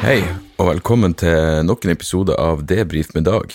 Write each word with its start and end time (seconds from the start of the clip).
Hei, 0.00 0.22
og 0.56 0.64
velkommen 0.64 1.12
til 1.12 1.60
nok 1.68 1.82
en 1.84 1.90
episode 1.92 2.32
av 2.40 2.62
Debrif 2.64 3.10
med 3.12 3.26
Dag. 3.28 3.52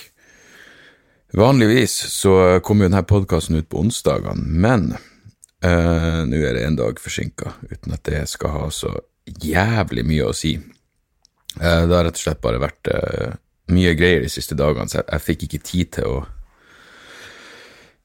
Vanligvis 1.33 1.95
så 2.13 2.59
kommer 2.61 2.85
jo 2.85 2.91
denne 2.91 3.01
podkasten 3.09 3.57
ut 3.57 3.65
på 3.71 3.79
onsdagene, 3.81 4.45
men 4.45 4.83
øh, 4.93 6.19
nå 6.29 6.41
er 6.45 6.53
det 6.53 6.67
en 6.67 6.77
dag 6.77 7.01
forsinka, 7.01 7.55
uten 7.65 7.97
at 7.97 8.03
det 8.05 8.21
skal 8.29 8.53
ha 8.59 8.67
så 8.69 8.91
jævlig 9.25 10.03
mye 10.05 10.27
å 10.29 10.35
si. 10.37 10.53
Eh, 10.59 11.81
det 11.89 11.97
har 11.97 12.05
rett 12.05 12.21
og 12.21 12.23
slett 12.27 12.43
bare 12.45 12.61
vært 12.61 12.93
eh, 12.93 13.33
mye 13.73 13.95
greier 13.97 14.21
de 14.21 14.29
siste 14.29 14.53
dagene, 14.53 14.85
så 14.85 15.01
jeg, 15.01 15.07
jeg 15.09 15.25
fikk 15.31 15.47
ikke 15.49 15.63
tid 15.71 15.93
til 15.97 16.13
å 16.13 16.23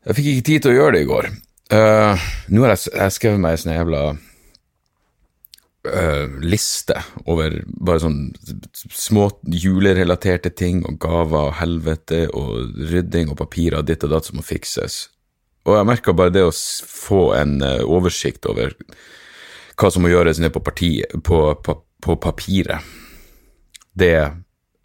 Jeg 0.09 0.17
fikk 0.17 0.33
ikke 0.33 0.49
tid 0.49 0.65
til 0.65 0.73
å 0.73 0.79
gjøre 0.79 0.97
det 0.97 1.05
i 1.05 1.13
går. 1.13 1.27
Uh, 1.77 2.29
nå 2.49 2.63
har 2.65 2.73
jeg, 2.73 2.89
jeg 2.89 3.13
skrevet 3.19 3.43
meg 3.45 3.53
en 3.53 3.61
sånn 3.61 3.75
jævla 3.77 3.99
øh, 5.89 6.41
liste 6.45 6.97
over 7.27 7.55
bare 7.69 8.03
sånn 8.03 8.19
små 8.75 9.29
julerelaterte 9.45 10.53
ting 10.57 10.83
og 10.89 10.99
gaver 11.03 11.51
og 11.51 11.57
helvete 11.61 12.27
og 12.37 12.75
rydding 12.91 13.31
og 13.31 13.39
papirer 13.41 13.87
ditt 13.87 14.05
og 14.07 14.15
datt 14.15 14.29
som 14.29 14.41
må 14.41 14.47
fikses. 14.47 15.07
Og 15.69 15.77
jeg 15.77 15.89
merka 15.89 16.15
bare 16.17 16.33
det 16.35 16.45
å 16.47 16.53
få 16.53 17.31
en 17.37 17.59
uh, 17.61 17.83
oversikt 17.85 18.47
over 18.49 18.73
hva 19.81 19.91
som 19.93 20.05
må 20.05 20.13
gjøres 20.13 20.41
ned 20.41 20.53
på, 20.55 20.63
partiet, 20.65 21.13
på, 21.25 21.41
på, 21.65 21.75
på 22.01 22.17
papiret, 22.21 22.87
det, 23.93 24.15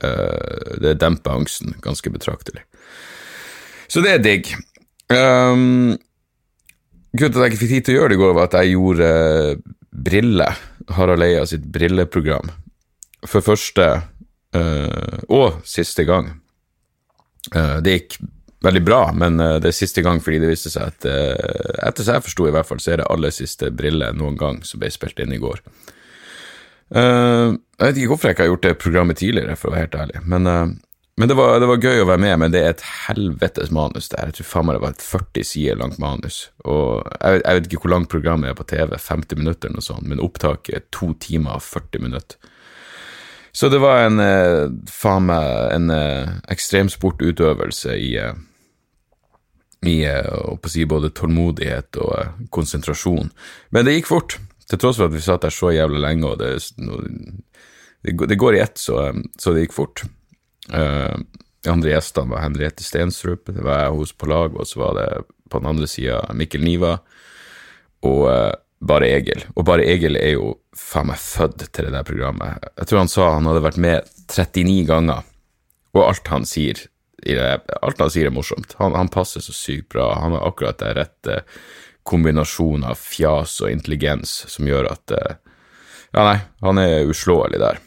uh, 0.03 0.73
det 0.83 0.97
demper 0.99 1.39
angsten 1.39 1.77
ganske 1.83 2.11
betraktelig. 2.11 2.65
Så 3.87 4.03
det 4.03 4.17
er 4.17 4.23
digg. 4.23 4.51
Um, 5.13 5.95
Grunnen 7.15 7.31
til 7.31 7.39
at 7.39 7.45
jeg 7.45 7.53
ikke 7.53 7.61
fikk 7.61 7.71
tid 7.71 7.85
til 7.87 7.95
å 7.95 7.99
gjøre 7.99 8.11
det 8.11 8.15
i 8.17 8.19
går, 8.19 8.33
var 8.35 8.47
at 8.49 8.55
jeg 8.59 8.73
gjorde 8.73 9.09
briller. 10.05 10.63
Harald 10.93 11.23
Eia 11.25 11.45
sitt 11.49 11.65
brilleprogram. 11.73 12.51
For 13.25 13.45
første 13.45 13.87
uh, 14.55 15.17
og 15.31 15.61
siste 15.67 16.05
gang. 16.07 16.31
Uh, 17.53 17.81
det 17.85 17.97
gikk 17.97 18.19
veldig 18.65 18.83
bra, 18.85 19.01
men 19.17 19.41
uh, 19.41 19.57
det 19.61 19.71
er 19.71 19.77
siste 19.77 20.03
gang 20.05 20.21
fordi 20.23 20.39
det 20.43 20.51
viste 20.53 20.71
seg 20.73 20.89
at 20.89 21.05
Etter 21.05 22.05
som 22.05 22.17
jeg 22.17 22.25
forsto, 22.27 22.47
i 22.47 22.53
hvert 22.55 22.69
fall, 22.69 22.81
så 22.81 22.93
er 22.93 23.01
det 23.01 23.09
aller 23.13 23.33
siste 23.33 23.71
brille 23.73 24.11
noen 24.17 24.37
gang 24.39 24.63
som 24.65 24.81
ble 24.81 24.89
spilt 24.93 25.21
inn 25.21 25.35
i 25.35 25.41
går. 25.41 25.61
Jeg 26.95 27.81
vet 27.81 27.97
ikke 27.97 28.09
hvorfor 28.11 28.29
jeg 28.29 28.35
ikke 28.35 28.43
har 28.43 28.49
gjort 28.51 28.65
det 28.67 28.77
programmet 28.77 29.17
tidligere, 29.17 29.55
for 29.57 29.71
å 29.71 29.73
være 29.73 29.87
helt 29.87 29.97
ærlig, 30.03 30.19
men, 30.29 30.49
men 31.17 31.29
det, 31.31 31.35
var, 31.39 31.59
det 31.63 31.67
var 31.69 31.79
gøy 31.79 32.01
å 32.03 32.07
være 32.09 32.19
med, 32.19 32.33
men 32.41 32.51
det 32.51 32.61
er 32.61 32.73
et 32.73 32.81
helvetes 33.05 33.69
manus 33.71 34.09
der. 34.11 34.27
Jeg 34.27 34.35
tror 34.39 34.47
faen 34.49 34.67
meg 34.67 34.75
det 34.75 34.83
var 34.83 34.95
et 34.97 35.05
40 35.05 35.47
sider 35.47 35.77
langt 35.79 36.01
manus, 36.01 36.39
og 36.67 37.05
jeg, 37.21 37.39
jeg 37.39 37.59
vet 37.59 37.69
ikke 37.69 37.79
hvor 37.85 37.93
langt 37.93 38.11
programmet 38.11 38.51
er 38.51 38.57
på 38.57 38.67
TV, 38.67 38.97
50 38.99 39.39
minutter 39.39 39.69
eller 39.69 39.79
noe 39.79 39.85
sånt, 39.85 40.09
men 40.11 40.23
opptaket 40.23 40.75
er 40.75 40.83
to 40.95 41.13
timer 41.23 41.55
og 41.55 41.63
40 41.63 42.03
minutter. 42.03 42.51
Så 43.55 43.69
det 43.71 43.79
var 43.79 44.01
en, 44.03 44.19
eh, 44.19 44.65
faen 44.91 45.29
meg, 45.29 45.45
en 45.71 45.93
eh, 45.95 46.33
ekstremsportutøvelse 46.51 47.95
i, 47.95 48.09
eh, 48.19 48.35
i 49.87 49.93
eh, 50.09 50.27
å 50.27 50.57
si 50.67 50.83
både 50.83 51.13
tålmodighet 51.15 52.01
og 52.03 52.49
konsentrasjon. 52.51 53.31
Men 53.71 53.87
det 53.87 53.95
gikk 53.95 54.11
fort, 54.11 54.35
til 54.67 54.81
tross 54.83 54.99
for 54.99 55.07
at 55.07 55.15
vi 55.15 55.23
satt 55.23 55.47
der 55.47 55.55
så 55.55 55.71
jævlig 55.71 56.03
lenge, 56.03 56.33
og 56.33 56.43
det, 56.43 56.51
det, 58.03 58.17
det 58.19 58.41
går 58.43 58.59
i 58.59 58.61
ett, 58.65 58.75
så, 58.83 59.07
så 59.39 59.55
det 59.55 59.63
gikk 59.63 59.79
fort. 59.79 60.03
Eh, 60.73 61.17
de 61.65 61.71
andre 61.71 61.93
gjestene 61.95 62.33
var 62.33 62.43
Henriette 62.45 62.85
Stensrup, 62.85 63.49
det 63.49 63.63
var 63.65 63.85
jeg 63.85 63.95
hos 63.97 64.13
på 64.13 64.29
lag, 64.29 64.53
og 64.53 64.69
så 64.69 64.81
var 64.83 64.99
det 64.99 65.07
på 65.49 65.61
den 65.61 65.69
andre 65.71 65.87
sida 65.89 66.19
Mikkel 66.37 66.61
Niva 66.65 66.99
og 68.05 68.19
uh, 68.29 68.51
Bare 68.85 69.07
Egil. 69.09 69.47
Og 69.55 69.65
Bare 69.65 69.85
Egil 69.87 70.17
er 70.19 70.35
jo 70.35 70.51
faen 70.77 71.09
meg 71.09 71.21
født 71.21 71.63
til 71.73 71.87
det 71.87 71.93
der 71.95 72.05
programmet. 72.05 72.67
Jeg 72.77 72.89
tror 72.89 73.01
han 73.01 73.09
sa 73.09 73.31
han 73.33 73.49
hadde 73.49 73.63
vært 73.65 73.79
med 73.81 74.11
39 74.29 74.83
ganger, 74.89 75.23
og 75.95 76.03
alt 76.03 76.29
han 76.29 76.45
sier 76.49 76.83
det, 77.25 77.47
alt 77.81 78.03
han 78.03 78.11
sier 78.13 78.29
er 78.29 78.35
morsomt. 78.35 78.75
Han, 78.77 78.93
han 78.93 79.09
passer 79.09 79.41
så 79.41 79.55
sykt 79.55 79.89
bra. 79.95 80.11
Han 80.21 80.35
har 80.35 80.45
akkurat 80.45 80.77
den 80.83 80.93
rette 80.99 81.39
kombinasjonen 82.05 82.85
av 82.91 82.99
fjas 83.01 83.57
og 83.63 83.71
intelligens 83.73 84.43
som 84.51 84.67
gjør 84.69 84.91
at 84.91 85.15
eh, 85.15 85.41
Ja, 86.15 86.21
nei, 86.23 86.37
han 86.63 86.79
er 86.79 87.09
uslåelig 87.09 87.57
der. 87.59 87.79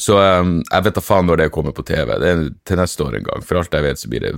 Så 0.00 0.16
um, 0.16 0.54
jeg 0.64 0.84
vet 0.86 0.96
da 0.96 1.04
faen 1.04 1.28
når 1.28 1.42
det 1.42 1.50
kommer 1.52 1.74
på 1.76 1.84
TV. 1.86 2.14
Det 2.20 2.30
er 2.30 2.44
til 2.68 2.80
neste 2.80 3.04
år 3.04 3.18
en 3.18 3.26
gang. 3.28 3.44
For 3.44 3.60
alt 3.60 3.74
jeg 3.76 3.84
vet, 3.84 4.00
så 4.00 4.10
blir 4.12 4.24
det 4.24 4.32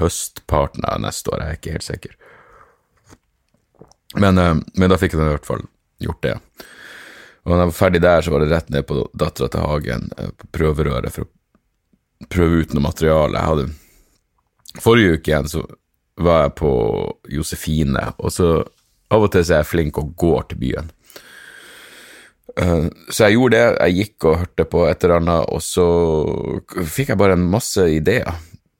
høstparten 0.00 0.84
av 0.88 1.00
neste 1.04 1.32
år. 1.32 1.40
Jeg 1.40 1.54
er 1.54 1.60
ikke 1.60 1.76
helt 1.78 1.86
sikker. 1.86 2.16
Men, 4.20 4.38
uh, 4.38 4.58
men 4.76 4.92
da 4.92 5.00
fikk 5.00 5.16
jeg 5.16 5.24
i 5.24 5.32
hvert 5.32 5.48
fall 5.48 5.64
gjort 6.04 6.22
det. 6.26 6.36
Og 7.44 7.52
da 7.52 7.60
jeg 7.60 7.70
var 7.70 7.76
ferdig 7.76 8.02
der, 8.04 8.24
så 8.24 8.32
var 8.32 8.44
det 8.44 8.52
rett 8.52 8.70
ned 8.72 8.86
på 8.88 9.02
Dattera 9.12 9.50
til 9.52 9.64
Hagen, 9.68 10.06
eh, 10.16 10.30
på 10.32 10.48
prøverøret, 10.56 11.12
for 11.12 11.26
å 11.26 12.28
prøve 12.32 12.62
ut 12.62 12.72
noe 12.72 12.86
materiale. 12.86 13.36
Jeg 13.36 13.50
hadde 13.50 13.72
Forrige 14.82 15.18
uke 15.18 15.30
igjen 15.30 15.46
så 15.46 15.60
var 16.18 16.40
jeg 16.44 16.54
på 16.58 16.70
Josefine, 17.30 18.08
og 18.18 18.32
så 18.34 18.48
av 19.14 19.22
og 19.22 19.30
til 19.30 19.44
så 19.44 19.54
er 19.54 19.62
jeg 19.62 19.70
flink 19.70 20.00
og 20.00 20.14
går 20.18 20.48
til 20.50 20.60
byen. 20.64 20.88
Eh, 22.60 22.88
Så 23.10 23.24
jeg 23.28 23.36
gjorde 23.38 23.56
det, 23.58 23.78
jeg 23.80 23.96
gikk 23.98 24.24
og 24.30 24.38
hørte 24.38 24.64
på 24.70 24.84
et 24.88 25.04
eller 25.04 25.20
annet, 25.20 25.48
og 25.50 25.62
så 25.62 25.86
fikk 26.86 27.12
jeg 27.12 27.18
bare 27.20 27.36
en 27.38 27.48
masse 27.50 27.82
ideer 27.90 28.34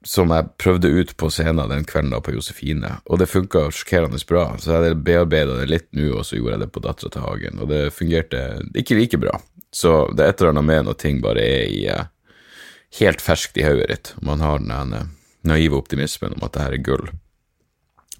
som 0.05 0.29
jeg 0.35 0.51
prøvde 0.61 0.91
ut 0.93 1.15
på 1.17 1.31
scenen 1.33 1.71
den 1.71 1.87
kvelden 1.89 2.13
da 2.13 2.21
på 2.21 2.35
Josefine, 2.35 2.91
og 3.09 3.19
det 3.23 3.29
funka 3.31 3.71
sjokkerende 3.73 4.21
bra. 4.29 4.51
Så 4.61 4.77
jeg 4.85 4.99
bearbeida 5.01 5.57
det 5.63 5.71
litt 5.71 5.89
nå, 5.97 6.11
og 6.19 6.27
så 6.29 6.37
gjorde 6.37 6.59
jeg 6.59 6.65
det 6.67 6.73
på 6.75 6.83
Dattera 6.85 7.11
til 7.15 7.25
Hagen, 7.25 7.63
og 7.65 7.71
det 7.73 7.83
fungerte 7.97 8.43
ikke 8.77 8.99
like 8.99 9.21
bra. 9.23 9.39
Så 9.73 9.95
det 10.15 10.27
er 10.27 10.35
et 10.35 10.43
eller 10.43 10.53
annet 10.53 10.69
med 10.69 10.85
når 10.91 10.99
ting 11.01 11.23
bare 11.25 11.41
er 11.41 11.65
i 11.73 11.87
eh, 11.89 12.05
helt 13.01 13.25
ferskt 13.25 13.57
i 13.59 13.65
hodet 13.65 13.89
ditt, 13.91 14.13
og 14.21 14.29
man 14.29 14.45
har 14.45 14.61
den 14.61 15.09
naive 15.45 15.81
optimismen 15.81 16.37
om 16.37 16.45
at 16.45 16.53
det 16.53 16.67
her 16.67 16.77
er 16.77 16.85
gull, 16.85 17.09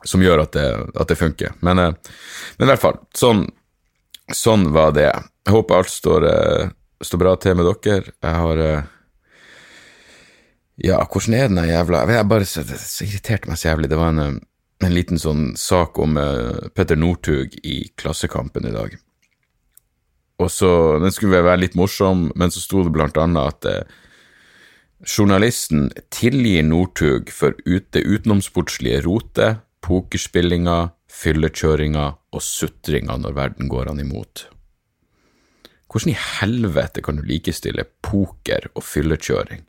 som 0.05 0.25
gjør 0.25 0.43
at 0.47 0.57
det, 0.57 0.67
at 0.97 1.13
det 1.13 1.21
funker. 1.21 1.53
Men, 1.61 1.79
eh, 1.79 2.17
men 2.57 2.67
i 2.67 2.73
hvert 2.73 2.83
fall, 2.87 2.99
sånn 3.13 3.45
Sånn 4.33 4.71
var 4.73 4.95
det. 4.97 5.11
Jeg 5.45 5.53
håper 5.53 5.83
alt 5.83 5.93
står, 5.93 6.27
eh, 6.29 6.69
står 7.05 7.21
bra 7.21 7.35
til 7.37 7.57
med 7.59 7.69
dere. 7.69 8.15
Jeg 8.23 8.35
har 8.41 8.59
eh, 8.59 8.83
Ja, 10.77 11.05
hvordan 11.07 11.35
er 11.35 11.49
den 11.49 11.69
jævla 11.69 12.01
Jeg 12.11 12.27
bare 12.27 12.45
så, 12.45 12.65
så 12.65 13.05
irriterte 13.05 13.49
meg 13.49 13.59
så 13.59 13.69
jævlig. 13.69 13.91
Det 13.91 13.99
var 13.99 14.09
en, 14.09 14.19
eh, 14.19 14.87
en 14.87 14.95
liten 14.95 15.19
sånn 15.19 15.55
sak 15.57 15.99
om 15.99 16.17
uh, 16.19 16.69
Petter 16.75 16.97
Northug 16.97 17.55
i 17.63 17.91
Klassekampen 17.97 18.67
i 18.67 18.73
dag. 18.75 18.97
Og 20.43 20.51
så, 20.51 20.99
Den 21.01 21.13
skulle 21.15 21.45
være 21.45 21.61
litt 21.63 21.77
morsom, 21.79 22.33
men 22.35 22.51
så 22.51 22.61
sto 22.61 22.83
det 22.83 22.93
blant 22.93 23.17
annet 23.17 23.55
at 23.55 23.69
uh, 23.71 23.85
journalisten 25.07 25.93
tilgir 26.11 26.65
Northug 26.67 27.31
for 27.33 27.55
ut, 27.65 27.87
det 27.93 28.03
utenomsportslige 28.03 29.05
rotet, 29.07 29.63
pokerspillinga, 29.85 30.91
fyllekjøringa 31.15 32.07
og 32.35 32.43
sutringa 32.43 33.17
når 33.21 33.37
verden 33.37 33.71
går 33.71 33.93
han 33.93 34.03
imot. 34.03 34.49
Hvordan 35.91 36.11
i 36.11 36.19
helvete 36.19 37.05
kan 37.07 37.21
du 37.21 37.27
likestille 37.29 37.87
poker 38.03 38.67
og 38.75 38.83
fyllekjøring? 38.83 39.63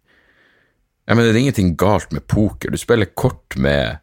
Jeg 1.05 1.17
mener, 1.17 1.29
det 1.29 1.37
er 1.37 1.43
ingenting 1.43 1.75
galt 1.77 2.15
med 2.15 2.25
poker, 2.25 2.73
du 2.73 2.81
spiller 2.81 3.11
kort 3.13 3.57
med 3.61 4.01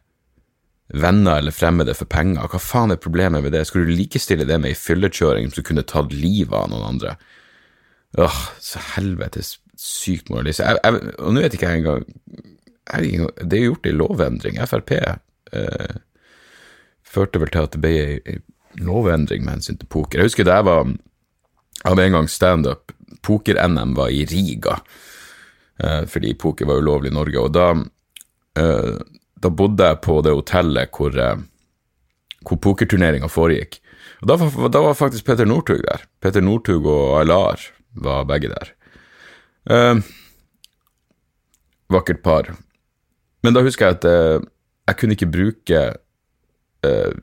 venner 0.93 1.41
eller 1.41 1.55
fremmede 1.55 1.95
for 1.97 2.07
penger, 2.07 2.47
hva 2.47 2.61
faen 2.61 2.93
er 2.93 3.01
problemet 3.01 3.43
med 3.43 3.51
det? 3.55 3.65
Skal 3.67 3.83
du 3.83 3.91
likestille 3.91 4.47
det 4.47 4.59
med 4.61 4.71
ei 4.71 4.77
fyllekjøring 4.77 5.51
som 5.51 5.65
kunne 5.67 5.83
tatt 5.89 6.15
livet 6.15 6.55
av 6.55 6.69
noen 6.71 6.87
andre? 6.93 7.17
Åh, 8.23 8.39
så 8.61 8.81
helvetes 8.93 9.57
sykt 9.79 10.29
moralist. 10.31 10.61
Jeg, 10.61 10.79
jeg, 10.79 11.13
og 11.17 11.33
nå 11.33 11.43
vet 11.43 11.55
ikke 11.57 11.71
jeg 11.71 11.81
engang 11.81 12.03
Det 13.41 13.57
er 13.57 13.63
jo 13.63 13.71
gjort 13.71 13.87
ei 13.89 13.95
lovendring. 13.95 14.59
Frp 14.69 14.91
eh, 14.93 15.95
førte 17.13 17.41
vel 17.41 17.51
til 17.53 17.67
at 17.67 17.75
det 17.75 17.81
ble 17.83 17.93
ei 18.01 18.39
lovendring 18.81 19.43
med 19.45 19.59
hensyn 19.59 19.77
til 19.77 19.89
poker. 19.89 20.19
Jeg 20.19 20.31
husker 20.31 20.47
da 20.47 20.59
jeg 20.59 20.67
var 20.69 20.93
av 21.89 21.99
en 21.99 22.17
gang 22.17 22.29
standup. 22.31 22.93
Poker-NM 23.23 23.93
var 23.95 24.11
i 24.11 24.25
Riga, 24.27 24.79
eh, 25.79 26.03
fordi 26.09 26.33
poker 26.39 26.67
var 26.67 26.81
ulovlig 26.81 27.11
i 27.11 27.15
Norge. 27.15 27.39
Og 27.39 27.53
da, 27.53 27.69
eh, 28.59 28.97
da 29.39 29.49
bodde 29.49 29.83
jeg 29.83 30.01
på 30.01 30.21
det 30.23 30.33
hotellet 30.33 30.91
hvor, 30.91 31.17
eh, 31.17 31.37
hvor 32.43 32.57
pokerturneringa 32.57 33.29
foregikk. 33.29 33.79
Og 34.21 34.27
da 34.27 34.35
var, 34.35 34.69
da 34.69 34.81
var 34.81 34.93
faktisk 34.93 35.25
Peter 35.25 35.45
Northug 35.45 35.83
der. 35.83 36.03
Peter 36.21 36.41
Northug 36.41 36.85
og 36.85 37.21
Aylar 37.21 37.59
var 37.95 38.25
begge 38.25 38.49
der. 38.49 40.03
Vakkert 41.89 42.23
par. 42.23 42.55
Men 43.43 43.53
da 43.53 43.61
husker 43.61 43.85
jeg 43.85 43.95
at 43.95 44.05
jeg 44.87 44.97
kunne 44.97 45.15
ikke 45.15 45.31
bruke 45.31 45.97
eh, 46.87 47.13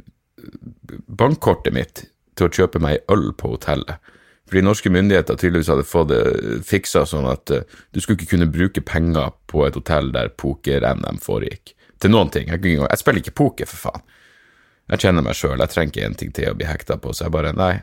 bankkortet 1.06 1.74
mitt 1.76 2.04
til 2.38 2.48
å 2.48 2.54
kjøpe 2.54 2.80
meg 2.82 3.04
øl 3.12 3.30
på 3.36 3.54
hotellet. 3.54 4.00
Fordi 4.50 4.64
norske 4.66 4.90
myndigheter 4.90 5.36
tydeligvis 5.38 5.68
hadde 5.70 5.86
fått 5.86 6.08
det 6.10 6.22
fiksa 6.66 7.04
sånn 7.06 7.28
at 7.30 7.52
eh, 7.54 7.66
du 7.94 8.00
skulle 8.00 8.18
ikke 8.18 8.32
kunne 8.34 8.50
bruke 8.50 8.82
penger 8.82 9.34
på 9.50 9.66
et 9.66 9.76
hotell 9.78 10.10
der 10.16 10.32
poker-NM 10.40 11.20
foregikk. 11.22 11.76
Til 12.00 12.14
noen 12.14 12.32
ting. 12.32 12.48
Jeg, 12.48 12.64
jeg 12.64 12.98
spiller 12.98 13.22
ikke 13.22 13.36
poker, 13.42 13.68
for 13.70 13.90
faen. 13.90 14.08
Jeg 14.90 15.04
kjenner 15.04 15.22
meg 15.22 15.36
sjøl, 15.38 15.60
jeg 15.60 15.70
trenger 15.70 15.92
ikke 15.92 16.06
en 16.08 16.16
ting 16.18 16.30
til 16.34 16.48
å 16.50 16.56
bli 16.58 16.66
hekta 16.66 16.96
på, 16.98 17.12
så 17.14 17.28
jeg 17.28 17.34
bare 17.36 17.52
nei. 17.54 17.74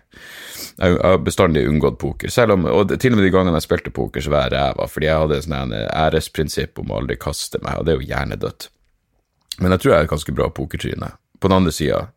Jeg 0.76 0.98
har 1.00 1.22
bestandig 1.24 1.64
unngått 1.70 2.02
poker. 2.02 2.32
Selv 2.34 2.58
om, 2.58 2.66
og 2.68 2.92
til 3.00 3.14
og 3.14 3.22
med 3.22 3.24
de 3.24 3.32
gangene 3.32 3.62
jeg 3.62 3.68
spilte 3.70 3.94
poker, 3.96 4.26
så 4.26 4.34
var 4.34 4.50
jeg 4.50 4.58
ræva, 4.58 4.90
fordi 4.92 5.08
jeg 5.08 5.22
hadde 5.24 5.38
sånn 5.46 5.76
æresprinsipp 5.78 6.82
om 6.84 6.92
å 6.92 6.98
aldri 7.00 7.16
kaste 7.22 7.62
meg, 7.64 7.80
og 7.80 7.88
det 7.88 7.94
er 7.94 8.02
jo 8.02 8.10
hjernedødt. 8.10 8.68
Men 9.62 9.74
jeg 9.74 9.84
tror 9.84 9.94
jeg 9.94 10.02
er 10.02 10.10
et 10.10 10.12
ganske 10.12 10.36
bra 10.36 10.50
pokertryne. 10.60 11.14
På 11.40 11.50
den 11.50 11.58
andre 11.58 11.72
sida, 11.72 12.08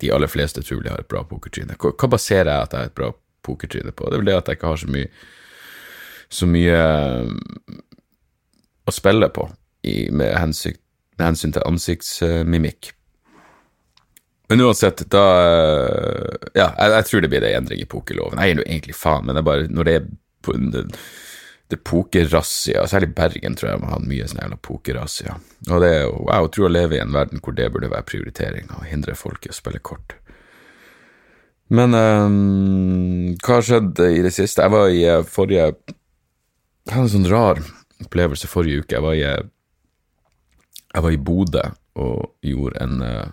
de 0.00 0.10
aller 0.14 0.30
fleste 0.30 0.62
tror 0.62 0.82
de 0.82 0.92
har 0.92 1.02
et 1.02 1.10
bra 1.10 1.22
pokertryne. 1.28 1.76
Hva, 1.78 2.08
baserer 2.10 2.50
jeg 2.50 2.66
at 2.68 2.74
jeg 2.74 2.80
har 2.80 2.90
et 2.90 2.98
bra 2.98 3.10
pokertryne 3.46 3.94
på? 3.94 4.08
Det 4.08 4.16
er 4.16 4.22
vel 4.22 4.30
det 4.30 4.38
at 4.38 4.50
jeg 4.50 4.58
ikke 4.58 4.72
har 4.72 4.82
så 4.82 4.90
mye 4.90 5.08
så 6.34 6.48
mye 6.50 6.74
eh, 6.74 7.78
å 8.84 8.94
spille 8.94 9.28
på 9.34 9.46
i, 9.86 10.10
med, 10.10 10.32
hensyn, 10.40 10.76
med 11.18 11.26
hensyn 11.28 11.54
til 11.54 11.66
ansiktsmimikk. 11.68 12.90
Men 14.50 14.64
uansett, 14.66 15.04
da 15.12 15.24
eh, 15.40 16.48
Ja, 16.58 16.68
jeg, 16.78 16.90
jeg 16.98 17.08
tror 17.10 17.24
det 17.24 17.30
blir 17.32 17.46
en 17.48 17.60
endring 17.62 17.84
i 17.84 17.88
pokerloven. 17.88 18.40
Jeg 18.40 18.52
gir 18.52 18.60
nå 18.60 18.66
egentlig 18.66 18.96
faen, 18.98 19.26
men 19.26 19.36
det 19.36 19.44
er 19.44 19.50
bare 19.50 19.70
når 19.70 19.88
det 19.88 19.94
er 20.00 20.08
på, 20.44 20.56
det, 21.70 21.78
er 21.78 21.84
pokerrazzia, 21.88 22.84
særlig 22.88 23.14
Bergen 23.16 23.56
tror 23.56 23.70
jeg 23.70 23.80
man 23.80 23.90
har 23.90 23.98
hatt 23.98 24.10
mye 24.10 24.26
sånn 24.28 24.42
jævla 24.42 24.58
pokerrazzia. 24.68 25.38
Og 25.70 25.80
det 25.82 25.90
er 25.90 26.02
jo, 26.04 26.18
jeg 26.28 26.50
tror 26.56 26.68
å 26.68 26.74
leve 26.74 26.98
i 26.98 27.02
en 27.02 27.14
verden 27.14 27.42
hvor 27.44 27.56
det 27.56 27.70
burde 27.72 27.92
være 27.92 28.08
prioritering, 28.10 28.68
å 28.76 28.84
hindre 28.88 29.16
folk 29.18 29.46
i 29.46 29.52
å 29.52 29.56
spille 29.56 29.80
kort. 29.84 30.16
Men 31.74 31.96
um, 31.96 33.36
hva 33.40 33.58
har 33.58 33.64
skjedd 33.64 34.02
i 34.04 34.20
det 34.24 34.34
siste? 34.36 34.62
Jeg 34.62 34.74
var 34.74 34.92
i 34.92 35.00
eh, 35.08 35.22
forrige 35.24 35.70
Jeg 35.70 36.92
hadde 36.92 37.06
en 37.06 37.14
sånn 37.14 37.30
rar 37.30 37.62
opplevelse 38.04 38.50
forrige 38.50 38.84
uke. 38.84 38.98
Jeg 38.98 39.04
var 39.04 39.16
i, 39.16 39.24
eh, 39.24 39.46
jeg 40.92 41.06
var 41.06 41.16
i 41.16 41.22
Bodø 41.30 41.64
og 42.04 42.34
gjorde 42.44 42.84
en 42.84 43.00
eh, 43.06 43.32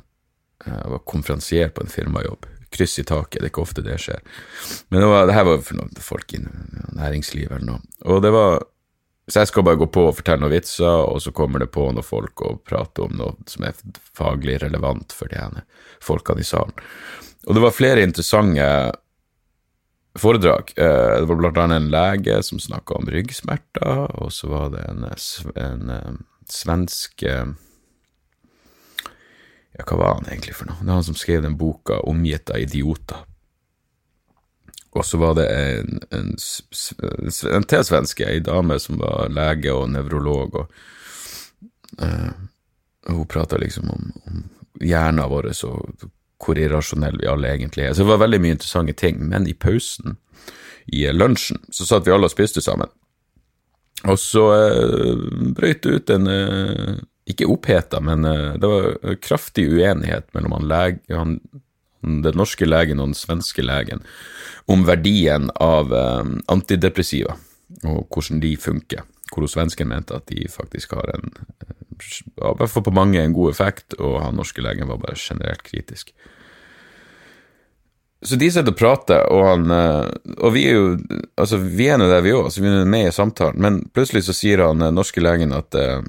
Jeg 0.65 0.93
var 0.93 1.03
konferansier 1.09 1.71
på 1.73 1.83
en 1.83 1.91
firmajobb. 1.91 2.47
Kryss 2.71 2.99
i 3.01 3.03
taket, 3.03 3.41
det 3.41 3.49
er 3.49 3.51
ikke 3.51 3.63
ofte 3.65 3.83
det 3.83 3.97
skjer. 3.99 4.21
Men 4.89 5.03
det, 5.03 5.07
var, 5.11 5.25
det 5.27 5.35
her 5.35 5.47
var 5.49 5.63
for 5.65 5.79
noen 5.79 6.03
folk 6.03 6.33
i 6.37 6.39
næringslivet 6.95 7.57
eller 7.57 7.67
noe. 7.73 7.81
Og 8.07 8.21
det 8.23 8.31
var 8.35 8.61
Så 9.31 9.39
jeg 9.43 9.51
skal 9.51 9.63
bare 9.63 9.79
gå 9.79 9.85
på 9.87 10.01
og 10.09 10.15
fortelle 10.17 10.41
noen 10.41 10.51
vitser, 10.51 10.87
og 11.07 11.21
så 11.23 11.31
kommer 11.31 11.61
det 11.61 11.69
på 11.71 11.83
noen 11.93 12.03
folk 12.03 12.41
og 12.41 12.63
prater 12.67 13.05
om 13.05 13.13
noe 13.15 13.35
som 13.47 13.63
er 13.63 13.77
faglig 14.17 14.57
relevant 14.63 15.13
for 15.15 15.31
de 15.31 15.37
ene 15.39 15.61
folkene 16.03 16.41
i 16.41 16.47
salen. 16.47 16.73
Og 17.47 17.55
det 17.55 17.61
var 17.63 17.75
flere 17.75 18.03
interessante 18.03 18.65
foredrag. 20.19 20.73
Eh, 20.75 21.19
Det 21.21 21.27
var 21.29 21.35
blant 21.35 21.57
annet 21.57 21.75
en 21.81 21.91
lege 21.91 22.43
som 22.43 22.59
snakka 22.59 22.97
om 22.97 23.07
ryggsmerter, 23.07 24.11
og 24.21 24.31
så 24.31 24.47
var 24.51 24.69
det 24.73 24.83
en, 24.89 25.03
eh, 25.05 25.63
en 25.63 25.89
eh, 25.89 26.11
svensk 26.49 27.23
Ja, 29.77 29.85
hva 29.87 29.97
var 29.97 30.13
han 30.19 30.27
egentlig 30.29 30.55
for 30.57 30.67
noe? 30.69 30.79
Det 30.81 30.89
er 30.89 30.97
han 30.99 31.05
som 31.07 31.15
skrev 31.19 31.41
den 31.45 31.57
boka 31.57 31.99
'Omgitt 32.03 32.49
av 32.51 32.57
idioter'. 32.59 33.25
Og 34.91 35.05
så 35.05 35.17
var 35.17 35.33
det 35.35 35.45
en, 35.47 35.99
en, 36.11 36.33
s- 36.37 36.63
en 37.47 37.63
til 37.63 37.83
svenske, 37.87 38.25
ei 38.27 38.39
dame 38.43 38.75
som 38.79 38.97
var 38.99 39.29
lege 39.31 39.71
og 39.71 39.89
nevrolog, 39.89 40.55
og 40.55 40.71
uh, 42.03 42.31
hun 43.07 43.27
prata 43.27 43.57
liksom 43.57 43.87
om, 43.89 44.11
om 44.27 44.41
hjernen 44.83 45.29
vår 45.31 45.47
og 45.63 46.09
hvor 46.41 46.57
irrasjonelle 46.59 47.21
vi 47.21 47.27
alle 47.29 47.47
egentlig 47.53 47.85
er. 47.85 47.93
Så 47.93 48.03
det 48.03 48.09
var 48.11 48.17
veldig 48.25 48.41
mye 48.41 48.51
interessante 48.57 48.93
ting, 48.93 49.21
men 49.29 49.47
i 49.47 49.53
pausen, 49.53 50.17
i 50.91 51.05
lunsjen, 51.13 51.61
så 51.71 51.85
satt 51.85 52.07
vi 52.07 52.11
alle 52.11 52.25
og 52.27 52.33
spiste 52.33 52.61
sammen. 52.61 52.89
Og 54.09 54.19
så 54.19 54.43
uh, 54.51 55.53
brøt 55.55 55.83
det 55.83 55.95
ut 56.01 56.09
en 56.09 56.27
eh, 56.27 56.95
ikke 57.31 57.49
oppheta, 57.51 58.01
men 58.03 58.25
eh, 58.27 58.53
det 58.61 58.69
var 58.69 59.19
kraftig 59.23 59.67
uenighet 59.71 60.29
mellom 60.35 60.57
han 60.57 60.67
lege, 60.71 60.99
han, 61.15 61.37
den 62.01 62.37
norske 62.37 62.67
legen 62.67 63.01
og 63.01 63.11
den 63.11 63.17
svenske 63.17 63.65
legen 63.65 64.03
om 64.71 64.85
verdien 64.87 65.49
av 65.61 65.93
eh, 65.95 66.35
antidepressiva, 66.51 67.37
og 67.83 68.05
hvordan 68.11 68.43
de 68.43 68.55
funker. 68.59 69.07
Hvor 69.31 69.47
svensken 69.47 69.87
mente 69.87 70.17
at 70.17 70.27
de 70.27 70.43
faktisk 70.51 70.97
har 70.97 71.13
en, 71.15 71.31
eh, 71.63 71.73
i 72.03 72.53
hvert 72.59 72.83
på 72.83 72.95
mange, 72.95 73.21
en 73.21 73.37
god 73.37 73.53
effekt, 73.53 73.97
og 73.99 74.21
han 74.25 74.37
norske 74.39 74.63
legen 74.63 74.89
var 74.91 75.01
bare 75.01 75.19
generelt 75.19 75.63
kritisk. 75.67 76.13
Så 78.21 78.37
de 78.37 78.51
sitter 78.53 78.69
og 78.69 78.77
prater, 78.77 79.23
og, 79.33 79.43
han, 79.47 79.71
eh, 79.73 80.35
og 80.37 80.53
vi 80.53 80.67
er 80.69 80.75
jo 80.77 80.89
altså 81.41 81.57
vi 81.57 81.87
er 81.89 81.97
nå 81.97 82.05
der 82.09 82.21
vi 82.21 82.35
òg, 82.37 82.51
så 82.53 82.61
vi 82.61 82.69
er 82.69 82.85
med 82.85 83.07
i 83.09 83.15
samtalen, 83.15 83.57
men 83.61 83.79
plutselig 83.95 84.27
så 84.27 84.35
sier 84.37 84.61
han 84.61 84.83
eh, 84.85 84.93
norske 84.93 85.23
legen 85.23 85.55
at 85.57 85.73
eh, 85.77 86.03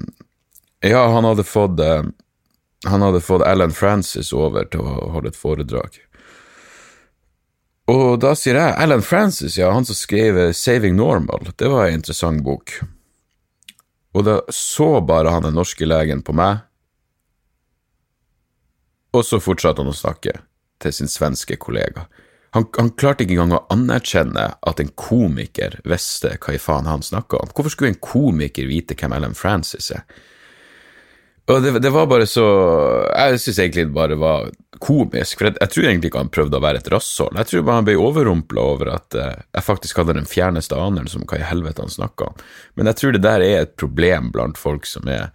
ja, 0.83 1.05
han 1.07 1.25
hadde 1.25 1.45
fått 1.47 1.79
eh, 1.79 2.03
han 2.83 3.01
hadde 3.01 3.21
fått 3.23 3.45
Alan 3.47 3.71
Francis 3.71 4.33
over 4.35 4.67
til 4.67 4.83
å 4.83 5.11
holde 5.13 5.31
et 5.31 5.39
foredrag. 5.39 6.01
Og 7.91 8.19
da 8.23 8.33
sier 8.39 8.59
jeg 8.59 8.75
Alan 8.79 9.03
Francis, 9.03 9.57
ja, 9.59 9.71
han 9.75 9.87
som 9.87 9.95
skrev 9.95 10.39
eh, 10.39 10.55
Saving 10.55 10.95
Normal, 10.99 11.51
det 11.59 11.71
var 11.71 11.87
en 11.87 11.99
interessant 11.99 12.43
bok. 12.43 12.77
Og 14.13 14.27
da 14.27 14.41
så 14.51 14.97
bare 15.03 15.31
han 15.33 15.47
den 15.47 15.55
norske 15.57 15.87
legen 15.87 16.23
på 16.23 16.35
meg, 16.37 16.63
og 19.13 19.25
så 19.25 19.39
fortsatte 19.43 19.83
han 19.83 19.91
å 19.91 19.95
snakke 19.95 20.39
til 20.81 20.95
sin 20.95 21.11
svenske 21.11 21.57
kollega. 21.61 22.07
Han, 22.53 22.67
han 22.77 22.91
klarte 22.97 23.25
ikke 23.25 23.35
engang 23.37 23.55
å 23.57 23.65
anerkjenne 23.73 24.45
at 24.61 24.81
en 24.81 24.91
komiker 24.99 25.79
visste 25.89 26.35
hva 26.37 26.53
i 26.53 26.61
faen 26.61 26.89
han 26.89 27.05
snakka 27.05 27.39
om. 27.39 27.51
Hvorfor 27.53 27.73
skulle 27.73 27.93
en 27.93 28.03
komiker 28.03 28.67
vite 28.69 28.97
hvem 28.97 29.15
Ellen 29.15 29.37
Francis 29.37 29.89
er? 29.93 30.03
Og 31.51 31.63
det, 31.63 31.79
det 31.83 31.91
var 31.91 32.07
bare 32.07 32.27
så 32.29 32.43
Jeg 33.11 33.39
syns 33.43 33.57
egentlig 33.59 33.87
det 33.89 33.95
bare 33.95 34.15
var 34.19 34.51
komisk, 34.83 35.37
for 35.39 35.47
jeg, 35.47 35.55
jeg 35.61 35.71
tror 35.71 35.85
egentlig 35.87 36.09
ikke 36.09 36.21
han 36.21 36.31
prøvde 36.33 36.59
å 36.59 36.63
være 36.63 36.81
et 36.81 36.89
rasshold. 36.91 37.37
Jeg 37.39 37.47
tror 37.47 37.61
bare 37.63 37.79
han 37.79 37.85
ble 37.87 37.93
overrumpla 37.99 38.63
over 38.73 38.89
at 38.91 39.15
eh, 39.15 39.37
jeg 39.55 39.63
faktisk 39.63 40.01
hadde 40.01 40.17
den 40.17 40.27
fjerneste 40.27 40.75
anelse 40.75 41.15
om 41.19 41.23
hva 41.29 41.39
i 41.39 41.45
helvete 41.47 41.85
han 41.85 41.93
snakka 41.93 42.27
om. 42.27 42.41
Men 42.75 42.89
jeg 42.91 42.99
tror 42.99 43.15
det 43.15 43.21
der 43.23 43.45
er 43.45 43.61
et 43.61 43.77
problem 43.79 44.27
blant 44.35 44.59
folk 44.59 44.87
som 44.89 45.07
er 45.07 45.31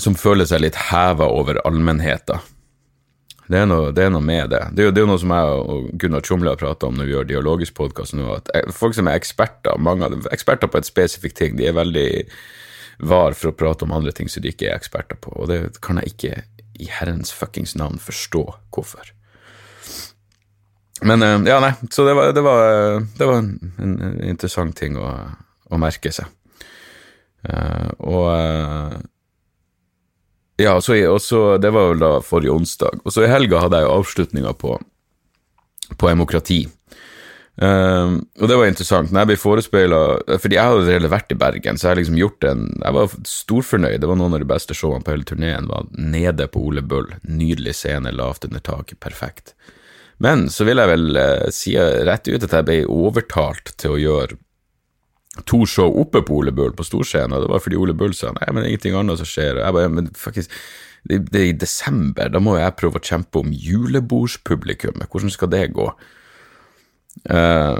Som 0.00 0.14
føler 0.16 0.48
seg 0.48 0.62
litt 0.62 0.78
heva 0.88 1.26
over 1.28 1.60
allmennheta. 1.68 2.38
Det 3.44 3.58
er, 3.58 3.66
noe, 3.68 3.90
det 3.92 4.06
er 4.06 4.12
noe 4.14 4.24
med 4.24 4.48
det. 4.54 4.62
Det 4.72 4.80
er 4.80 4.86
jo, 4.86 4.92
det 4.96 5.02
er 5.02 5.08
noe 5.10 5.20
som 5.20 5.34
jeg 5.36 5.56
og 5.60 5.90
Gunnar 6.00 6.24
Tjomli 6.24 6.48
har 6.48 6.56
prata 6.56 6.88
om 6.88 6.96
når 6.96 7.08
vi 7.08 7.12
gjør 7.12 7.28
dialogisk 7.28 7.76
podkast 7.76 8.16
nå, 8.16 8.24
at 8.38 8.48
eh, 8.56 8.72
folk 8.72 8.96
som 8.96 9.10
er 9.10 9.20
eksperter, 9.20 9.76
mange 9.76 10.06
av 10.06 10.14
dem, 10.14 10.24
eksperter 10.32 10.70
på 10.72 10.80
et 10.80 10.88
spesifikt 10.88 11.36
ting, 11.42 11.58
de 11.60 11.68
er 11.68 11.76
veldig 11.76 12.08
var 13.02 13.34
for 13.34 13.50
å 13.50 13.56
prate 13.58 13.86
om 13.86 13.94
andre 13.94 14.12
ting 14.14 14.30
som 14.30 14.44
de 14.44 14.52
ikke 14.52 14.68
er 14.70 14.78
eksperter 14.78 15.18
på, 15.20 15.34
og 15.34 15.50
det 15.50 15.80
kan 15.82 15.98
jeg 16.00 16.14
ikke 16.14 16.34
i 16.82 16.88
herrens 16.90 17.34
fuckings 17.34 17.74
navn 17.78 17.98
forstå 18.02 18.44
hvorfor. 18.74 19.12
Men 21.02 21.22
eh, 21.26 21.38
ja, 21.50 21.58
nei, 21.62 21.72
så 21.90 22.06
det 22.06 22.14
var, 22.14 22.30
det 22.34 22.44
var, 22.46 23.00
det 23.18 23.26
var 23.26 23.40
en, 23.42 23.96
interessant 24.22 24.76
ting 24.78 24.98
å, 24.98 25.08
å 25.70 25.80
merke 25.82 26.12
seg. 26.14 26.30
Uh, 27.42 27.88
og 28.06 28.26
uh, 28.30 29.00
ja, 30.62 30.76
og 30.76 30.84
så, 30.84 30.94
og 31.10 31.18
så, 31.24 31.40
det 31.58 31.72
var 31.74 31.88
vel 31.90 32.02
da 32.04 32.12
forrige 32.22 32.54
onsdag. 32.54 33.00
Og 33.02 33.14
så 33.14 33.24
i 33.24 33.30
helga 33.32 33.64
hadde 33.64 33.80
jeg 33.80 33.88
jo 33.88 33.96
avslutninga 33.96 34.52
på, 34.60 34.76
på 35.96 36.10
demokrati. 36.12 36.60
Um, 37.56 38.14
og 38.40 38.48
det 38.48 38.56
var 38.56 38.70
interessant. 38.70 39.10
Når 39.12 39.20
jeg 39.20 39.28
ble 39.28 39.34
forespeila 39.36 39.96
Fordi 40.40 40.56
jeg 40.56 40.64
hadde 40.64 40.86
allerede 40.86 41.10
vært 41.12 41.34
i 41.34 41.36
Bergen, 41.36 41.76
så 41.76 41.90
jeg 41.90 41.98
liksom 41.98 42.16
gjort 42.16 42.46
en 42.48 42.62
Jeg 42.80 42.96
var 42.96 43.16
storfornøyd. 43.28 43.98
Det 44.00 44.08
var 44.08 44.16
noen 44.16 44.36
av 44.38 44.40
de 44.40 44.48
beste 44.48 44.76
showene 44.76 45.04
på 45.04 45.12
hele 45.12 45.28
turneen. 45.28 45.68
Var 45.68 45.90
nede 45.92 46.48
på 46.48 46.62
Ole 46.70 46.80
Bull. 46.80 47.10
Nydelig 47.28 47.76
scene, 47.76 48.14
lavt 48.16 48.48
under 48.48 48.64
taket. 48.64 49.00
Perfekt. 49.04 49.52
Men 50.22 50.46
så 50.54 50.64
vil 50.64 50.80
jeg 50.80 50.92
vel 50.94 51.18
uh, 51.18 51.50
si 51.52 51.76
rett 51.76 52.30
ut 52.30 52.48
at 52.48 52.56
jeg 52.56 52.68
ble 52.68 52.78
overtalt 52.88 53.74
til 53.76 53.96
å 53.96 54.00
gjøre 54.00 54.40
to 55.48 55.64
show 55.66 55.92
oppe 56.00 56.20
på 56.22 56.40
Ole 56.40 56.52
Bull 56.52 56.74
på 56.76 56.84
storscenen, 56.84 57.32
og 57.32 57.44
det 57.44 57.52
var 57.52 57.62
fordi 57.64 57.78
Ole 57.80 57.94
Bull 57.96 58.12
sa 58.16 58.34
nei, 58.36 58.48
men 58.52 58.66
ingenting 58.68 58.96
annet 58.98 59.20
som 59.20 59.28
skjer. 59.28 59.56
Og 59.56 59.64
jeg 59.64 59.76
bare, 59.78 59.92
men 59.92 60.10
faktisk, 60.18 60.56
det, 61.08 61.22
det 61.32 61.40
er 61.40 61.46
i 61.50 61.60
desember, 61.62 62.28
da 62.32 62.42
må 62.42 62.58
jeg 62.58 62.76
prøve 62.78 63.00
å 63.00 63.06
kjempe 63.06 63.40
om 63.40 63.52
julebordspublikummet. 63.52 65.08
Hvordan 65.08 65.32
skal 65.32 65.52
det 65.54 65.70
gå? 65.76 65.88
Uh, 67.28 67.78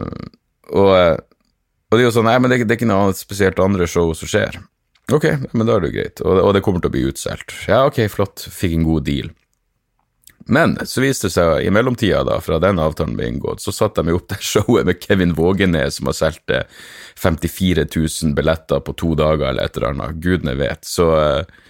og, 0.72 0.92
og, 0.92 1.94
det 1.96 2.02
er 2.02 2.06
jo 2.06 2.14
sånn 2.14 2.28
Nei, 2.28 2.38
men 2.40 2.52
det, 2.52 2.62
det 2.64 2.76
er 2.76 2.80
ikke 2.80 2.90
noe 2.90 3.16
spesielt 3.16 3.60
andre 3.62 3.88
show 3.90 4.12
som 4.16 4.30
skjer. 4.30 4.60
Ok, 5.12 5.26
men 5.52 5.66
da 5.66 5.76
er 5.76 5.84
det 5.84 5.90
jo 5.90 5.96
greit. 5.98 6.24
Og, 6.24 6.40
og 6.40 6.52
det 6.56 6.62
kommer 6.64 6.82
til 6.82 6.92
å 6.92 6.94
bli 6.94 7.06
utsolgt. 7.10 7.54
Ja, 7.68 7.82
ok, 7.88 8.04
flott. 8.12 8.44
Fikk 8.48 8.78
en 8.78 8.86
god 8.86 9.08
deal. 9.08 9.32
Men 10.50 10.74
så 10.86 11.02
viste 11.02 11.28
det 11.28 11.34
seg 11.36 11.66
i 11.66 11.70
mellomtida, 11.74 12.22
da, 12.26 12.38
fra 12.42 12.58
den 12.62 12.80
avtalen 12.82 13.14
ble 13.18 13.28
inngått, 13.30 13.62
så 13.62 13.74
satte 13.74 14.02
de 14.02 14.14
opp 14.16 14.28
det 14.32 14.40
showet 14.52 14.88
med 14.88 15.02
Kevin 15.02 15.34
Vågenes, 15.38 15.98
som 15.98 16.10
har 16.10 16.18
solgt 16.18 16.54
54 17.22 17.86
000 17.86 18.34
billetter 18.38 18.82
på 18.82 18.96
to 18.98 19.12
dager, 19.18 19.50
eller 19.50 19.68
et 19.68 19.78
eller 19.78 19.92
annet. 19.92 20.22
Gudene 20.22 20.56
vet. 20.58 20.86
Så 20.88 21.08
uh, 21.12 21.61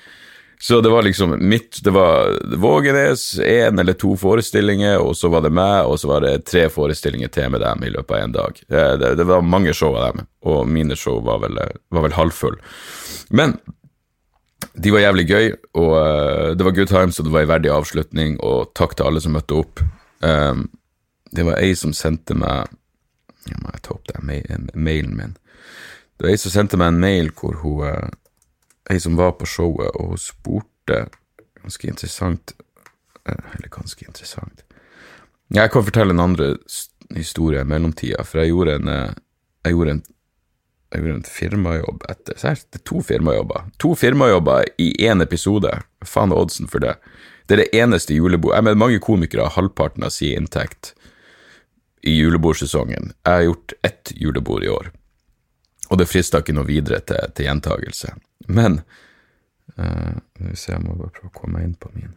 så 0.62 0.80
det 0.80 0.88
var 0.88 1.02
liksom 1.02 1.48
mitt 1.48 1.84
Det 1.84 1.90
var 1.90 2.38
Vågenes, 2.56 3.38
én 3.38 3.80
eller 3.80 3.92
to 3.92 4.16
forestillinger, 4.16 4.98
og 4.98 5.16
så 5.16 5.28
var 5.28 5.42
det 5.42 5.50
meg, 5.50 5.88
og 5.90 5.98
så 5.98 6.06
var 6.08 6.22
det 6.22 6.44
tre 6.46 6.68
forestillinger 6.70 7.32
til 7.34 7.50
med 7.50 7.64
dem 7.64 7.82
i 7.82 7.90
løpet 7.90 8.14
av 8.14 8.22
en 8.22 8.36
dag. 8.36 8.60
Det, 8.68 8.84
det, 9.00 9.10
det 9.18 9.26
var 9.26 9.42
mange 9.42 9.74
show 9.74 9.96
av 9.98 10.12
dem, 10.12 10.28
og 10.46 10.70
mine 10.70 10.94
show 10.94 11.18
var 11.26 11.42
vel, 11.42 11.58
var 11.90 12.06
vel 12.06 12.14
halvfull. 12.14 12.60
Men 13.34 13.56
de 14.78 14.94
var 14.94 15.02
jævlig 15.02 15.26
gøy, 15.32 15.50
og 15.82 15.90
uh, 15.98 16.54
det 16.54 16.70
var 16.70 16.78
good 16.78 16.94
times, 16.94 17.18
og 17.18 17.26
det 17.26 17.34
var 17.34 17.42
en 17.42 17.52
verdig 17.56 17.74
avslutning, 17.80 18.38
og 18.38 18.70
takk 18.78 18.94
til 18.94 19.10
alle 19.10 19.26
som 19.26 19.34
møtte 19.34 19.58
opp. 19.58 19.82
Um, 20.22 20.68
det 21.34 21.42
var 21.42 21.58
ei 21.58 21.74
som 21.74 21.90
sendte 21.90 22.38
meg 22.38 22.70
Jeg 23.50 23.58
må 23.58 23.74
ta 23.82 23.96
opp 23.96 24.06
det, 24.06 24.22
mailen 24.22 25.18
min. 25.18 25.38
Det 26.14 26.22
var 26.22 26.36
ei 26.36 26.38
som 26.38 26.54
sendte 26.54 26.78
meg 26.78 26.92
en 26.92 27.02
mail 27.02 27.34
hvor 27.34 27.58
hun 27.66 28.12
ei 28.90 29.00
som 29.00 29.16
var 29.16 29.36
på 29.38 29.46
showet, 29.46 29.90
og 29.94 30.14
hun 30.14 30.20
spurte 30.20 31.06
Ganske 31.62 31.86
interessant 31.86 32.54
eh, 33.28 33.44
Eller 33.54 33.68
ganske 33.70 34.04
interessant 34.06 34.64
Jeg 35.54 35.70
kan 35.70 35.84
fortelle 35.84 36.14
en 36.14 36.24
andre 36.24 36.56
historie 37.14 37.60
i 37.60 37.68
mellomtida, 37.68 38.24
for 38.24 38.42
jeg 38.42 38.52
gjorde 38.52 38.78
en 38.80 38.88
eh, 38.88 39.14
Jeg 39.64 39.76
gjorde 39.76 39.96
en, 39.96 40.02
jeg 40.92 41.04
gjorde 41.04 41.18
en 41.20 41.28
firmajobb 41.36 42.08
etter 42.10 42.40
Se, 42.40 42.54
Det 42.70 42.80
er 42.80 42.86
to 42.88 43.02
firmajobber. 43.02 43.68
To 43.78 43.94
firmajobber 43.94 44.66
i 44.78 44.90
én 45.06 45.22
episode. 45.22 45.70
Faen 46.04 46.34
oddsen 46.34 46.68
for 46.68 46.82
det? 46.82 46.96
Det 47.46 47.54
er 47.54 47.62
det 47.62 47.80
eneste 47.82 48.14
julebord 48.14 48.56
Jeg 48.56 48.64
mener, 48.64 48.80
mange 48.80 48.98
komikere 48.98 49.46
har 49.46 49.56
halvparten 49.56 50.04
av 50.04 50.10
sin 50.10 50.42
inntekt 50.42 50.94
i 52.02 52.16
julebordsesongen. 52.18 53.12
Jeg 53.22 53.32
har 53.32 53.46
gjort 53.46 53.72
ett 53.86 54.12
julebord 54.16 54.64
i 54.64 54.68
år, 54.68 54.90
og 55.88 55.98
det 56.00 56.08
frister 56.10 56.42
ikke 56.42 56.56
noe 56.56 56.66
videre 56.66 56.98
til, 57.06 57.30
til 57.36 57.46
gjentagelse. 57.46 58.10
Men 58.48 58.80
uh, 59.78 60.14
jeg 60.52 60.80
må 60.82 60.94
bare 60.98 61.14
prøve 61.14 61.30
å 61.30 61.36
komme 61.36 61.54
meg 61.58 61.64
inn 61.68 61.78
på 61.78 61.88
min 61.94 62.12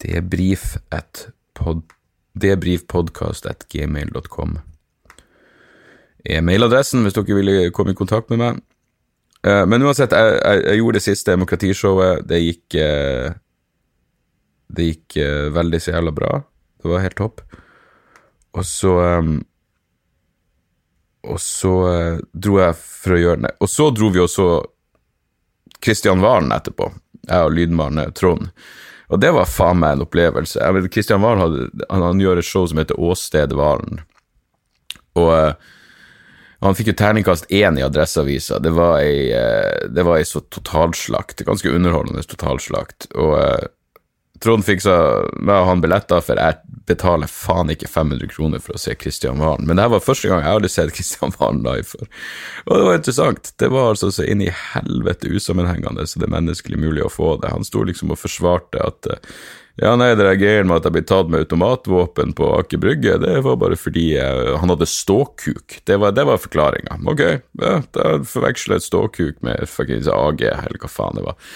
debrif 0.00 0.76
at 0.90 1.28
pod, 1.54 1.82
debrifpodkast.gmail.com 2.40 4.58
er 6.24 6.40
mailadressen 6.44 7.02
hvis 7.04 7.14
dere 7.16 7.34
vil 7.38 7.72
komme 7.76 7.92
i 7.94 7.98
kontakt 7.98 8.30
med 8.32 8.38
meg. 8.40 8.54
Uh, 9.40 9.64
men 9.68 9.82
uansett, 9.86 10.12
jeg, 10.12 10.36
jeg, 10.36 10.64
jeg, 10.66 10.76
gjorde 10.80 10.96
det 10.98 11.06
siste 11.06 11.32
demokratishowet. 11.32 12.26
Det 12.28 12.38
gikk 12.42 12.66
uh, 12.76 13.28
Det 14.68 14.84
gikk 14.84 15.16
uh, 15.16 15.48
veldig 15.56 15.80
så 15.80 15.90
jævla 15.94 16.12
bra. 16.12 16.32
Det 16.80 16.86
var 16.92 17.04
helt 17.06 17.16
topp. 17.16 17.40
Og 18.52 18.64
så 18.68 18.92
um, 19.20 19.40
og 21.22 21.40
så 21.42 21.74
eh, 21.92 22.20
dro 22.32 22.60
jeg 22.60 22.76
for 22.80 23.16
å 23.16 23.22
gjøre 23.24 23.44
det. 23.46 23.54
Og 23.60 23.70
så 23.70 23.88
dro 23.94 24.10
vi 24.14 24.22
også 24.22 24.50
Kristian 25.80 26.22
Valen 26.24 26.52
etterpå, 26.54 26.90
jeg 27.28 27.48
og 27.48 27.56
lydmannen 27.56 28.14
Trond. 28.16 28.50
Og 29.10 29.18
det 29.20 29.32
var 29.34 29.50
faen 29.50 29.80
meg 29.82 29.96
en 29.96 30.04
opplevelse. 30.04 30.70
Kristian 30.92 31.22
Valen 31.24 31.42
hadde, 31.42 31.68
han, 31.90 32.06
han 32.06 32.22
gjør 32.22 32.40
et 32.40 32.46
show 32.46 32.66
som 32.70 32.78
heter 32.80 33.00
Åsted 33.00 33.54
Valen. 33.58 34.02
Og 35.18 35.30
eh, 35.34 35.70
han 36.60 36.76
fikk 36.76 36.92
jo 36.92 36.96
terningkast 37.00 37.48
én 37.56 37.78
i 37.80 37.84
Adresseavisa. 37.84 38.60
Det 38.60 38.72
var 38.76 39.00
ei, 39.00 39.32
eh, 39.32 39.88
det 39.88 40.04
var 40.06 40.20
ei 40.20 40.28
så 40.28 40.42
totalslakt. 40.52 41.42
Ganske 41.48 41.72
underholdende 41.72 42.22
totalslakt. 42.28 43.08
Og 43.16 43.34
eh, 43.40 43.68
Trond 44.40 44.64
fiksa 44.64 44.94
meg 45.36 45.54
og 45.58 45.68
han 45.68 45.82
billetter, 45.84 46.22
for 46.24 46.40
jeg 46.40 46.78
betaler 46.88 47.30
faen 47.30 47.70
ikke 47.74 47.90
500 47.90 48.30
kroner 48.32 48.62
for 48.64 48.76
å 48.76 48.80
se 48.80 48.94
Kristian 48.98 49.40
Valen. 49.42 49.66
Men 49.68 49.76
det 49.76 49.84
her 49.84 49.92
var 49.92 50.04
første 50.04 50.30
gang 50.30 50.42
jeg 50.42 50.56
hadde 50.56 50.72
sett 50.72 50.94
Kristian 50.96 51.34
Valen 51.36 51.62
live 51.66 51.86
før. 51.90 52.08
Og 52.66 52.72
det 52.72 52.86
var 52.88 53.00
interessant. 53.00 53.52
Det 53.60 53.70
var 53.72 53.92
altså 53.92 54.10
så 54.14 54.26
inn 54.26 54.44
i 54.44 54.52
helvete 54.72 55.30
usammenhengende 55.30 56.06
så 56.08 56.22
det 56.22 56.30
er 56.30 56.36
menneskelig 56.38 56.80
mulig 56.80 57.04
å 57.04 57.12
få 57.12 57.34
det. 57.42 57.52
Han 57.52 57.66
sto 57.68 57.84
liksom 57.84 58.14
og 58.14 58.22
forsvarte 58.22 58.80
at 58.80 59.12
ja, 59.80 59.94
nei, 59.96 60.10
det 60.12 60.26
reagerer 60.26 60.66
med 60.68 60.80
at 60.80 60.88
jeg 60.88 60.96
blir 60.98 61.04
tatt 61.08 61.30
med 61.32 61.46
automatvåpen 61.46 62.34
på 62.36 62.48
Aker 62.58 62.80
Brygge, 62.82 63.14
det 63.22 63.38
var 63.46 63.56
bare 63.60 63.78
fordi 63.80 64.10
jeg, 64.12 64.56
han 64.60 64.72
hadde 64.72 64.88
ståkuk. 64.88 65.78
Det 65.88 65.96
var, 66.02 66.12
det 66.16 66.26
var 66.28 66.42
forklaringa. 66.42 66.98
Ok, 67.08 67.22
ja, 67.62 67.78
da 67.96 68.10
forveksler 68.28 68.76
jeg 68.76 68.88
ståkuk 68.88 69.40
med 69.46 69.64
fuckings 69.70 70.10
AG, 70.12 70.44
eller 70.50 70.82
hva 70.82 70.90
faen 70.92 71.16
det 71.16 71.24
var. 71.30 71.48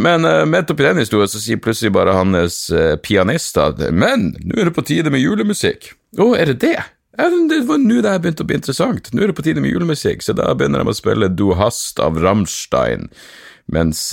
Men 0.00 0.24
uh, 0.24 0.46
midt 0.48 0.70
oppi 0.72 0.86
den 0.86 1.02
historien 1.02 1.28
så 1.28 1.40
sier 1.42 1.60
plutselig 1.60 1.92
bare 1.92 2.14
hans 2.16 2.62
uh, 2.72 2.96
pianist 3.04 3.58
at 3.60 3.82
Men 3.92 4.30
nå 4.40 4.56
er 4.56 4.70
det 4.70 4.76
på 4.78 4.86
tide 4.88 5.12
med 5.12 5.20
julemusikk. 5.20 5.92
Å, 6.16 6.32
er 6.38 6.54
det 6.54 6.60
det? 6.64 6.78
Det 7.20 7.60
var 7.66 7.80
nå 7.82 8.00
det 8.04 8.16
begynte 8.22 8.44
å 8.44 8.48
bli 8.48 8.56
interessant. 8.56 9.10
Nå 9.12 9.22
er 9.22 9.30
det 9.30 9.36
på 9.36 9.44
tide 9.44 9.60
med 9.60 9.72
julemusikk, 9.74 10.22
så 10.24 10.34
da 10.36 10.52
begynner 10.56 10.84
de 10.84 10.92
å 10.92 10.96
spille 10.96 11.28
Du 11.28 11.50
hast 11.58 12.00
av 12.00 12.20
Rammstein, 12.22 13.10
mens 13.70 14.12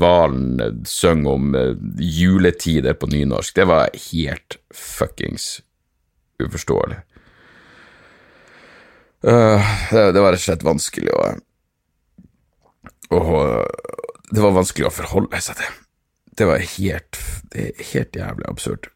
Valen 0.00 0.60
eh, 0.60 0.72
synger 0.88 1.36
om 1.36 1.54
eh, 1.56 1.76
juletider 2.02 2.96
på 2.98 3.08
nynorsk. 3.12 3.54
Det 3.54 3.68
var 3.68 3.92
helt 4.08 4.58
fuckings 4.74 5.60
uforståelig. 6.42 7.02
Uh, 9.18 9.58
det, 9.90 10.02
det, 10.14 10.20
var 10.22 10.30
rett 10.30 10.38
og 10.38 10.44
slett 10.44 10.66
vanskelig 10.66 11.10
å, 11.10 11.22
å 13.18 13.22
det 14.30 14.42
var 14.44 14.56
vanskelig 14.56 14.88
å 14.88 14.94
forholde 14.94 15.40
seg 15.44 15.60
til. 15.60 15.76
Det 16.38 16.46
var 16.46 16.64
helt, 16.76 17.20
helt 17.92 18.16
jævlig 18.16 18.46
absurd. 18.48 18.90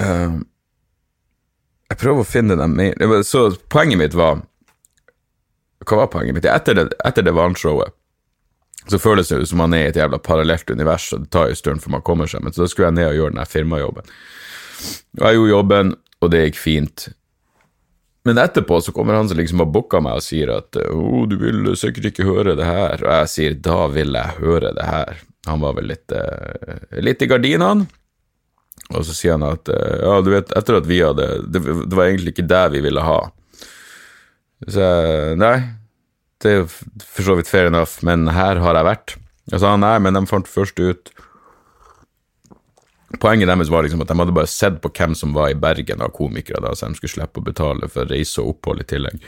Uh, 0.00 0.42
jeg 1.90 2.00
prøver 2.02 2.22
å 2.22 2.28
finne 2.28 2.56
dem 2.58 2.74
mer 2.76 3.22
Så 3.24 3.46
poenget 3.72 3.96
mitt 3.96 4.16
var 4.18 4.42
Hva 5.86 6.02
var 6.02 6.10
poenget 6.12 6.36
mitt? 6.36 6.48
Etter 6.50 6.76
det, 6.76 6.84
etter 7.06 7.24
det 7.24 7.32
Valen-showet 7.32 7.94
så 8.86 8.98
føles 9.02 9.28
det 9.28 9.40
som 9.50 9.58
man 9.58 9.74
er 9.74 9.88
i 9.88 9.90
et 9.90 9.96
jævla 9.98 10.18
parallelt 10.22 10.70
univers, 10.70 11.08
og 11.14 11.24
det 11.24 11.32
tar 11.34 11.48
jo 11.48 11.56
en 11.56 11.58
stund 11.58 11.82
før 11.82 11.96
man 11.96 12.04
kommer 12.06 12.30
seg, 12.30 12.44
men 12.44 12.54
så 12.54 12.62
da 12.62 12.68
skulle 12.70 12.92
jeg 12.92 12.98
ned 13.00 13.08
og 13.08 13.16
gjøre 13.18 13.34
den 13.34 13.48
firmajobben. 13.50 14.12
Og 15.18 15.24
jeg 15.24 15.38
gjorde 15.38 15.50
jobben, 15.50 15.90
og 16.22 16.30
det 16.30 16.42
gikk 16.44 16.60
fint. 16.60 17.06
Men 18.26 18.40
etterpå 18.42 18.80
så 18.82 18.92
kommer 18.92 19.14
han 19.14 19.28
som 19.28 19.38
liksom 19.38 19.60
har 19.62 19.68
booka 19.70 20.00
meg 20.02 20.18
og 20.18 20.24
sier 20.24 20.50
at 20.56 20.74
oh, 20.90 21.22
du 21.30 21.36
vil 21.38 21.68
sikkert 21.78 22.10
ikke 22.10 22.26
høre 22.26 22.56
det 22.58 22.66
her. 22.66 22.98
Og 23.04 23.12
jeg 23.20 23.30
sier 23.30 23.54
da 23.62 23.84
vil 23.92 24.18
jeg 24.18 24.40
høre 24.40 24.72
det 24.74 24.88
her. 24.88 25.20
Han 25.46 25.62
var 25.62 25.76
vel 25.76 25.92
litt, 25.92 26.10
uh, 26.10 26.88
litt 27.06 27.22
i 27.22 27.28
gardinene. 27.30 27.86
Og 28.90 29.06
så 29.06 29.14
sier 29.14 29.36
han 29.36 29.46
at 29.46 29.70
uh, 29.70 29.94
ja, 30.02 30.16
du 30.26 30.32
vet, 30.34 30.50
etter 30.58 30.80
at 30.80 30.88
vi 30.90 30.98
hadde 31.04 31.28
det, 31.46 31.62
det, 31.62 31.94
var 31.94 32.08
egentlig 32.08 32.34
ikke 32.34 32.48
det 32.50 32.64
vi 32.74 32.82
ville 32.88 33.06
ha. 33.06 33.20
Så 34.66 34.82
jeg 34.82 35.38
nei, 35.38 35.54
det 36.42 36.56
er 36.56 36.66
for 36.66 37.28
så 37.28 37.38
vidt 37.38 37.50
fair 37.50 37.70
enough, 37.70 38.00
men 38.06 38.26
her 38.34 38.58
har 38.64 38.78
jeg 38.78 38.90
vært. 38.90 39.16
Jeg 39.52 39.62
sa 39.62 39.76
nei, 39.78 39.94
men 40.02 40.18
de 40.18 40.26
fant 40.26 40.50
først 40.50 40.82
ut 40.82 41.14
Poenget 43.20 43.48
deres 43.48 43.70
var 43.72 43.84
liksom 43.86 44.02
at 44.04 44.10
de 44.10 44.18
hadde 44.18 44.34
bare 44.36 44.50
sett 44.50 44.80
på 44.82 44.90
hvem 44.92 45.14
som 45.16 45.34
var 45.36 45.52
i 45.52 45.58
Bergen 45.58 46.02
av 46.04 46.12
komikere, 46.16 46.60
da, 46.64 46.74
så 46.76 46.90
de 46.90 46.98
skulle 46.98 47.14
slippe 47.14 47.40
å 47.40 47.46
betale 47.46 47.88
for 47.92 48.08
reise 48.10 48.42
og 48.42 48.56
opphold 48.56 48.82
i 48.82 48.88
tillegg. 48.90 49.22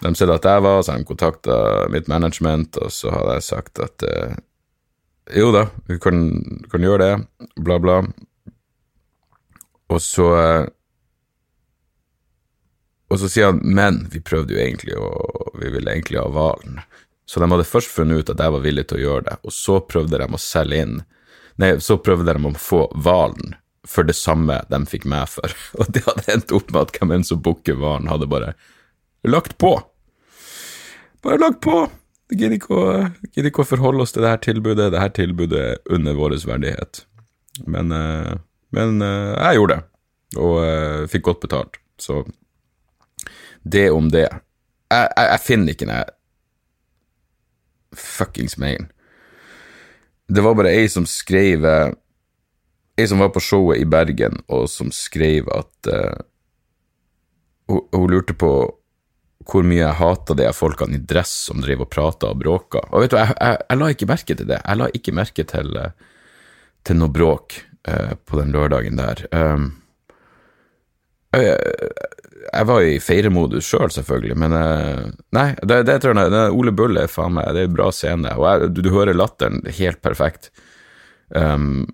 De 0.00 0.12
så 0.16 0.28
at 0.32 0.46
jeg 0.46 0.64
var, 0.64 0.82
så 0.82 0.96
de 0.96 1.08
kontakta 1.08 1.56
mitt 1.92 2.08
management, 2.08 2.78
og 2.80 2.92
så 2.92 3.12
hadde 3.14 3.38
jeg 3.38 3.48
sagt 3.48 3.80
at 3.84 4.04
eh, 4.06 4.36
jo 5.36 5.50
da, 5.54 5.66
vi 5.88 5.98
kan, 6.02 6.20
kan, 6.72 6.84
gjøre 6.84 7.06
det, 7.06 7.48
bla, 7.62 7.78
bla. 7.82 8.00
Og 9.90 10.02
så 10.02 10.28
eh, 10.38 10.68
Og 13.10 13.18
så 13.18 13.26
sier 13.26 13.48
han 13.50 13.58
men 13.66 14.04
vi 14.12 14.20
prøvde 14.22 14.54
jo 14.54 14.60
egentlig 14.62 14.94
å 14.94 15.08
Vi 15.58 15.70
ville 15.74 15.90
egentlig 15.90 16.20
ha 16.20 16.28
hvalen. 16.30 16.76
Så 17.26 17.40
de 17.42 17.48
hadde 17.50 17.66
først 17.66 17.90
funnet 17.90 18.22
ut 18.22 18.30
at 18.30 18.42
jeg 18.42 18.54
var 18.54 18.62
villig 18.62 18.84
til 18.86 19.00
å 19.00 19.02
gjøre 19.02 19.24
det, 19.28 19.34
og 19.46 19.54
så 19.54 19.80
prøvde 19.86 20.18
de 20.18 20.26
å 20.26 20.40
selge 20.40 20.78
inn 20.82 20.94
Nei, 21.60 21.74
så 21.84 21.98
prøvde 22.00 22.32
de 22.32 22.48
å 22.48 22.54
få 22.56 22.86
hvalen 22.96 23.54
for 23.88 24.06
det 24.06 24.14
samme 24.16 24.60
de 24.70 24.80
fikk 24.88 25.06
meg 25.08 25.28
for, 25.32 25.52
og 25.80 25.92
det 25.94 26.04
hadde 26.06 26.34
endt 26.34 26.54
opp 26.56 26.72
med 26.72 26.82
at 26.86 26.96
hvem 26.96 27.16
enn 27.16 27.26
som 27.26 27.40
booker 27.44 27.78
hvalen, 27.80 28.10
hadde 28.10 28.28
bare 28.30 28.54
lagt 29.28 29.58
på. 29.60 29.76
Bare 31.24 31.40
lagt 31.40 31.60
på! 31.64 31.84
Gidder 32.30 32.54
ikke, 32.54 32.82
ikke, 33.34 33.64
å 33.64 33.66
forholde 33.66 34.04
oss 34.04 34.14
til 34.14 34.22
det 34.22 34.30
her 34.30 34.42
tilbudet. 34.44 34.92
Det 34.94 35.00
her 35.02 35.10
tilbudet 35.16 35.60
er 35.60 35.80
under 35.90 36.14
vår 36.14 36.36
verdighet. 36.46 37.02
Men, 37.66 37.90
eh, 37.90 38.36
men 38.76 39.02
eh, 39.02 39.32
jeg 39.34 39.58
gjorde 39.58 39.74
det, 39.74 39.82
og 40.38 40.54
eh, 40.62 41.08
fikk 41.10 41.24
godt 41.26 41.42
betalt. 41.42 41.80
Så 41.98 42.22
det 43.66 43.88
om 43.90 44.12
det. 44.14 44.28
Jeg, 44.30 45.10
jeg, 45.10 45.26
jeg 45.32 45.42
finner 45.42 45.74
ikke 45.74 45.90
den 45.90 46.14
fuckings 47.98 48.56
mailen. 48.62 48.86
Det 50.30 50.42
var 50.44 50.54
bare 50.54 50.72
ei 50.78 50.88
som 50.88 51.06
skrev 51.08 51.66
eh, 51.66 51.90
Ei 53.00 53.06
som 53.08 53.18
var 53.22 53.30
på 53.32 53.40
showet 53.40 53.80
i 53.80 53.86
Bergen, 53.88 54.42
og 54.52 54.66
som 54.68 54.90
skrev 54.92 55.46
at 55.54 55.88
uh, 55.88 56.18
hun, 57.70 57.78
hun 57.94 58.10
lurte 58.12 58.34
på 58.36 58.50
hvor 59.48 59.64
mye 59.64 59.78
jeg 59.78 59.96
hata 59.96 60.36
de 60.36 60.50
folkene 60.52 60.98
i 60.98 61.00
dress 61.08 61.32
som 61.46 61.62
drev 61.64 61.86
og 61.86 61.88
prata 61.88 62.28
og 62.28 62.42
bråka. 62.42 62.82
Og 62.90 63.06
vet 63.06 63.14
du, 63.14 63.16
jeg, 63.16 63.32
jeg, 63.38 63.62
jeg, 63.62 63.78
la 63.80 63.88
ikke 63.94 64.08
merke 64.10 64.36
til 64.36 64.50
det. 64.50 64.58
Jeg 64.58 64.80
la 64.82 64.90
ikke 64.98 65.14
merke 65.16 65.46
til, 65.54 65.72
uh, 65.80 66.28
til 66.84 67.00
noe 67.00 67.14
bråk 67.14 67.56
uh, 67.88 68.12
på 68.20 68.42
den 68.42 68.52
lørdagen 68.52 69.00
der. 69.00 69.24
Um, 69.32 69.70
jeg, 71.36 71.90
jeg, 72.46 72.66
var 72.70 72.82
i 72.82 72.96
feiremodus 73.02 73.68
sjøl, 73.68 73.86
selv, 73.86 74.00
selvfølgelig, 74.00 74.38
men 74.42 74.56
Nei, 75.36 75.46
det, 75.62 75.82
det 75.86 76.00
tror 76.02 76.18
jeg 76.18 76.32
det, 76.34 76.42
Ole 76.56 76.74
Bull 76.74 76.98
er 76.98 77.12
faen 77.12 77.36
meg 77.36 77.52
Det 77.54 77.62
er 77.62 77.70
en 77.70 77.76
bra 77.76 77.90
scene, 77.94 78.34
og 78.34 78.66
du, 78.74 78.82
du, 78.82 78.90
hører 78.94 79.14
latteren 79.14 79.62
helt 79.78 80.02
perfekt. 80.02 80.50
Um, 81.30 81.86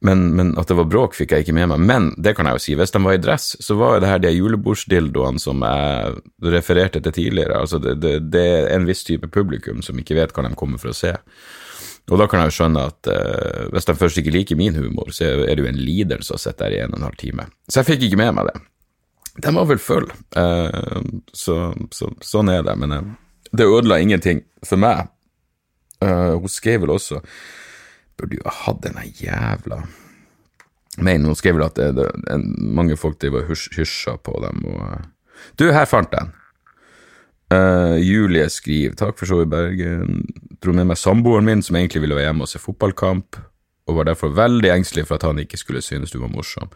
men, 0.00 0.36
men, 0.36 0.58
at 0.58 0.68
det 0.68 0.76
var 0.76 0.88
bråk, 0.90 1.14
fikk 1.16 1.32
jeg 1.32 1.44
ikke 1.44 1.54
med 1.56 1.70
meg. 1.72 1.84
Men 1.88 2.08
det 2.20 2.36
kan 2.36 2.46
jeg 2.46 2.58
jo 2.58 2.62
si, 2.62 2.74
hvis 2.78 2.92
de 2.94 3.00
var 3.02 3.16
i 3.16 3.22
dress, 3.22 3.46
så 3.64 3.76
var 3.78 4.00
det 4.00 4.10
her 4.10 4.20
de 4.22 4.32
julebordsdildoene 4.34 5.40
som 5.42 5.64
jeg 5.64 6.20
refererte 6.54 7.00
til 7.02 7.16
tidligere. 7.16 7.62
Altså 7.64 7.80
det, 7.82 7.96
det, 8.02 8.18
det, 8.34 8.44
er 8.44 8.68
en 8.76 8.86
viss 8.88 9.02
type 9.08 9.30
publikum 9.32 9.80
som 9.82 9.98
ikke 9.98 10.18
vet 10.18 10.36
hva 10.36 10.44
de 10.46 10.52
kommer 10.58 10.82
for 10.82 10.92
å 10.92 10.96
se. 10.96 11.14
Og 12.06 12.20
da 12.20 12.28
kan 12.30 12.44
jeg 12.44 12.52
jo 12.52 12.56
skjønne 12.60 12.84
at 12.86 13.10
uh, 13.10 13.62
hvis 13.72 13.88
de 13.88 13.96
først 13.98 14.20
ikke 14.22 14.36
liker 14.36 14.60
min 14.60 14.76
humor, 14.78 15.10
så 15.16 15.32
er 15.32 15.56
det 15.56 15.64
jo 15.64 15.70
en 15.72 15.80
lidelse 15.80 16.36
å 16.36 16.38
sitte 16.38 16.62
der 16.62 16.76
i 16.76 16.82
en 16.84 16.94
og 16.94 17.00
en 17.00 17.08
halv 17.08 17.18
time. 17.18 17.48
Så 17.66 17.80
jeg 17.80 17.94
fikk 17.94 18.06
ikke 18.06 18.20
med 18.20 18.36
meg 18.36 18.52
det. 18.52 18.60
De 19.42 19.52
var 19.52 19.66
vel 19.68 19.80
full, 19.82 20.08
uh, 20.38 21.02
så, 21.36 21.74
så, 21.92 22.08
sånn 22.24 22.48
er 22.52 22.62
det. 22.64 22.76
Men 22.80 22.94
uh, 22.94 23.12
det 23.52 23.68
ødela 23.68 24.00
ingenting 24.00 24.44
for 24.64 24.80
meg. 24.80 25.12
hun 26.00 26.52
skrev 26.52 26.82
vel 26.82 26.90
også 26.92 27.22
burde 28.16 28.38
jo 28.38 28.46
ha 28.46 28.54
hatt 28.66 28.82
denne 28.84 29.04
jævla 29.16 29.82
Men 30.98 31.24
hun 31.28 31.36
skrev 31.36 31.58
vel 31.58 31.66
at 31.66 31.76
det, 31.76 31.90
det, 31.98 32.08
en, 32.32 32.46
mange 32.76 32.96
folk 32.96 33.18
driver 33.20 33.44
og 33.44 33.52
hysja 33.76 34.16
på 34.16 34.32
dem. 34.40 34.62
Og, 34.64 34.80
uh, 34.80 35.42
du, 35.60 35.68
her 35.72 35.84
fant 35.84 36.08
den. 36.12 36.30
Uh, 37.52 38.00
Julie 38.00 38.46
skriver 38.48 38.96
takk 38.96 39.18
for 39.18 39.28
showet 39.28 39.44
i 39.44 39.52
Bergen. 39.52 40.22
Dro 40.64 40.72
med 40.72 40.88
meg 40.88 40.96
samboeren 40.96 41.44
min, 41.44 41.60
som 41.62 41.76
egentlig 41.76 42.00
ville 42.06 42.16
være 42.16 42.30
hjemme 42.30 42.46
og 42.46 42.50
se 42.50 42.62
fotballkamp, 42.62 43.36
og 43.86 43.98
var 43.98 44.08
derfor 44.08 44.32
veldig 44.34 44.72
engstelig 44.72 45.04
for 45.10 45.20
at 45.20 45.28
han 45.28 45.42
ikke 45.44 45.60
skulle 45.60 45.84
synes 45.84 46.14
du 46.14 46.18
var 46.22 46.32
morsom. 46.32 46.72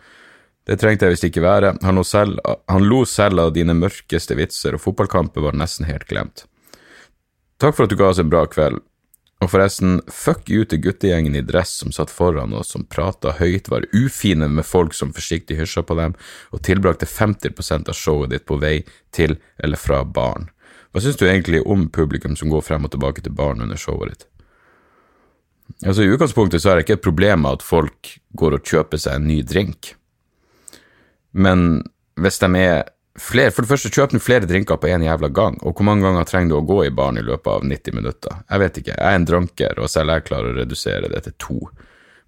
Det 0.71 0.77
trengte 0.79 1.09
jeg 1.09 1.17
visst 1.17 1.27
ikke 1.27 1.43
være. 1.43 1.73
Han, 1.83 1.99
selv, 2.07 2.39
han 2.71 2.85
lo 2.87 3.03
selv 3.09 3.43
av 3.43 3.57
dine 3.57 3.75
mørkeste 3.75 4.37
vitser, 4.39 4.77
og 4.77 4.85
fotballkampen 4.85 5.43
var 5.43 5.59
nesten 5.59 5.89
helt 5.89 6.07
glemt. 6.07 6.45
Takk 7.59 7.75
for 7.75 7.89
at 7.89 7.91
du 7.91 7.99
ga 7.99 8.13
oss 8.13 8.21
en 8.23 8.31
bra 8.31 8.45
kveld. 8.47 8.79
Og 9.41 9.49
forresten, 9.51 9.99
fuck 10.13 10.51
you 10.53 10.67
til 10.69 10.83
guttegjengen 10.85 11.35
i 11.35 11.43
dress 11.43 11.73
som 11.81 11.91
satt 11.97 12.13
foran 12.13 12.53
oss, 12.55 12.71
som 12.75 12.85
prata 12.85 13.33
høyt, 13.41 13.71
var 13.73 13.89
ufine 13.97 14.47
med 14.53 14.69
folk 14.69 14.95
som 14.95 15.15
forsiktig 15.17 15.57
hysja 15.59 15.83
på 15.83 15.97
dem, 15.99 16.15
og 16.53 16.63
tilbrakte 16.67 17.09
50% 17.09 17.91
av 17.91 17.97
showet 17.97 18.35
ditt 18.35 18.47
på 18.47 18.61
vei 18.61 18.83
til 19.17 19.39
eller 19.59 19.81
fra 19.81 20.05
baren. 20.05 20.51
Hva 20.93 21.03
syns 21.03 21.19
du 21.19 21.25
egentlig 21.27 21.65
om 21.65 21.89
publikum 21.89 22.37
som 22.37 22.53
går 22.53 22.63
frem 22.67 22.87
og 22.87 22.93
tilbake 22.93 23.25
til 23.25 23.35
baren 23.35 23.65
under 23.65 23.81
showet 23.81 24.13
ditt? 24.13 24.27
Altså, 25.87 26.05
I 26.05 26.13
utgangspunktet 26.13 26.63
så 26.63 26.73
er 26.73 26.79
det 26.79 26.85
ikke 26.85 26.99
et 27.01 27.09
problem 27.09 27.47
med 27.47 27.59
at 27.59 27.65
folk 27.65 28.19
går 28.37 28.59
og 28.59 28.71
kjøper 28.71 29.01
seg 29.01 29.17
en 29.17 29.29
ny 29.31 29.41
drink, 29.47 29.95
men 31.33 31.83
hvis 32.21 32.41
de 32.43 32.51
er 32.59 32.89
flere, 33.21 33.53
for 33.55 33.65
det 33.65 33.71
første, 33.73 33.91
kjøp 33.93 34.15
nå 34.15 34.21
flere 34.23 34.49
drinker 34.49 34.79
på 34.81 34.91
en 34.91 35.05
jævla 35.05 35.31
gang, 35.35 35.59
og 35.65 35.75
hvor 35.75 35.87
mange 35.89 36.07
ganger 36.07 36.29
trenger 36.29 36.53
du 36.53 36.59
å 36.61 36.67
gå 36.69 36.79
i 36.87 36.95
baren 36.95 37.21
i 37.21 37.27
løpet 37.27 37.53
av 37.53 37.67
90 37.67 37.97
minutter? 37.97 38.39
Jeg 38.47 38.63
vet 38.65 38.81
ikke, 38.83 38.95
jeg 38.97 39.07
er 39.07 39.19
en 39.19 39.29
dranker, 39.29 39.83
og 39.83 39.93
selv 39.93 40.15
jeg 40.15 40.27
klarer 40.29 40.53
å 40.53 40.61
redusere 40.61 41.11
det 41.13 41.25
til 41.27 41.37
to. 41.43 41.59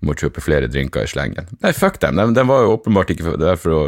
Må 0.02 0.16
kjøpe 0.18 0.42
flere 0.42 0.71
drinker 0.71 1.06
i 1.06 1.11
slengen. 1.11 1.49
Nei, 1.62 1.73
fuck 1.76 2.00
dem, 2.02 2.18
de, 2.18 2.28
de 2.35 2.47
var 2.49 2.64
jo 2.64 2.76
åpenbart 2.76 3.14
ikke 3.14 3.37
der 3.38 3.59
for 3.61 3.77
å, 3.77 3.83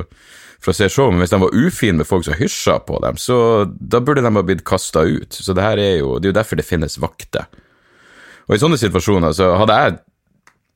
for 0.62 0.72
å 0.72 0.78
se 0.78 0.88
show, 0.92 1.10
men 1.10 1.24
hvis 1.24 1.34
de 1.34 1.42
var 1.42 1.58
ufine 1.58 1.98
med 2.00 2.08
folk 2.08 2.26
som 2.26 2.38
hysja 2.38 2.78
på 2.86 3.00
dem, 3.02 3.18
så 3.20 3.36
da 3.66 4.00
burde 4.00 4.22
de 4.24 4.30
ha 4.30 4.46
blitt 4.46 4.64
kasta 4.66 5.02
ut. 5.02 5.34
Så 5.34 5.56
det 5.56 5.66
her 5.66 5.82
er 5.82 5.96
jo, 5.98 6.16
det 6.18 6.30
er 6.30 6.34
jo 6.34 6.40
derfor 6.40 6.60
det 6.60 6.68
finnes 6.68 7.00
vakter. 7.02 7.50
Og 8.44 8.56
i 8.56 8.60
sånne 8.60 8.78
situasjoner, 8.78 9.34
så 9.34 9.54
hadde 9.58 9.76
jeg 9.80 9.98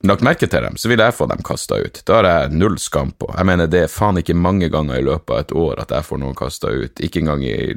lagt 0.07 0.23
merke 0.23 0.47
til 0.47 0.63
dem, 0.63 0.77
så 0.79 0.89
vil 0.91 1.01
jeg 1.01 1.15
få 1.15 1.27
dem 1.27 1.41
kasta 1.45 1.79
ut. 1.81 2.01
Da 2.07 2.19
har 2.19 2.27
jeg 2.27 2.55
null 2.55 2.77
skam 2.79 3.11
på. 3.11 3.27
Jeg 3.35 3.47
mener, 3.49 3.67
det 3.67 3.83
er 3.85 3.91
faen 3.91 4.19
ikke 4.21 4.37
mange 4.37 4.69
ganger 4.71 4.99
i 4.99 5.05
løpet 5.05 5.33
av 5.33 5.41
et 5.43 5.55
år 5.63 5.81
at 5.83 5.91
jeg 5.95 6.07
får 6.07 6.21
noen 6.21 6.37
kasta 6.39 6.71
ut. 6.71 7.01
Ikke 7.03 7.23
engang 7.23 7.43
i, 7.43 7.75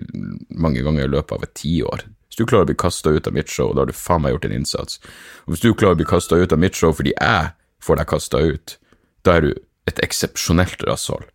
mange 0.55 0.85
ganger 0.87 1.09
i 1.09 1.13
løpet 1.17 1.35
av 1.37 1.47
et 1.49 1.55
tiår. 1.59 2.07
Hvis 2.31 2.39
du 2.39 2.47
klarer 2.47 2.65
å 2.65 2.71
bli 2.71 2.79
kasta 2.79 3.11
ut 3.13 3.27
av 3.29 3.35
mitt 3.37 3.51
show, 3.51 3.75
da 3.75 3.83
har 3.83 3.91
du 3.91 3.97
faen 3.97 4.23
meg 4.25 4.37
gjort 4.37 4.47
en 4.49 4.57
innsats. 4.57 5.03
Og 5.45 5.55
hvis 5.55 5.65
du 5.65 5.75
klarer 5.75 5.99
å 5.99 6.01
bli 6.01 6.09
kasta 6.09 6.39
ut 6.39 6.55
av 6.55 6.63
mitt 6.63 6.79
show 6.79 6.95
fordi 6.97 7.13
jeg 7.17 7.53
får 7.83 8.01
deg 8.01 8.11
kasta 8.15 8.41
ut, 8.41 8.79
da 9.27 9.37
er 9.37 9.47
du 9.47 9.53
et 9.91 10.01
eksepsjonelt 10.07 10.87
rasshold. 10.87 11.27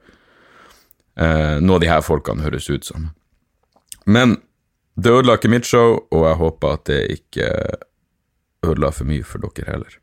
Eh, 1.19 1.59
noe 1.59 1.77
av 1.77 1.83
de 1.83 1.91
her 1.91 2.03
folkene 2.05 2.45
høres 2.45 2.69
ut 2.71 2.87
som. 2.87 3.11
Men 4.07 4.39
det 4.95 5.11
ødela 5.13 5.35
ikke 5.37 5.51
mitt 5.51 5.67
show, 5.67 5.99
og 6.09 6.25
jeg 6.25 6.39
håper 6.39 6.73
at 6.73 6.89
det 6.89 7.01
ikke 7.19 7.47
ødela 8.65 8.89
for 8.95 9.09
mye 9.09 9.25
for 9.27 9.43
dere 9.43 9.73
heller. 9.75 9.97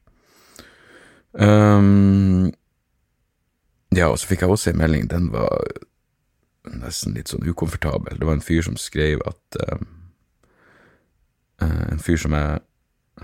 Um, 1.34 2.52
ja, 3.94 4.06
og 4.06 4.18
så 4.18 4.30
fikk 4.30 4.44
jeg 4.44 4.54
også 4.54 4.70
en 4.70 4.78
melding, 4.78 5.08
den 5.10 5.32
var 5.34 5.66
nesten 6.70 7.16
litt 7.16 7.30
sånn 7.30 7.46
ukomfortabel. 7.46 8.18
Det 8.18 8.26
var 8.26 8.38
en 8.38 8.44
fyr 8.44 8.62
som 8.66 8.78
skrev 8.80 9.22
at 9.26 9.60
um, 9.68 9.90
En 11.64 12.00
fyr 12.02 12.18
som 12.18 12.32
jeg 12.34 12.58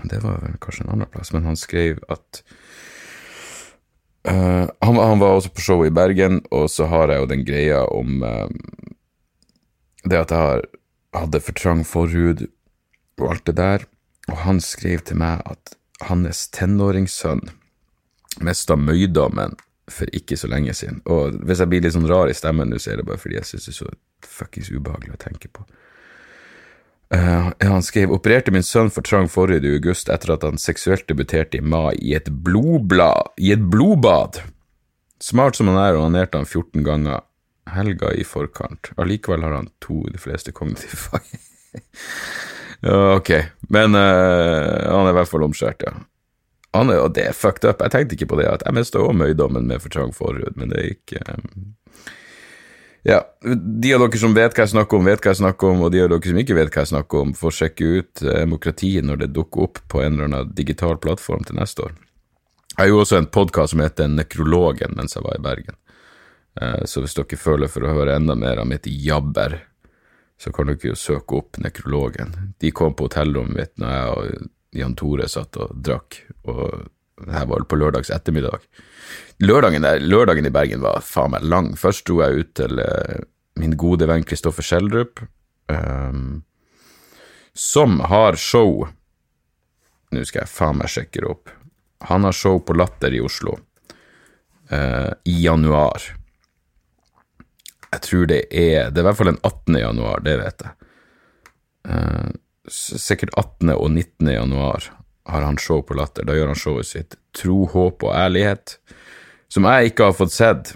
Det 0.07 0.21
var 0.23 0.39
vel 0.41 0.55
kanskje 0.63 0.85
en 0.85 0.93
annen 0.93 1.09
plass, 1.11 1.33
men 1.33 1.43
han 1.45 1.57
skrev 1.59 1.99
at 2.09 2.41
uh, 4.25 4.65
han, 4.81 4.97
han, 4.97 5.19
var 5.19 5.35
også 5.35 5.51
på 5.53 5.61
show 5.61 5.83
i 5.85 5.91
Bergen, 5.93 6.39
og 6.51 6.69
så 6.71 6.87
har 6.87 7.11
jeg 7.11 7.19
jo 7.19 7.29
den 7.29 7.45
greia 7.45 7.81
om 7.91 8.23
um, 8.23 8.55
det 10.07 10.17
at 10.17 10.31
jeg 10.31 10.39
har, 10.39 10.63
hadde 11.13 11.43
for 11.43 11.59
trang 11.59 11.83
forhud 11.85 12.47
og 13.19 13.27
alt 13.29 13.45
det 13.45 13.57
der, 13.59 13.85
og 14.31 14.37
han 14.47 14.61
skrev 14.63 15.03
til 15.05 15.19
meg 15.21 15.43
at 15.45 15.75
hans 16.07 16.47
tenåringssønn 16.55 17.51
mista 18.39 18.77
møydommen 18.79 19.57
for 19.91 20.09
ikke 20.15 20.37
så 20.39 20.47
lenge 20.47 20.73
siden. 20.77 21.01
Og 21.09 21.37
hvis 21.45 21.61
jeg 21.61 21.71
blir 21.71 21.83
litt 21.83 21.95
sånn 21.95 22.09
rar 22.09 22.31
i 22.31 22.37
stemmen 22.37 22.71
nå, 22.71 22.79
så 22.79 22.93
er 22.93 23.01
det 23.01 23.07
bare 23.09 23.19
fordi 23.21 23.39
jeg 23.39 23.49
syns 23.49 23.67
det 23.67 23.73
er 23.73 23.79
så 23.81 23.91
fuckings 24.25 24.71
ubehagelig 24.71 25.17
å 25.17 25.21
tenke 25.21 25.51
på. 25.51 25.65
Uh, 27.11 27.51
han 27.59 27.83
skrev 27.83 28.13
opererte 28.15 28.53
min 28.55 28.63
sønn 28.63 28.91
for 28.93 29.03
trang 29.03 29.27
forrige 29.27 29.67
august 29.75 30.07
etter 30.13 30.31
at 30.37 30.45
han 30.47 30.61
seksuelt 30.61 31.09
debuterte 31.11 31.59
i 31.59 31.65
mai 31.65 31.91
i 31.99 32.13
et 32.15 32.29
blodblad, 32.31 33.33
i 33.35 33.51
et 33.51 33.65
blodbad. 33.73 34.39
Smart 35.21 35.59
som 35.59 35.67
han 35.67 35.81
er, 35.81 35.99
onanerte 35.99 36.39
han 36.39 36.47
14 36.47 36.85
ganger 36.87 37.25
helga 37.71 38.13
i 38.15 38.23
forkant. 38.25 38.93
Allikevel 38.95 39.43
har 39.43 39.57
han 39.57 39.67
to 39.83 40.05
de 40.07 40.21
fleste 40.21 40.55
kognitive 40.55 40.95
fag. 41.03 41.27
ok, 42.87 43.33
men 43.75 43.99
uh, 43.99 44.87
han 44.87 45.03
er 45.03 45.11
i 45.11 45.19
hvert 45.19 45.33
fall 45.33 45.45
omskjært, 45.49 45.83
ja. 45.89 45.93
Han 46.77 46.89
er 46.89 47.01
jo 47.01 47.11
det 47.11 47.27
fucked 47.35 47.67
up. 47.67 47.83
Jeg 47.83 47.91
tenkte 47.91 48.15
ikke 48.15 48.29
på 48.31 48.39
det, 48.39 48.47
at 48.47 48.63
jeg 48.65 48.75
mista 48.77 49.01
òg 49.01 49.13
møydommen 49.19 49.67
med 49.67 49.83
for 49.83 49.91
trang 49.91 50.13
forhud, 50.15 50.55
men 50.55 50.71
det 50.71 50.87
gikk 50.87 51.17
um... 51.27 51.71
Ja, 53.03 53.23
de 53.41 53.95
av 53.95 54.03
dere 54.03 54.19
som 54.21 54.35
vet 54.37 54.53
hva 54.53 54.61
jeg 54.61 54.75
snakker 54.75 54.99
om, 54.99 55.07
vet 55.09 55.23
hva 55.23 55.31
jeg 55.33 55.39
snakker 55.39 55.71
om, 55.71 55.79
og 55.87 55.89
de 55.89 56.03
av 56.03 56.11
dere 56.11 56.29
som 56.29 56.37
ikke 56.37 56.57
vet 56.59 56.69
hva 56.69 56.83
jeg 56.83 56.91
snakker 56.91 57.23
om, 57.25 57.31
får 57.33 57.55
sjekke 57.57 57.87
ut 57.97 58.21
demokratiet 58.21 59.07
når 59.07 59.23
det 59.23 59.31
dukker 59.33 59.65
opp 59.65 59.81
på 59.89 60.03
en 60.03 60.13
eller 60.13 60.29
annen 60.29 60.51
digital 60.53 60.99
plattform 61.01 61.41
til 61.47 61.57
neste 61.57 61.87
år. 61.87 61.95
Jeg 62.77 62.91
gjorde 62.91 63.07
også 63.07 63.17
en 63.17 63.31
podkast 63.33 63.73
som 63.73 63.81
heter 63.83 64.11
Nekrologen 64.13 64.93
mens 64.95 65.17
jeg 65.17 65.25
var 65.25 65.39
i 65.39 65.43
Bergen. 65.43 65.75
Eh, 66.61 66.85
så 66.85 67.01
hvis 67.01 67.17
dere 67.17 67.41
føler 67.41 67.73
for 67.73 67.83
å 67.83 67.97
høre 67.97 68.15
enda 68.15 68.37
mer 68.37 68.61
av 68.61 68.69
mitt 68.69 68.85
jabber, 68.85 69.57
så 70.41 70.53
kan 70.53 70.69
dere 70.69 70.93
jo 70.93 70.97
søke 70.97 71.41
opp 71.41 71.59
Nekrologen. 71.61 72.53
De 72.61 72.71
kom 72.71 72.93
på 72.93 73.09
hotellrommet 73.09 73.57
mitt 73.57 73.81
når 73.81 73.97
jeg 73.97 74.49
Jan 74.71 74.95
Tore 74.95 75.27
satt 75.29 75.57
og 75.59 75.73
drakk, 75.83 76.21
og 76.47 76.87
det 77.21 77.33
her 77.35 77.47
var 77.49 77.65
på 77.69 77.77
lørdags 77.77 78.11
ettermiddag. 78.13 78.63
Lørdagen, 79.43 79.83
der, 79.83 79.99
lørdagen 79.99 80.47
i 80.47 80.53
Bergen 80.53 80.83
var 80.83 81.03
faen 81.05 81.33
meg 81.35 81.45
lang. 81.45 81.73
Først 81.77 82.05
dro 82.07 82.21
jeg 82.23 82.41
ut 82.43 82.53
til 82.57 82.79
uh, 82.79 83.21
min 83.59 83.75
gode 83.79 84.07
venn 84.09 84.25
Kristoffer 84.25 84.65
Schjelderup, 84.65 85.21
um, 85.67 86.41
som 87.53 87.99
har 88.07 88.39
show 88.39 88.87
Nå 90.11 90.23
skal 90.27 90.41
jeg 90.41 90.51
faen 90.51 90.75
meg 90.75 90.91
sjekke 90.91 91.21
det 91.23 91.29
opp. 91.29 91.51
Han 92.09 92.25
har 92.27 92.35
show 92.35 92.57
på 92.59 92.75
Latter 92.75 93.13
i 93.15 93.21
Oslo 93.23 93.53
uh, 94.71 95.11
i 95.23 95.35
januar. 95.45 96.03
Jeg 97.91 98.03
tror 98.07 98.27
det 98.27 98.41
er 98.51 98.91
Det 98.91 98.99
er 98.99 99.05
i 99.05 99.07
hvert 99.07 99.19
fall 99.19 99.31
den 99.31 99.39
18. 99.43 99.79
januar, 99.79 100.23
det 100.25 100.35
vet 100.41 100.65
jeg. 100.65 100.89
Uh, 101.87 102.27
sikkert 102.69 103.33
18. 103.37 103.69
og 103.73 103.89
19. 103.91 104.27
januar 104.27 104.91
har 105.25 105.41
han 105.41 105.57
show 105.57 105.81
på 105.81 105.93
Latter. 105.97 106.25
Da 106.27 106.35
gjør 106.35 106.51
han 106.53 106.59
showet 106.59 106.89
sitt 106.89 107.17
Tro, 107.37 107.65
håp 107.71 108.03
og 108.03 108.15
ærlighet, 108.15 108.77
som 109.51 109.63
jeg 109.69 109.91
ikke 109.91 110.09
har 110.09 110.17
fått 110.17 110.33
sett 110.35 110.73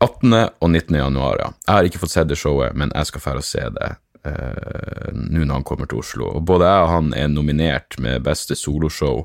18. 0.00 0.32
og 0.60 0.68
19. 0.70 0.96
januar, 0.96 1.36
ja. 1.42 1.48
Jeg 1.66 1.74
har 1.74 1.84
ikke 1.88 2.02
fått 2.04 2.14
sett 2.14 2.30
det 2.30 2.38
showet, 2.40 2.76
men 2.78 2.92
jeg 2.94 3.06
skal 3.10 3.24
fære 3.24 3.42
og 3.42 3.48
se 3.48 3.64
det 3.76 3.90
uh, 4.26 5.08
nå 5.12 5.44
når 5.44 5.54
han 5.58 5.66
kommer 5.66 5.86
til 5.90 6.00
Oslo. 6.00 6.24
Og 6.38 6.42
både 6.46 6.64
jeg 6.70 6.80
og 6.84 6.92
han 6.94 7.08
er 7.16 7.28
nominert 7.32 7.90
med 8.00 8.24
beste 8.24 8.54
soloshow 8.56 9.16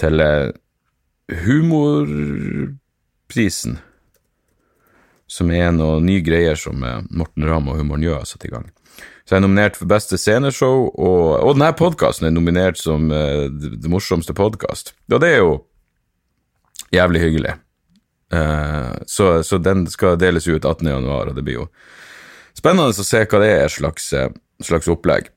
til 0.00 0.20
eh, 0.20 0.52
Humorprisen, 1.44 2.76
som 5.26 5.50
er 5.50 5.72
noen 5.74 6.06
nye 6.06 6.22
greier 6.24 6.58
som 6.58 6.82
eh, 6.86 7.02
Morten 7.10 7.46
Ramm 7.48 7.70
og 7.70 7.80
Humor 7.80 8.00
Njø 8.00 8.14
har 8.14 8.26
satt 8.28 8.46
i 8.46 8.52
gang. 8.52 8.68
Så 9.26 9.34
jeg 9.34 9.40
er 9.40 9.42
nominert 9.42 9.78
for 9.78 9.90
beste 9.90 10.18
sceneshow, 10.22 10.86
og, 10.86 11.22
og 11.42 11.56
denne 11.56 11.72
podkasten 11.74 12.28
er 12.28 12.34
nominert 12.34 12.78
som 12.78 13.08
uh, 13.10 13.48
det, 13.50 13.88
morsomste 13.90 14.36
podkast. 14.38 14.92
Og 15.10 15.18
det 15.18 15.32
er 15.34 15.40
jo 15.40 15.56
jævlig 16.94 17.24
hyggelig. 17.24 17.56
Uh, 18.30 18.94
så, 19.10 19.40
så, 19.42 19.58
den 19.58 19.82
skal 19.90 20.14
deles 20.22 20.46
ut 20.46 20.62
18. 20.62 20.86
januar, 20.86 21.32
og 21.32 21.34
det 21.34 21.42
blir 21.42 21.58
jo 21.58 21.66
spennende 22.54 22.94
å 22.94 23.08
se 23.08 23.24
hva 23.26 23.42
det 23.42 23.50
er 23.56 23.74
slags, 23.74 24.12
slags 24.62 24.86
opplegg. 24.94 25.32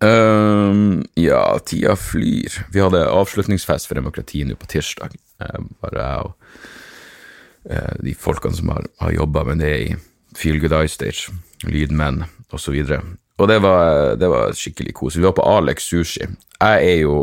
Um, 0.00 1.04
ja, 1.20 1.44
tida 1.60 1.92
flyr. 2.00 2.56
Vi 2.72 2.80
hadde 2.80 3.04
avslutningsfest 3.04 3.88
for 3.88 4.00
demokrati 4.00 4.46
nå 4.48 4.56
på 4.56 4.72
tirsdag. 4.72 5.12
Uh, 5.44 5.60
bare 5.84 6.08
jeg 6.08 6.24
og 6.24 6.32
uh, 6.32 6.82
de 8.02 8.14
folkene 8.14 8.56
som 8.56 8.68
har, 8.70 8.82
har 9.00 9.12
jobba 9.16 9.44
med 9.48 9.58
det 9.64 9.74
i 9.82 9.96
Feel 10.36 10.60
Good 10.60 10.72
Eye 10.76 10.88
Stage, 10.88 11.32
lydmenn 11.66 12.24
osv. 12.54 12.76
Og, 12.84 13.02
og 13.38 13.48
det 13.50 13.58
var, 13.64 14.16
det 14.20 14.28
var 14.30 14.52
skikkelig 14.56 14.94
kos. 14.96 15.18
Vi 15.18 15.26
var 15.26 15.34
på 15.36 15.48
Alex 15.48 15.78
Sushi. 15.90 16.24
Jeg 16.60 16.76
er 16.92 16.98
jo 17.02 17.16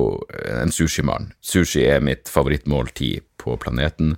en 0.61 0.71
sushimann. 0.71 1.31
Sushi 1.41 1.81
er 1.87 1.99
mitt 2.05 2.29
favorittmåltid 2.29 3.19
på 3.41 3.57
planeten. 3.61 4.15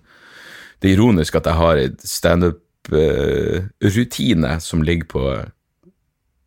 Det 0.79 0.87
er 0.89 0.93
ironisk 0.97 1.35
at 1.39 1.47
jeg 1.49 1.57
har 1.59 1.75
en 1.81 1.95
standup-rutine 2.03 4.51
som 4.61 4.85
ligger 4.85 5.07
på 5.11 5.21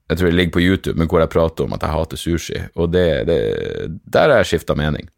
jeg 0.08 0.18
tror 0.18 0.30
det 0.30 0.38
ligger 0.38 0.52
på 0.52 0.64
YouTube, 0.64 0.98
men 0.98 1.08
hvor 1.08 1.20
jeg 1.20 1.28
prater 1.28 1.64
om 1.66 1.72
at 1.76 1.82
jeg 1.84 1.92
hater 1.92 2.16
sushi. 2.16 2.60
Og 2.80 2.92
det, 2.92 3.26
det, 3.28 3.40
der 4.08 4.32
har 4.32 4.38
jeg 4.40 4.46
skifta 4.54 4.74
mening. 4.74 5.08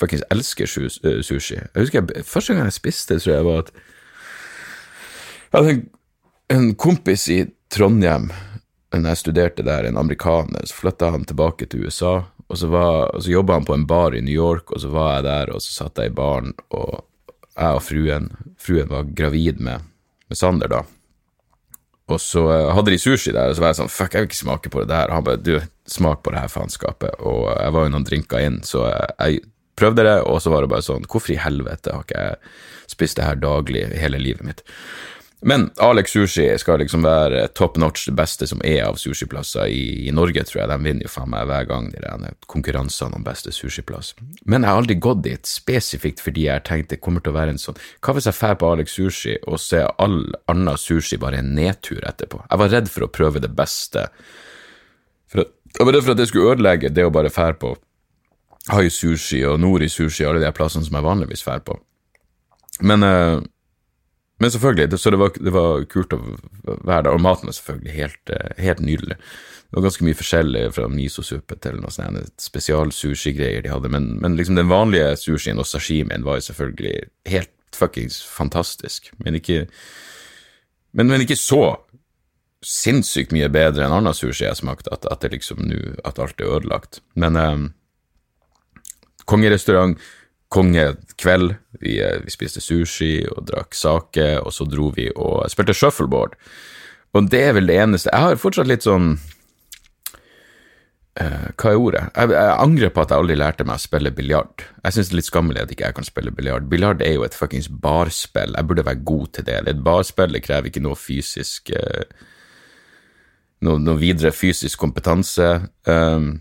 Fuckings 0.00 0.24
elsker 0.32 0.68
sushi. 0.70 1.58
Jeg 1.60 1.76
husker 1.76 2.00
jeg, 2.00 2.24
Første 2.26 2.56
gang 2.56 2.68
jeg 2.70 2.76
spiste, 2.78 3.18
tror 3.20 3.34
jeg 3.34 3.46
var 3.46 3.64
at 3.64 3.72
Jeg 5.50 5.58
hadde 5.58 5.72
en, 5.74 5.82
en 6.56 6.70
kompis 6.74 7.28
i 7.28 7.42
Trondheim 7.70 8.30
da 8.90 9.12
jeg 9.12 9.20
studerte 9.20 9.62
der, 9.62 9.86
en 9.86 9.98
amerikaner. 10.00 10.64
Så 10.66 10.74
flytta 10.74 11.12
han 11.14 11.24
tilbake 11.24 11.68
til 11.70 11.86
USA, 11.86 12.24
og 12.50 12.58
så, 12.58 12.66
var, 12.66 13.12
så 13.22 13.30
jobba 13.30 13.60
han 13.60 13.66
på 13.68 13.76
en 13.76 13.86
bar 13.86 14.16
i 14.18 14.22
New 14.24 14.34
York, 14.34 14.72
og 14.74 14.82
så 14.82 14.90
var 14.90 15.12
jeg 15.14 15.26
der, 15.28 15.52
og 15.54 15.62
så 15.62 15.76
satt 15.76 16.00
jeg 16.02 16.10
i 16.10 16.16
baren, 16.16 16.56
og 16.74 17.04
jeg 17.54 17.76
og 17.76 17.84
fruen 17.84 18.32
Fruen 18.60 18.90
var 18.90 19.06
gravid 19.16 19.60
med, 19.62 19.86
med 20.28 20.38
Sander, 20.38 20.68
da. 20.68 20.82
Og 22.10 22.18
så 22.20 22.42
hadde 22.74 22.90
de 22.90 22.98
sushi 22.98 23.32
der, 23.32 23.52
og 23.52 23.56
så 23.56 23.62
var 23.62 23.70
jeg 23.70 23.78
sånn 23.78 23.92
Fuck, 23.94 24.14
jeg 24.14 24.24
vil 24.24 24.30
ikke 24.30 24.40
smake 24.40 24.72
på 24.72 24.82
det 24.82 24.90
der. 24.90 25.08
Og 25.08 25.20
han 25.20 25.26
bare 25.28 25.40
Du, 25.40 25.54
smak 25.86 26.24
på 26.24 26.34
det 26.34 26.42
her 26.42 26.50
faenskapet. 26.50 27.22
Og 27.22 27.46
jeg 27.54 27.74
var 27.76 27.86
jo 27.86 27.92
noen 27.94 28.06
drinker 28.06 28.42
inn, 28.42 28.58
så 28.66 28.88
jeg 28.90 29.44
prøvde 29.80 30.06
det, 30.06 30.18
og 30.28 30.42
så 30.42 30.52
var 30.52 30.64
det 30.64 30.72
bare 30.72 30.86
sånn 30.86 31.08
Hvorfor 31.08 31.34
i 31.34 31.40
helvete 31.40 31.94
har 31.94 32.04
ikke 32.06 32.26
jeg 32.26 32.92
spist 32.92 33.18
det 33.18 33.26
her 33.26 33.40
daglig 33.40 33.86
hele 33.96 34.20
livet 34.20 34.46
mitt? 34.46 34.62
Men 35.42 35.70
Alex 35.76 36.10
Sushi 36.12 36.44
skal 36.58 36.82
liksom 36.82 37.04
være 37.04 37.46
top 37.56 37.78
notch, 37.80 38.04
det 38.10 38.14
beste 38.18 38.44
som 38.48 38.60
er 38.66 38.82
av 38.84 38.98
sushiplasser 39.00 39.70
i, 39.72 40.08
i 40.08 40.12
Norge, 40.12 40.42
tror 40.44 40.60
jeg. 40.60 40.68
De 40.68 40.76
vinner 40.84 41.06
jo 41.06 41.12
faen 41.12 41.30
meg 41.32 41.46
hver 41.48 41.68
gang, 41.70 41.86
de 41.94 42.32
konkurransene 42.50 43.16
om 43.16 43.24
beste 43.24 43.52
sushiplass. 43.56 44.12
Men 44.44 44.66
jeg 44.66 44.70
har 44.70 44.82
aldri 44.82 44.98
gått 45.00 45.24
dit 45.24 45.48
spesifikt 45.48 46.20
fordi 46.20 46.44
jeg 46.44 46.66
tenkte 46.68 46.98
det 46.98 47.00
kommer 47.04 47.24
til 47.24 47.32
å 47.32 47.38
være 47.38 47.54
en 47.54 47.62
sånn 47.62 47.78
Hva 48.04 48.12
hvis 48.16 48.28
jeg 48.28 48.36
drar 48.36 48.58
på 48.60 48.68
Alex 48.74 48.98
Sushi 48.98 49.38
og 49.46 49.60
ser 49.62 49.88
all 50.02 50.18
annen 50.50 50.80
sushi 50.80 51.16
bare 51.20 51.40
en 51.40 51.54
nedtur 51.56 52.04
etterpå? 52.04 52.42
Jeg 52.44 52.60
var 52.60 52.74
redd 52.76 52.92
for 52.92 53.06
å 53.06 53.12
prøve 53.14 53.40
det 53.40 53.52
beste. 53.56 54.10
For 55.30 55.46
at, 55.46 55.54
jeg 55.78 55.86
var 55.86 55.96
redd 55.96 56.04
for 56.04 56.16
at 56.16 56.20
det 56.20 56.28
skulle 56.28 56.52
ødelegge 56.52 56.92
det 56.92 57.06
å 57.06 57.14
bare 57.14 57.32
dra 57.32 57.56
på 57.56 57.78
Hai 58.68 58.90
Sushi 58.92 59.40
og 59.48 59.56
Nori 59.62 59.88
Sushi, 59.88 60.26
alle 60.28 60.42
de 60.42 60.50
plassene 60.52 60.84
som 60.84 60.98
jeg 60.98 61.06
vanligvis 61.06 61.46
drar 61.46 61.62
på. 61.64 61.78
Men 62.84 63.06
uh, 63.06 63.40
men 64.40 64.50
selvfølgelig, 64.50 64.90
det, 64.90 64.98
så 64.98 65.10
det 65.12 65.18
var, 65.20 65.34
det 65.36 65.52
var, 65.52 65.82
kult 65.92 66.14
å 66.16 66.18
være 66.64 67.02
der. 67.04 67.12
Og 67.12 67.20
maten 67.20 67.50
er 67.50 67.52
selvfølgelig 67.52 67.92
helt, 67.92 68.30
eh, 68.32 68.62
helt 68.64 68.80
nydelig. 68.80 69.18
Det 69.20 69.76
var 69.76 69.84
ganske 69.84 70.06
mye 70.06 70.16
forskjellig 70.16 70.62
fra 70.72 70.86
misosuppe 70.88 71.58
til 71.60 71.76
noen 71.76 71.92
sånne 71.92 72.22
spesial-sushi-greier 72.40 73.66
de 73.66 73.72
hadde, 73.74 73.90
men, 73.92 74.14
men, 74.22 74.38
liksom 74.40 74.56
den 74.56 74.70
vanlige 74.72 75.12
sushien 75.20 75.60
og 75.60 75.68
sashimien 75.68 76.24
var 76.24 76.40
jo 76.40 76.46
selvfølgelig 76.48 76.94
helt 77.28 77.52
fuckings 77.76 78.16
fantastisk. 78.24 79.12
Men 79.20 79.36
ikke, 79.36 79.66
men, 80.96 81.12
men 81.12 81.26
ikke 81.26 81.36
så 81.36 81.76
sinnssykt 82.64 83.36
mye 83.36 83.52
bedre 83.52 83.84
enn 83.84 83.98
annen 83.98 84.16
sushi 84.16 84.46
jeg 84.46 84.56
smakte, 84.56 84.88
at, 84.96 85.04
at 85.12 85.20
det 85.20 85.34
liksom 85.36 85.60
nå 85.68 85.98
At 86.08 86.18
alt 86.18 86.40
er 86.40 86.48
ødelagt. 86.48 87.02
Men 87.12 87.36
um, 87.36 87.68
kongerestaurant 89.30 90.00
kongekveld. 90.50 91.54
Vi, 91.80 92.00
eh, 92.02 92.18
vi, 92.24 92.30
spiste 92.34 92.60
sushi 92.62 93.26
og 93.30 93.46
drakk 93.50 93.74
sake, 93.78 94.40
og 94.42 94.52
så 94.54 94.66
dro 94.68 94.90
vi 94.96 95.10
og 95.14 95.46
spilte 95.52 95.76
shuffleboard. 95.76 96.34
Og 97.14 97.30
det 97.30 97.42
er 97.42 97.56
vel 97.56 97.66
det 97.66 97.74
eneste 97.82 98.10
Jeg 98.12 98.22
har 98.22 98.36
fortsatt 98.38 98.68
litt 98.70 98.84
sånn 98.86 99.16
uh, 101.18 101.46
Hva 101.58 101.72
er 101.72 101.80
ordet? 101.80 102.02
Jeg, 102.14 102.30
jeg, 102.36 102.52
angrer 102.54 102.92
på 102.94 103.02
at 103.02 103.10
jeg 103.10 103.18
aldri 103.18 103.36
lærte 103.40 103.66
meg 103.66 103.80
å 103.80 103.82
spille 103.82 104.12
biljard. 104.14 104.62
Jeg 104.84 104.94
syns 104.94 105.10
det 105.10 105.16
er 105.16 105.18
litt 105.18 105.30
skammelig 105.30 105.64
at 105.64 105.72
ikke 105.74 105.88
jeg 105.88 105.96
kan 105.98 106.06
spille 106.06 106.34
biljard. 106.34 106.68
Biljard 106.70 107.02
er 107.02 107.16
jo 107.16 107.26
et 107.26 107.34
fuckings 107.34 107.66
barspill. 107.82 108.54
Jeg 108.54 108.68
burde 108.70 108.86
være 108.86 109.02
god 109.10 109.26
til 109.34 109.48
det. 109.48 109.58
Et 109.72 109.82
barspill, 109.90 110.36
det 110.36 110.44
krever 110.46 110.70
ikke 110.70 110.84
noe 110.86 110.98
fysisk 110.98 111.74
uh, 111.74 112.06
noe, 113.66 113.80
noe, 113.82 113.98
videre 114.00 114.32
fysisk 114.34 114.78
kompetanse. 114.80 115.50
Um, 115.90 116.32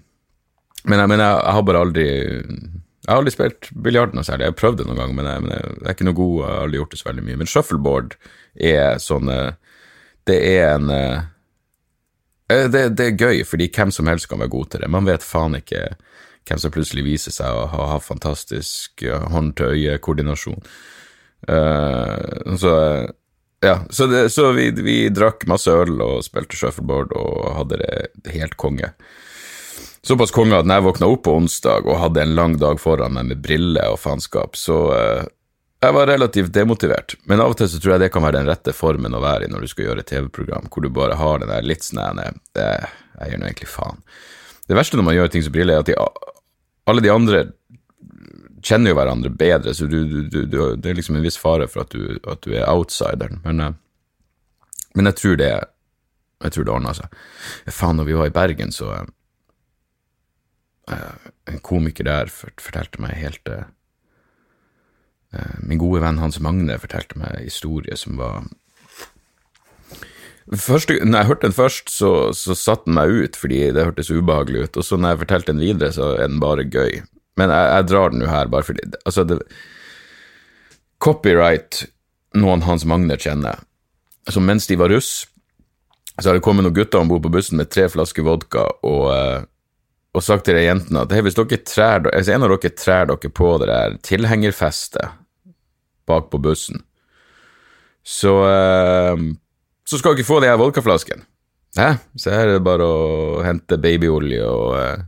men 0.85 1.01
jeg, 1.01 1.11
men 1.11 1.23
jeg, 1.23 1.39
jeg 1.43 1.57
har 1.57 1.65
bare 1.67 1.81
aldri 1.85 2.07
jeg 3.09 3.15
har 3.15 3.23
aldri 3.23 3.31
spilt 3.33 3.69
biljard 3.73 4.11
noe 4.13 4.25
særlig. 4.27 4.45
Jeg 4.45 4.53
har 4.53 4.59
prøvd 4.59 4.75
det 4.81 4.85
noen 4.85 4.99
ganger, 4.99 5.15
men 5.17 5.27
jeg, 5.29 5.41
men 5.41 5.53
jeg, 5.55 5.75
er 5.81 5.95
ikke 5.95 6.05
noe 6.05 6.17
god. 6.19 6.33
Jeg 6.37 6.51
har 6.51 6.63
aldri 6.65 6.79
gjort 6.79 6.91
det 6.93 6.99
så 6.99 7.07
veldig 7.07 7.23
mye. 7.25 7.37
Men 7.39 7.49
shuffleboard 7.49 8.15
er 8.69 8.99
sånn 9.01 9.31
Det 10.29 10.35
er 10.45 10.65
en 10.75 10.91
eh, 10.93 11.23
eh, 12.53 12.67
det, 12.69 12.83
det, 12.99 13.07
er 13.07 13.23
gøy, 13.23 13.41
fordi 13.49 13.69
hvem 13.73 13.93
som 13.95 14.11
helst 14.11 14.29
kan 14.29 14.43
være 14.43 14.53
god 14.53 14.69
til 14.69 14.83
det. 14.83 14.91
Man 14.93 15.09
vet 15.09 15.25
faen 15.25 15.57
ikke 15.57 15.87
hvem 16.49 16.61
som 16.61 16.73
plutselig 16.75 17.05
viser 17.07 17.33
seg 17.33 17.49
å 17.55 17.65
ha, 17.71 17.87
ha 17.95 17.97
fantastisk 18.03 19.01
hånd-til-øye-koordinasjon. 19.05 20.61
Uh, 21.49 22.55
så 22.59 22.73
ja, 23.63 23.79
så, 23.89 24.07
det, 24.11 24.29
så 24.33 24.51
vi, 24.55 24.69
vi, 24.75 24.97
drakk 25.13 25.45
masse 25.49 25.71
øl 25.71 25.97
og 26.03 26.23
spilte 26.25 26.57
shuffleboard 26.59 27.13
og 27.17 27.55
hadde 27.57 27.79
det 27.81 28.33
helt 28.35 28.57
konge 28.59 28.91
såpass 30.10 30.34
konge 30.34 30.58
at 30.58 30.67
når 30.67 30.80
jeg 30.80 30.88
våkna 30.88 31.10
opp 31.13 31.26
på 31.28 31.34
onsdag 31.38 31.88
og 31.88 32.00
hadde 32.02 32.24
en 32.24 32.38
lang 32.38 32.56
dag 32.62 32.80
foran 32.82 33.13
meg 33.15 33.30
med 33.30 33.43
briller 33.43 33.93
og 33.93 34.00
faenskap, 34.02 34.58
så 34.58 34.78
uh, 34.89 35.28
jeg 35.80 35.95
var 35.95 36.10
relativt 36.10 36.52
demotivert. 36.56 37.15
Men 37.30 37.43
av 37.43 37.54
og 37.54 37.60
til 37.60 37.69
så 37.72 37.80
tror 37.80 37.95
jeg 37.95 38.04
det 38.04 38.12
kan 38.13 38.26
være 38.26 38.41
den 38.41 38.50
rette 38.50 38.74
formen 38.76 39.15
å 39.15 39.22
være 39.24 39.48
i 39.48 39.52
når 39.52 39.63
du 39.63 39.72
skal 39.72 39.88
gjøre 39.88 40.04
et 40.04 40.10
TV-program, 40.12 40.67
hvor 40.67 40.84
du 40.84 40.89
bare 40.93 41.15
har 41.19 41.39
den 41.39 41.52
der 41.54 41.67
litt 41.67 41.86
sånn 41.86 42.19
Jeg 42.19 43.32
gjør 43.32 43.39
nå 43.39 43.48
egentlig 43.48 43.69
faen. 43.72 44.02
Det 44.67 44.78
verste 44.78 45.00
når 45.00 45.08
man 45.08 45.15
gjør 45.15 45.32
ting 45.34 45.45
som 45.45 45.56
briller, 45.56 45.80
er 45.80 45.86
at 45.86 45.89
de, 45.89 45.95
alle 46.89 47.04
de 47.06 47.13
andre 47.13 47.45
kjenner 48.65 48.91
jo 48.91 48.98
hverandre 49.00 49.32
bedre, 49.32 49.74
så 49.74 49.88
du, 49.88 50.02
du, 50.28 50.41
du, 50.43 50.58
det 50.76 50.91
er 50.91 50.98
liksom 50.98 51.15
en 51.15 51.24
viss 51.24 51.39
fare 51.39 51.69
for 51.72 51.86
at 51.86 51.95
du, 51.95 52.19
at 52.28 52.50
er 52.52 52.67
outsideren. 52.67 53.39
Men, 53.45 53.63
uh, 53.63 54.84
men 55.00 55.12
jeg 55.12 55.22
tror 55.22 55.39
det 55.39 55.54
jeg 56.39 56.56
tror 56.56 56.65
det 56.65 56.72
ordna 56.72 56.91
seg. 56.95 57.15
Faen, 57.67 57.98
når 58.00 58.06
vi 58.08 58.19
var 58.19 58.30
i 58.30 58.36
Bergen, 58.36 58.69
så 58.72 58.93
Eh, 58.95 59.08
en 60.89 61.60
komiker 61.65 62.08
der 62.08 62.32
fortalte 62.32 63.02
meg 63.02 63.17
helt 63.19 63.49
uh, 63.52 63.67
Min 65.62 65.82
gode 65.82 66.02
venn 66.04 66.21
Hans 66.21 66.39
Magne 66.41 66.80
fortalte 66.82 67.19
meg 67.21 67.36
en 67.36 67.45
historie 67.45 67.97
som 67.99 68.17
var 68.21 68.47
Første, 70.49 70.95
når 71.06 71.19
jeg 71.19 71.30
hørte 71.30 71.45
den 71.45 71.54
først, 71.54 71.91
så, 71.93 72.32
så 72.34 72.56
satte 72.58 72.88
den 72.88 72.95
meg 72.97 73.12
ut 73.13 73.36
fordi 73.38 73.67
det 73.75 73.84
hørtes 73.86 74.10
ubehagelig 74.10 74.63
ut, 74.63 74.80
og 74.82 74.86
så 74.88 74.97
når 74.97 75.12
jeg 75.12 75.19
fortalte 75.19 75.54
den 75.54 75.62
videre, 75.62 75.91
så 75.93 76.08
er 76.15 76.25
den 76.25 76.39
bare 76.41 76.65
gøy. 76.65 77.04
Men 77.38 77.54
jeg, 77.54 77.67
jeg 77.69 77.88
drar 77.91 78.10
den 78.10 78.23
jo 78.23 78.32
her 78.32 78.49
bare 78.49 78.65
fordi 78.65 78.88
Altså, 79.06 79.28
det 79.30 79.38
Copyright 80.99 81.84
noen 82.36 82.65
Hans 82.65 82.84
Magne 82.86 83.15
kjenner. 83.17 83.62
Så 84.30 84.41
mens 84.43 84.67
de 84.67 84.78
var 84.80 84.91
russ, 84.91 85.28
så 86.19 86.30
har 86.30 86.36
det 86.36 86.43
kommet 86.43 86.65
noen 86.65 86.75
gutter 86.75 86.99
om 86.99 87.10
bord 87.10 87.23
på 87.23 87.32
bussen 87.32 87.58
med 87.60 87.69
tre 87.71 87.88
flasker 87.89 88.25
vodka 88.25 88.65
og 88.86 89.06
og 90.19 90.25
sagt 90.25 90.47
til 90.47 90.58
de 90.58 90.65
jentene 90.65 91.05
at 91.05 91.13
hey, 91.15 91.23
hvis 91.23 91.38
trær, 91.38 92.03
hvis 92.03 92.29
en 92.32 92.43
av 92.43 92.51
dere 92.51 92.75
trær 92.75 93.08
dere 93.08 93.32
på 93.32 93.53
det 93.62 93.69
der 93.71 93.97
tilhengerfestet 94.05 95.15
bak 96.10 96.29
på 96.34 96.41
bussen, 96.41 96.82
så, 98.03 98.34
uh, 98.43 99.19
så 99.88 99.99
skal 99.99 100.17
dere 100.17 100.27
få 100.27 100.41
de 100.43 100.49
her 100.49 100.60
vodkaflaskene. 100.60 101.23
Hæ? 101.77 101.93
Så 102.17 102.34
her 102.34 102.47
er 102.47 102.58
det 102.58 102.65
bare 102.65 102.84
å 102.84 103.43
hente 103.45 103.77
babyolje 103.79 104.41
og, 104.49 104.73
uh, 104.73 105.05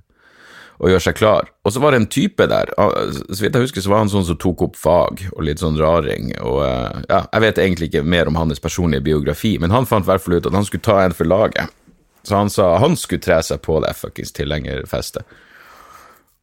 og 0.81 0.93
gjøre 0.93 1.03
seg 1.07 1.17
klar. 1.17 1.49
Og 1.65 1.73
så 1.73 1.81
var 1.81 1.93
det 1.93 2.03
en 2.03 2.09
type 2.13 2.47
der, 2.49 2.71
så 2.77 3.41
vidt 3.41 3.57
jeg 3.57 3.67
husker 3.67 3.83
så 3.83 3.91
var 3.91 4.03
han 4.03 4.13
sånn 4.13 4.27
som 4.29 4.39
tok 4.39 4.63
opp 4.69 4.79
fag 4.79 5.25
og 5.33 5.43
litt 5.45 5.61
sånn 5.61 5.79
raring, 5.81 6.31
og 6.39 6.61
uh, 6.63 7.03
ja, 7.09 7.25
jeg 7.25 7.47
vet 7.47 7.61
egentlig 7.65 7.91
ikke 7.91 8.07
mer 8.07 8.31
om 8.31 8.39
hans 8.39 8.63
personlige 8.63 9.09
biografi, 9.09 9.57
men 9.59 9.73
han 9.73 9.89
fant 9.89 10.07
i 10.07 10.13
hvert 10.13 10.23
fall 10.23 10.39
ut 10.39 10.47
at 10.47 10.57
han 10.57 10.69
skulle 10.69 10.87
ta 10.87 11.01
en 11.03 11.17
for 11.17 11.27
laget. 11.27 11.73
Så 12.23 12.35
han 12.35 12.51
sa 12.53 12.75
han 12.77 12.97
skulle 12.99 13.23
tre 13.23 13.39
seg 13.43 13.61
på 13.65 13.79
det 13.83 13.95
fuckings 13.97 14.33
tilhengerfestet. 14.37 15.25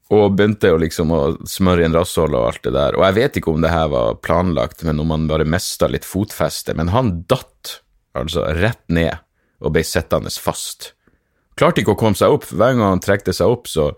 og 0.08 0.32
begynte 0.32 0.70
å 0.72 0.78
liksom 0.80 1.10
å 1.12 1.20
smøre 1.44 1.84
inn 1.84 1.92
rasshold 1.92 2.32
og 2.32 2.46
alt 2.48 2.62
det 2.64 2.70
der. 2.72 2.96
Og 2.96 3.02
jeg 3.04 3.16
vet 3.18 3.34
ikke 3.36 3.50
om 3.52 3.60
det 3.60 3.72
her 3.74 3.90
var 3.92 4.14
planlagt, 4.24 4.80
men 4.88 5.00
om 5.02 5.10
han 5.12 5.26
bare 5.28 5.44
mista 5.44 5.84
litt 5.86 6.06
fotfeste. 6.08 6.72
Men 6.74 6.88
han 6.94 7.26
datt 7.28 7.82
altså 8.16 8.46
rett 8.56 8.80
ned 8.88 9.20
og 9.60 9.74
ble 9.74 9.82
sittende 9.84 10.32
fast. 10.32 10.94
Klarte 11.60 11.82
ikke 11.82 11.92
å 11.92 12.00
komme 12.00 12.16
seg 12.16 12.32
opp, 12.32 12.46
hver 12.48 12.72
gang 12.72 12.86
han 12.86 13.04
trekte 13.04 13.34
seg 13.36 13.52
opp, 13.52 13.68
så 13.68 13.90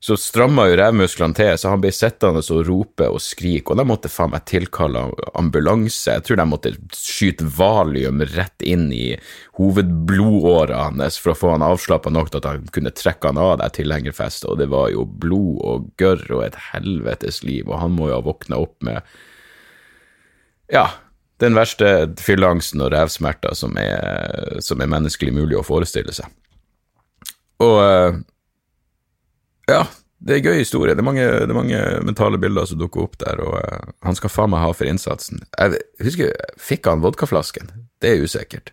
så 0.00 0.14
stramma 0.16 0.68
jo 0.68 0.76
revmusklene 0.78 1.34
til, 1.34 1.56
så 1.58 1.72
han 1.72 1.80
ble 1.82 1.90
sittende 1.90 2.38
og 2.54 2.60
rope 2.68 3.08
og 3.10 3.18
skrike, 3.22 3.72
og 3.72 3.80
de 3.80 3.86
måtte 3.88 4.10
faen 4.12 4.30
meg 4.30 4.44
tilkalle 4.46 5.08
ambulanse. 5.38 6.14
Jeg 6.14 6.26
tror 6.26 6.38
de 6.38 6.46
måtte 6.46 6.72
skyte 6.94 7.48
valium 7.58 8.22
rett 8.36 8.62
inn 8.62 8.86
i 8.94 9.16
hovedblodåra 9.58 10.84
hans 10.84 11.18
for 11.18 11.34
å 11.34 11.38
få 11.40 11.50
han 11.56 11.66
avslappa 11.66 12.14
nok 12.14 12.30
til 12.30 12.40
at 12.42 12.48
han 12.52 12.70
kunne 12.74 12.94
trekke 12.94 13.32
han 13.32 13.42
av 13.42 13.56
det 13.58 13.72
tilhengerfestet, 13.80 14.46
og 14.52 14.62
det 14.62 14.70
var 14.70 14.92
jo 14.94 15.02
blod 15.02 15.58
og 15.66 15.90
gørr 15.98 16.24
og 16.30 16.46
et 16.46 16.62
helvetes 16.70 17.42
liv, 17.42 17.66
og 17.66 17.82
han 17.82 17.98
må 17.98 18.12
jo 18.12 18.20
ha 18.20 18.22
våkna 18.30 18.62
opp 18.62 18.78
med 18.86 19.02
ja, 20.70 20.86
den 21.42 21.58
verste 21.58 22.12
fylleangsten 22.22 22.86
og 22.86 22.92
revsmerter 22.94 23.54
som 23.58 23.74
som 24.62 24.82
er 24.82 24.94
menneskelig 24.94 25.34
mulig 25.34 25.58
å 25.58 25.66
forestille 25.66 26.14
seg. 26.14 26.30
Og 27.64 27.78
eh, 27.82 28.18
ja, 29.68 29.82
det 30.18 30.34
er 30.34 30.40
en 30.40 30.48
gøy 30.48 30.58
historie. 30.58 30.94
Det 30.96 31.02
er, 31.02 31.06
mange, 31.06 31.26
det 31.26 31.46
er 31.48 31.56
mange 31.56 31.82
mentale 32.06 32.40
bilder 32.42 32.66
som 32.66 32.80
dukker 32.80 33.04
opp 33.04 33.18
der, 33.20 33.42
og 33.44 33.58
uh, 33.60 33.92
han 34.06 34.18
skal 34.18 34.32
faen 34.32 34.52
meg 34.54 34.64
ha 34.64 34.72
for 34.74 34.90
innsatsen. 34.90 35.44
Jeg 35.54 35.82
husker, 36.04 36.34
Fikk 36.58 36.90
han 36.90 37.04
vodkaflasken? 37.04 37.70
Det 38.02 38.14
er 38.14 38.24
usikkert. 38.24 38.72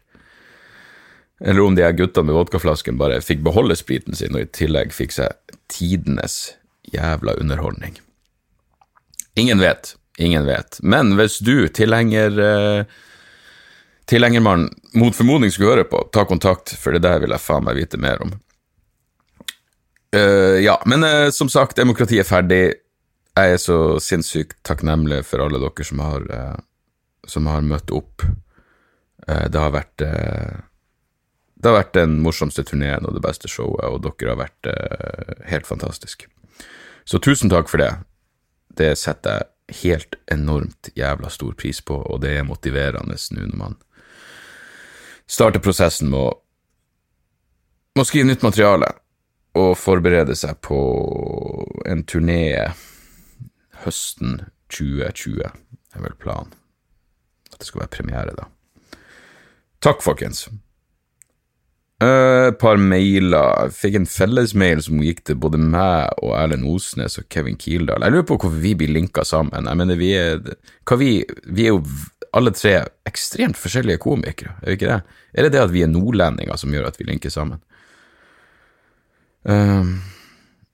Eller 1.44 1.62
om 1.66 1.76
de 1.76 1.84
her 1.84 1.96
guttene 1.98 2.30
med 2.30 2.38
vodkaflasken 2.38 2.98
bare 2.98 3.20
fikk 3.22 3.44
beholde 3.46 3.76
spriten 3.78 4.16
sin, 4.18 4.34
og 4.34 4.46
i 4.46 4.52
tillegg 4.56 4.96
fikk 4.96 5.14
seg 5.18 5.58
tidenes 5.72 6.56
jævla 6.94 7.36
underholdning. 7.42 8.00
Ingen 9.36 9.60
vet. 9.60 9.98
Ingen 10.18 10.48
vet. 10.48 10.80
Men 10.82 11.14
hvis 11.20 11.42
du, 11.44 11.68
tilhenger 11.68 12.40
uh, 12.40 13.04
tilhengermannen 14.10 14.72
mot 14.94 15.16
formodning 15.16 15.52
skulle 15.52 15.76
høre 15.76 15.88
på, 15.90 16.02
ta 16.14 16.26
kontakt, 16.30 16.74
for 16.80 16.96
det 16.96 17.04
der 17.06 17.22
vil 17.24 17.34
jeg 17.36 17.44
faen 17.44 17.66
meg 17.66 17.78
vite 17.80 18.00
mer 18.02 18.22
om. 18.24 18.34
Uh, 20.16 20.62
ja, 20.62 20.78
men 20.86 21.04
uh, 21.04 21.30
som 21.30 21.50
sagt, 21.50 21.78
demokratiet 21.78 22.24
er 22.24 22.30
ferdig. 22.30 22.62
Jeg 23.36 23.56
er 23.56 23.60
så 23.60 23.98
sinnssykt 24.00 24.58
takknemlig 24.64 25.24
for 25.28 25.44
alle 25.44 25.60
dere 25.60 25.88
som 25.88 26.00
har, 26.04 26.28
uh, 26.30 26.60
som 27.28 27.50
har 27.52 27.66
møtt 27.66 27.92
opp. 27.92 28.24
det 29.26 29.58
har 29.58 29.72
vært 29.74 29.98
Det 29.98 31.66
har 31.66 31.74
vært 31.80 31.96
den 31.98 32.20
morsomste 32.22 32.64
turneen 32.64 33.08
og 33.08 33.16
det 33.16 33.24
beste 33.26 33.50
showet, 33.50 33.82
og 33.90 34.04
dere 34.04 34.36
har 34.36 34.38
vært 34.38 34.70
helt 35.50 35.66
fantastiske. 35.66 36.28
Så 37.06 37.18
tusen 37.18 37.50
takk 37.50 37.68
for 37.70 37.82
det. 37.82 37.90
Det 38.78 38.94
setter 38.98 39.42
jeg 39.42 39.82
helt 39.82 40.16
enormt 40.32 40.92
jævla 40.96 41.30
stor 41.30 41.54
pris 41.58 41.82
på, 41.82 41.96
og 41.96 42.22
det 42.22 42.38
er 42.38 42.46
motiverende 42.46 43.18
nå 43.18 43.48
når 43.48 43.58
man 43.58 43.76
starter 45.26 45.60
prosessen 45.60 46.10
med 46.10 46.20
å, 46.20 46.30
med 47.96 48.06
å 48.06 48.06
skrive 48.06 48.30
nytt 48.30 48.46
materiale 48.46 48.94
å 49.56 49.70
forberede 49.80 50.36
seg 50.38 50.60
på 50.66 50.80
en 51.88 52.04
turné 52.08 52.74
høsten 53.86 54.42
2020, 54.74 55.42
er 55.96 56.04
vel 56.04 56.18
planen. 56.20 56.52
At 57.54 57.62
det 57.62 57.70
skal 57.70 57.86
være 57.86 57.96
premiere, 57.96 58.36
da. 58.36 58.50
Takk, 59.86 60.04
folkens. 60.04 60.48
Et 62.04 62.36
et 62.50 62.58
par 62.62 62.80
mailer. 62.82 63.54
Jeg 63.66 63.76
fikk 63.76 64.00
en 64.00 64.10
fellesmail 64.10 64.82
som 64.86 65.04
gikk 65.04 65.24
til 65.28 65.38
både 65.42 65.60
meg 65.62 66.12
og 66.24 66.36
Erlend 66.38 66.68
Osnes 66.70 67.20
og 67.22 67.28
Kevin 67.32 67.58
Kildahl. 67.62 68.04
Jeg 68.04 68.14
lurer 68.14 68.28
på 68.28 68.38
hvorfor 68.38 68.60
vi 68.62 68.74
blir 68.78 68.94
linka 68.94 69.26
sammen. 69.28 69.70
Jeg 69.70 69.80
mener, 69.82 70.00
vi 70.00 70.12
er, 70.18 70.42
vi, 71.00 71.12
vi 71.46 71.68
er 71.68 71.76
jo 71.76 71.82
alle 72.36 72.52
tre 72.56 72.78
ekstremt 73.08 73.58
forskjellige 73.60 74.02
komikere, 74.04 74.58
er 74.62 74.74
vi 74.74 74.80
ikke 74.80 74.92
det? 74.92 75.20
Er 75.36 75.46
det 75.46 75.54
det 75.56 75.64
at 75.64 75.72
vi 75.72 75.86
er 75.86 75.92
nordlendinger 75.92 76.60
som 76.60 76.74
gjør 76.74 76.90
at 76.90 77.00
vi 77.00 77.08
linker 77.08 77.32
sammen? 77.32 77.62
Ehm, 79.50 80.00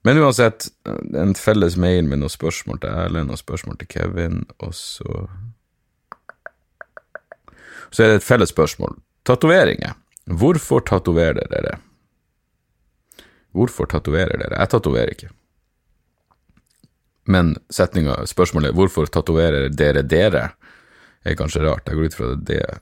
men 0.04 0.18
uansett, 0.18 0.68
en 1.14 1.36
felles 1.38 1.78
mail 1.78 2.08
med 2.08 2.22
noen 2.22 2.32
spørsmål 2.32 2.80
til 2.82 2.96
Erlend 3.04 3.34
og 3.34 3.40
spørsmål 3.42 3.78
til 3.82 3.92
Kevin, 3.92 4.46
og 4.60 4.74
så 4.76 5.28
Så 7.92 8.04
er 8.04 8.08
det 8.08 8.22
et 8.22 8.24
felles 8.24 8.50
spørsmål. 8.50 8.94
Tatoveringer. 9.28 9.98
Hvorfor 10.26 10.80
tatoverer 10.80 11.44
dere? 11.52 11.74
Hvorfor 13.52 13.86
tatoverer 13.86 14.40
dere? 14.40 14.60
Jeg 14.60 14.70
tatoverer 14.70 15.12
ikke. 15.12 15.30
Men 17.28 17.56
setninga, 17.70 18.26
spørsmålet 18.26 18.74
'hvorfor 18.74 19.06
tatoverer 19.06 19.70
dere 19.70 20.04
dere?' 20.04 20.52
er 21.26 21.36
kanskje 21.36 21.62
rart. 21.62 21.86
Jeg 21.86 21.96
går 21.96 22.06
ut 22.06 22.16
fra 22.16 22.36
det, 22.36 22.80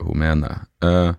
hun 0.00 0.18
mener. 0.18 0.66
Uh, 0.84 1.14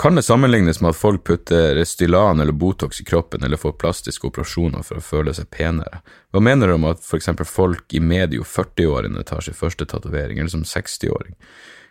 kan 0.00 0.14
det 0.14 0.22
sammenlignes 0.22 0.80
med 0.80 0.94
at 0.94 0.96
folk 0.96 1.24
putter 1.24 1.74
Restylan 1.74 2.40
eller 2.40 2.52
Botox 2.52 3.00
i 3.00 3.04
kroppen 3.04 3.42
eller 3.44 3.56
får 3.60 3.72
plastiske 3.72 4.24
operasjoner 4.26 4.80
for 4.86 4.96
å 4.96 5.04
føle 5.04 5.34
seg 5.36 5.50
penere? 5.52 5.98
Hva 6.32 6.40
mener 6.40 6.70
du 6.70 6.76
om 6.78 6.86
at 6.88 7.02
f.eks. 7.04 7.28
folk 7.44 7.92
i 7.92 8.00
medio 8.00 8.46
40-årene 8.48 9.20
tar 9.28 9.44
sin 9.44 9.58
første 9.58 9.84
tatovering, 9.84 10.38
eller 10.38 10.48
som 10.54 10.62
60-åring? 10.64 11.34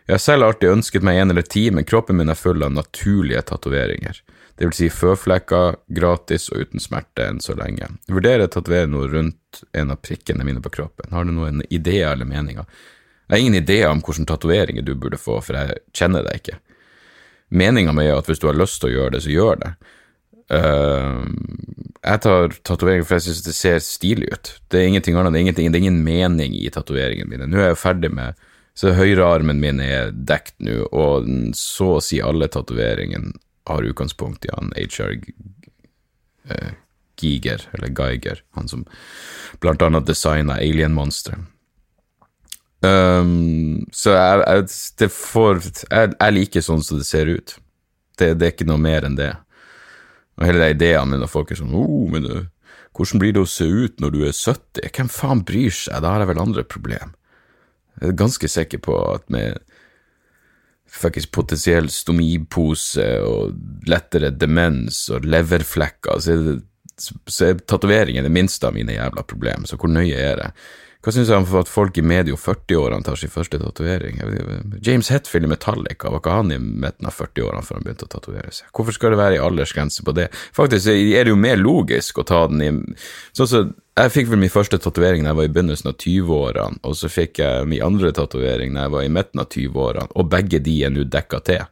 Jeg 0.08 0.16
har 0.16 0.22
selv 0.24 0.48
alltid 0.48 0.72
ønsket 0.72 1.06
meg 1.06 1.20
en 1.20 1.30
eller 1.30 1.46
ti, 1.46 1.68
men 1.70 1.86
kroppen 1.86 2.18
min 2.18 2.32
er 2.32 2.38
full 2.40 2.64
av 2.66 2.72
naturlige 2.74 3.44
tatoveringer. 3.52 4.18
Det 4.58 4.66
vil 4.66 4.74
si 4.74 4.88
føflekker, 4.90 5.78
gratis 6.00 6.48
og 6.50 6.64
uten 6.64 6.82
smerte 6.82 7.28
enn 7.30 7.38
så 7.38 7.54
lenge. 7.54 7.92
Jeg 8.08 8.16
vurderer 8.16 8.48
å 8.48 8.50
tatovere 8.50 8.90
noe 8.90 9.06
rundt 9.12 9.60
en 9.70 9.94
av 9.94 10.00
prikkene 10.02 10.48
mine 10.48 10.64
på 10.64 10.72
kroppen. 10.80 11.12
Har 11.14 11.30
du 11.30 11.30
noen 11.36 11.62
ideer 11.70 12.16
eller 12.16 12.26
meninger? 12.26 12.66
Jeg 13.28 13.36
har 13.36 13.44
ingen 13.44 13.60
ideer 13.60 13.92
om 13.92 14.02
hvilke 14.02 14.26
tatoveringer 14.32 14.82
du 14.82 14.96
burde 14.98 15.20
få, 15.20 15.38
for 15.46 15.60
jeg 15.60 15.78
kjenner 15.94 16.26
deg 16.26 16.42
ikke. 16.42 16.58
Meninga 17.50 17.94
mi 17.96 18.06
er 18.06 18.18
at 18.18 18.28
hvis 18.30 18.40
du 18.42 18.48
har 18.50 18.58
lyst 18.58 18.80
til 18.82 18.90
å 18.90 18.94
gjøre 18.94 19.16
det, 19.16 19.24
så 19.24 19.32
gjør 19.34 19.60
det. 19.64 19.72
Uh, 20.50 21.26
jeg 22.00 22.22
tar 22.24 22.54
tatoveringer 22.66 23.06
for 23.06 23.18
jeg 23.18 23.26
syns 23.28 23.42
det 23.46 23.54
ser 23.54 23.82
stilig 23.84 24.30
ut. 24.32 24.52
Det 24.70 24.80
er 24.80 24.88
ingenting 24.88 25.18
annet, 25.18 25.34
det 25.34 25.40
er, 25.40 25.46
ingenting, 25.46 25.70
det 25.70 25.78
er 25.78 25.84
ingen 25.84 26.02
mening 26.06 26.56
i 26.58 26.70
tatoveringene 26.72 27.30
mine. 27.30 27.50
Nå 27.50 27.60
er 27.60 27.72
jeg 27.72 27.82
ferdig 27.82 28.12
med 28.14 28.46
Så 28.78 28.92
høyrearmen 28.94 29.58
min 29.60 29.80
er 29.82 30.12
dekt 30.14 30.54
nå, 30.62 30.86
og 30.94 31.26
så 31.58 31.96
å 31.96 32.00
si 32.00 32.20
alle 32.22 32.46
tatoveringene 32.48 33.34
har 33.68 33.84
utgangspunkt 33.84 34.46
i 34.46 34.52
han 34.54 34.70
HR 34.78 35.18
uh, 36.48 36.70
Giger, 37.20 37.66
eller 37.74 37.90
Geiger, 37.92 38.40
han 38.56 38.70
som 38.70 38.86
blant 39.60 39.82
annet 39.82 40.06
designa 40.08 40.56
Alien-monsteret. 40.62 41.50
Um, 42.80 43.84
så 43.92 44.14
jeg, 44.14 44.44
jeg, 44.46 44.68
det 45.02 45.10
får, 45.12 45.58
jeg, 45.84 46.12
jeg, 46.14 46.34
liker 46.36 46.64
sånn 46.64 46.84
som 46.84 47.00
det 47.00 47.08
ser 47.08 47.28
ut. 47.28 47.56
Det, 48.16 48.32
det, 48.40 48.46
er 48.46 48.54
ikke 48.54 48.68
noe 48.68 48.80
mer 48.80 49.04
enn 49.08 49.18
det. 49.18 49.34
Og 50.40 50.46
hele 50.48 50.64
de 50.64 50.76
ideene 50.78 51.20
når 51.20 51.28
folk 51.28 51.52
er 51.52 51.60
sånn 51.60 51.76
oh, 51.76 52.06
men 52.12 52.24
det, 52.24 52.44
hvordan 52.96 53.20
blir 53.22 53.34
det 53.36 53.44
å 53.44 53.48
se 53.48 53.68
ut 53.68 54.00
når 54.02 54.14
du 54.14 54.22
er 54.24 54.36
70? 54.36 54.88
Hvem 54.96 55.10
faen 55.12 55.44
bryr 55.46 55.74
seg? 55.74 56.00
Da 56.02 56.14
har 56.14 56.24
jeg 56.24 56.32
vel 56.32 56.42
andre 56.42 56.64
problem. 56.66 57.12
Jeg 58.00 58.10
er 58.10 58.18
ganske 58.18 58.48
sikker 58.48 58.80
på 58.82 58.96
at 59.12 59.28
med 59.32 59.60
fuckings 60.90 61.28
potensiell 61.30 61.86
stomipose 61.92 63.06
og 63.22 63.86
lettere 63.88 64.32
demens 64.34 65.04
og 65.14 65.28
leverflekker, 65.28 66.18
så 66.18 66.34
er, 66.34 66.40
det, 66.48 66.56
er 67.46 67.60
tatoveringen 67.62 68.26
det 68.26 68.32
minste 68.34 68.66
av 68.66 68.74
mine 68.74 68.96
jævla 68.96 69.22
problem. 69.28 69.68
Så 69.68 69.78
hvor 69.78 69.92
nøye 69.92 70.16
er 70.18 70.40
det? 70.40 70.48
Hva 71.00 71.12
syns 71.16 71.30
jeg 71.32 71.40
om 71.40 71.46
at 71.56 71.70
folk 71.70 71.96
i 71.96 72.02
medio 72.04 72.36
40-årene 72.36 73.06
tar 73.06 73.16
sin 73.16 73.32
første 73.32 73.56
tatovering? 73.56 74.18
James 74.84 75.08
Hetfield 75.08 75.46
i 75.48 75.52
Metallica, 75.54 76.10
var 76.12 76.20
ikke 76.20 76.34
han 76.34 76.52
i 76.52 76.58
midten 76.60 77.08
av 77.08 77.16
40-årene 77.16 77.64
før 77.64 77.78
han 77.78 77.86
begynte 77.86 78.04
å 78.04 78.12
tatovere 78.12 78.52
seg? 78.52 78.68
Hvorfor 78.76 78.96
skal 78.96 79.14
det 79.14 79.20
være 79.22 79.38
en 79.38 79.46
aldersgrense 79.46 80.04
på 80.04 80.12
det? 80.18 80.28
Faktisk 80.56 80.92
er 80.92 81.24
det 81.24 81.32
jo 81.32 81.40
mer 81.40 81.56
logisk 81.56 82.20
å 82.20 82.26
ta 82.28 82.42
den 82.52 82.60
i 82.66 82.68
Sånn 83.32 83.48
som 83.48 83.72
jeg 83.96 84.12
fikk 84.12 84.28
vel 84.30 84.40
min 84.42 84.52
første 84.52 84.78
tatovering 84.80 85.24
da 85.24 85.32
jeg 85.32 85.40
var 85.40 85.48
i 85.48 85.52
begynnelsen 85.54 85.90
av 85.90 85.96
20-årene, 86.00 86.80
og 86.84 86.94
så 86.96 87.08
fikk 87.12 87.40
jeg 87.40 87.66
min 87.68 87.82
andre 87.84 88.12
tatovering 88.16 88.76
da 88.76 88.86
jeg 88.86 88.94
var 88.94 89.08
i 89.08 89.12
midten 89.16 89.42
av 89.42 89.48
20-årene, 89.56 90.12
og 90.16 90.30
begge 90.32 90.60
de 90.64 90.76
er 90.84 90.92
nå 90.92 91.08
dekka 91.08 91.40
til. 91.48 91.64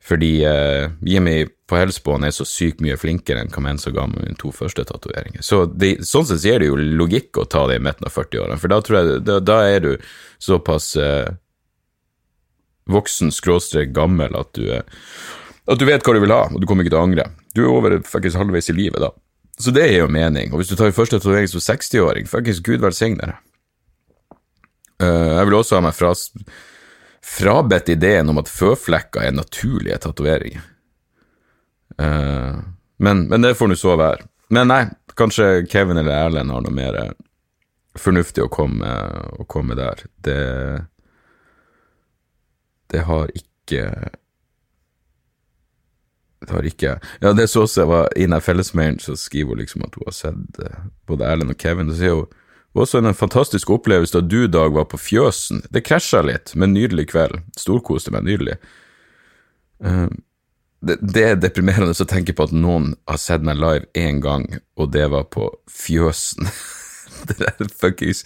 Fordi 0.00 0.30
uh, 0.48 0.90
Jimmy 1.04 1.44
på 1.68 1.76
Hellspawn 1.76 2.24
er 2.24 2.32
så 2.34 2.46
sykt 2.48 2.80
mye 2.82 2.96
flinkere 2.98 3.44
enn 3.44 3.78
som 3.78 3.94
ga 3.94 4.06
mine 4.10 4.34
to 4.40 4.50
første 4.54 4.84
tatoveringer. 4.88 5.44
Så 5.44 5.66
sånn 6.06 6.26
sett 6.26 6.46
gir 6.46 6.62
det 6.62 6.70
jo 6.70 6.78
logikk 6.80 7.38
å 7.38 7.46
ta 7.46 7.66
det 7.68 7.76
i 7.78 7.84
midten 7.84 8.08
av 8.08 8.16
40-årene, 8.16 8.58
for 8.58 8.72
da 8.72 8.80
jeg 8.80 9.20
da, 9.28 9.38
da 9.44 9.58
er 9.68 9.84
du 9.84 9.90
såpass 10.42 10.94
uh, 10.96 11.28
voksen 12.90 13.30
skråstrek 13.34 13.92
gammel 13.94 14.34
at 14.40 14.50
du, 14.56 14.66
uh, 14.72 14.82
at 15.70 15.78
du 15.78 15.86
vet 15.86 16.02
hva 16.02 16.16
du 16.16 16.22
vil 16.24 16.34
ha, 16.34 16.46
og 16.48 16.58
du 16.58 16.66
kommer 16.66 16.86
ikke 16.86 16.96
til 16.96 17.02
å 17.02 17.06
angre. 17.06 17.28
Du 17.54 17.62
er 17.66 17.70
over 17.70 18.00
faktisk 18.08 18.40
halvveis 18.40 18.72
i 18.72 18.78
livet 18.80 19.04
da. 19.04 19.12
Så 19.60 19.74
det 19.76 19.90
gir 19.90 20.06
jo 20.06 20.10
mening. 20.10 20.54
Og 20.54 20.62
hvis 20.62 20.72
du 20.72 20.78
tar 20.78 20.94
første 20.96 21.18
tatovering 21.20 21.50
som 21.52 21.60
60-åring, 21.60 22.28
fuckings 22.30 22.62
gud 22.64 22.80
velsigne 22.82 23.20
deg. 23.20 23.36
Uh, 25.00 25.36
jeg 25.36 25.48
vil 25.48 25.60
også 25.60 25.78
ha 25.78 25.84
meg 25.84 25.96
fra 25.96 26.14
frabedt 27.24 27.88
ideen 27.88 28.28
om 28.32 28.40
at 28.40 28.48
føflekker 28.48 29.26
er 29.26 29.36
naturlige 29.36 29.98
tatoveringer. 30.00 30.62
Uh, 32.00 32.60
men, 33.00 33.26
men, 33.28 33.42
det 33.42 33.54
får 33.54 33.68
nå 33.68 33.76
så 33.80 33.96
være. 33.96 34.26
Men 34.52 34.68
nei, 34.68 34.84
kanskje 35.16 35.66
Kevin 35.70 36.00
eller 36.00 36.16
Erlend 36.26 36.52
har 36.52 36.64
noe 36.64 36.74
mer 36.74 36.96
eh, 37.00 37.12
fornuftig 37.98 38.44
å 38.44 38.50
komme, 38.52 38.88
å 39.40 39.46
komme 39.48 39.76
der. 39.78 40.04
Det 40.16 40.40
Det 42.90 43.04
har 43.06 43.30
ikke 43.30 43.84
Det 46.40 46.50
har 46.50 46.66
ikke 46.66 46.98
Ja, 47.20 47.32
det 47.32 47.48
så 47.48 47.62
også 47.62 47.82
jeg 47.82 47.88
var 47.88 48.08
i 48.16 48.26
den 48.26 48.40
fellesmailen, 48.40 48.98
så 48.98 49.16
skriver 49.16 49.54
hun 49.54 49.62
liksom 49.62 49.86
at 49.86 49.94
hun 49.94 50.06
har 50.06 50.16
sett 50.16 50.60
eh, 50.60 50.84
både 51.06 51.24
Erlend 51.24 51.54
og 51.54 51.60
Kevin. 51.60 51.92
Så 51.92 52.00
sier 52.02 52.18
hun 52.18 52.39
også 52.78 53.00
en 53.00 53.14
fantastisk 53.14 53.70
opplevelse 53.74 54.18
da 54.18 54.22
du, 54.22 54.46
Dag, 54.46 54.72
var 54.74 54.86
på 54.90 54.98
Fjøsen. 55.00 55.64
Det 55.70 55.82
krasja 55.86 56.22
litt, 56.22 56.54
men 56.54 56.74
nydelig 56.76 57.08
kveld. 57.10 57.40
Storkoste 57.58 58.14
meg 58.14 58.28
nydelig. 58.28 58.58
Uh, 59.82 60.06
det, 60.80 61.00
det, 61.02 61.24
er 61.24 61.40
deprimerende 61.40 61.92
å 61.92 62.08
tenke 62.08 62.32
på 62.36 62.46
at 62.46 62.54
noen 62.56 62.94
har 63.10 63.18
sett 63.20 63.44
meg 63.44 63.58
live 63.60 63.88
én 63.98 64.22
gang, 64.22 64.46
og 64.78 64.92
det 64.94 65.08
var 65.12 65.26
på 65.32 65.50
Fjøsen. 65.68 66.48
det 67.28 67.40
der 67.42 67.72
fuckings 67.74 68.24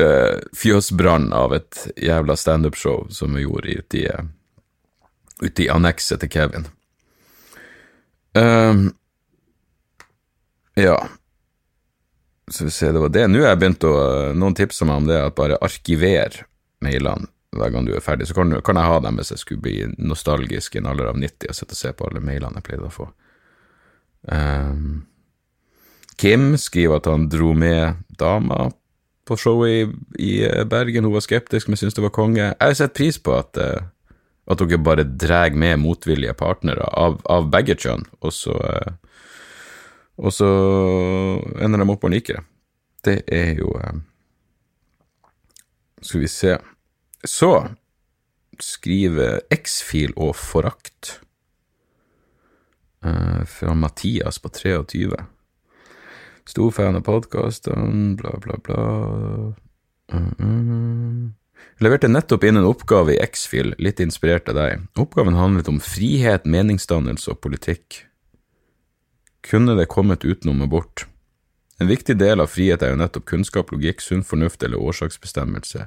uh, 0.00 0.38
fjøsbrann 0.56 1.32
av 1.32 1.54
et 1.54 1.86
jævla 1.96 2.36
standup-show 2.36 3.08
som 3.10 3.34
vi 3.34 3.44
gjorde 3.44 3.78
ute 3.80 4.00
i, 4.00 4.06
ute 5.42 5.66
i 5.66 5.70
annekset 5.72 6.22
til 6.22 6.32
Kevin. 6.32 6.68
Um, 8.38 8.92
ja. 10.78 10.96
Så 12.50 12.66
vi 12.66 12.70
ser, 12.74 12.92
det 12.92 13.02
var 13.02 13.12
det. 13.14 13.26
Nå 13.30 13.42
har 13.44 13.52
jeg 13.52 13.60
begynt 13.62 13.84
å 13.86 13.96
Noen 14.34 14.56
tipser 14.58 14.88
meg 14.88 15.02
om 15.02 15.10
det, 15.10 15.20
at 15.22 15.36
bare 15.38 15.58
arkiver 15.62 16.42
mailene 16.82 17.30
hver 17.56 17.70
gang 17.74 17.86
du 17.86 17.94
er 17.94 18.02
ferdig. 18.04 18.28
Så 18.28 18.34
kan, 18.36 18.52
kan, 18.66 18.78
jeg 18.78 18.90
ha 18.90 18.98
dem 19.02 19.18
hvis 19.18 19.32
jeg 19.34 19.42
skulle 19.42 19.64
bli 19.64 19.76
nostalgisk 19.98 20.74
i 20.74 20.82
en 20.82 20.90
alder 20.90 21.10
av 21.10 21.18
90 21.18 21.50
og 21.50 21.58
sitte 21.58 21.76
og 21.76 21.80
se 21.80 21.94
på 21.94 22.08
alle 22.08 22.22
mailene 22.24 22.60
jeg 22.60 22.66
pleide 22.66 22.86
å 22.86 22.94
få. 22.94 23.06
Um, 24.30 25.06
Kim 26.20 26.52
skriver 26.60 27.00
at 27.00 27.08
han 27.10 27.30
dro 27.32 27.54
med 27.56 28.02
dama 28.20 28.68
på 29.26 29.38
showet 29.38 29.94
i, 30.18 30.30
i 30.30 30.64
Bergen. 30.68 31.06
Hun 31.06 31.16
var 31.16 31.24
skeptisk, 31.24 31.70
men 31.70 31.80
syntes 31.80 31.96
det 31.98 32.04
var 32.04 32.14
konge. 32.14 32.42
Jeg 32.44 32.60
har 32.60 32.76
sett 32.78 32.96
pris 32.98 33.18
på 33.18 33.34
at, 33.38 33.58
uh, 33.58 34.18
at 34.50 34.62
dere 34.62 34.82
bare 34.82 35.06
drar 35.06 35.54
med 35.54 35.82
motvillige 35.82 36.36
partnere 36.38 36.86
av, 36.86 37.18
av 37.30 37.50
begge 37.50 37.78
kjønn, 37.78 38.06
og 38.22 38.34
så 38.34 38.54
uh, 38.58 38.98
og 40.20 40.34
så 40.36 40.48
ender 41.60 41.80
de 41.80 41.88
opp 41.92 42.04
og 42.04 42.12
liker 42.12 42.38
det. 42.38 42.46
Det 43.00 43.16
er 43.32 43.54
jo 43.56 43.70
uh, 43.80 43.96
Skal 46.04 46.20
vi 46.20 46.28
se 46.28 46.58
Så 47.24 47.48
skriver 48.60 49.40
X-fil 49.56 50.12
og 50.20 50.34
forakt 50.36 51.14
fra 53.00 53.72
Mathias 53.72 54.36
på 54.44 54.50
23. 54.52 55.16
Stor 56.44 56.70
fan 56.76 56.98
av 56.98 57.06
podkastene, 57.06 58.16
bla, 58.20 58.34
bla, 58.44 58.58
bla. 58.60 58.82
Uh. 60.12 61.30
Leverte 61.80 62.10
nettopp 62.10 62.44
inn 62.44 62.60
en 62.60 62.68
oppgave 62.68 63.14
i 63.14 63.20
X-Fil, 63.24 63.72
litt 63.80 64.00
inspirert 64.04 64.50
av 64.52 64.58
deg. 64.58 64.84
Oppgaven 65.00 65.38
handlet 65.38 65.68
om 65.72 65.80
frihet, 65.80 66.44
meningsdannelse 66.44 67.32
og 67.32 67.40
politikk. 67.44 68.02
Kunne 69.46 69.76
det 69.78 69.88
kommet 69.92 70.24
utenom 70.24 70.62
abort? 70.62 71.06
En 71.80 71.88
viktig 71.88 72.18
del 72.20 72.42
av 72.42 72.50
frihet 72.52 72.82
er 72.84 72.92
jo 72.92 73.00
nettopp 73.00 73.24
kunnskap, 73.30 73.70
logikk, 73.72 74.02
sunn 74.04 74.24
fornuft 74.26 74.62
eller 74.66 74.82
årsaksbestemmelse, 74.84 75.86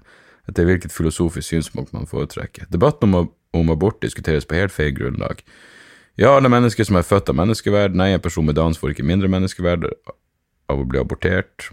etter 0.49 0.65
hvilket 0.65 0.93
filosofisk 0.93 1.51
synspunkt 1.51 1.93
man 1.93 2.09
foretrekker. 2.09 2.65
Debatten 2.73 3.13
om, 3.13 3.29
om 3.53 3.69
abort 3.69 4.01
diskuteres 4.01 4.47
på 4.49 4.57
helt 4.57 4.73
feil 4.73 4.95
grunnlag. 4.97 5.43
Ja, 6.17 6.33
alle 6.33 6.49
mennesker 6.49 6.85
som 6.85 6.97
er 6.97 7.05
født 7.05 7.29
av 7.29 7.37
menneskeverd, 7.37 7.93
nei, 7.97 8.11
en 8.13 8.25
person 8.25 8.45
med 8.45 8.57
Downs 8.57 8.81
får 8.81 8.93
ikke 8.93 9.05
mindre 9.05 9.29
menneskeverd 9.33 9.85
av 10.69 10.81
å 10.81 10.89
bli 10.89 11.01
abortert. 11.01 11.69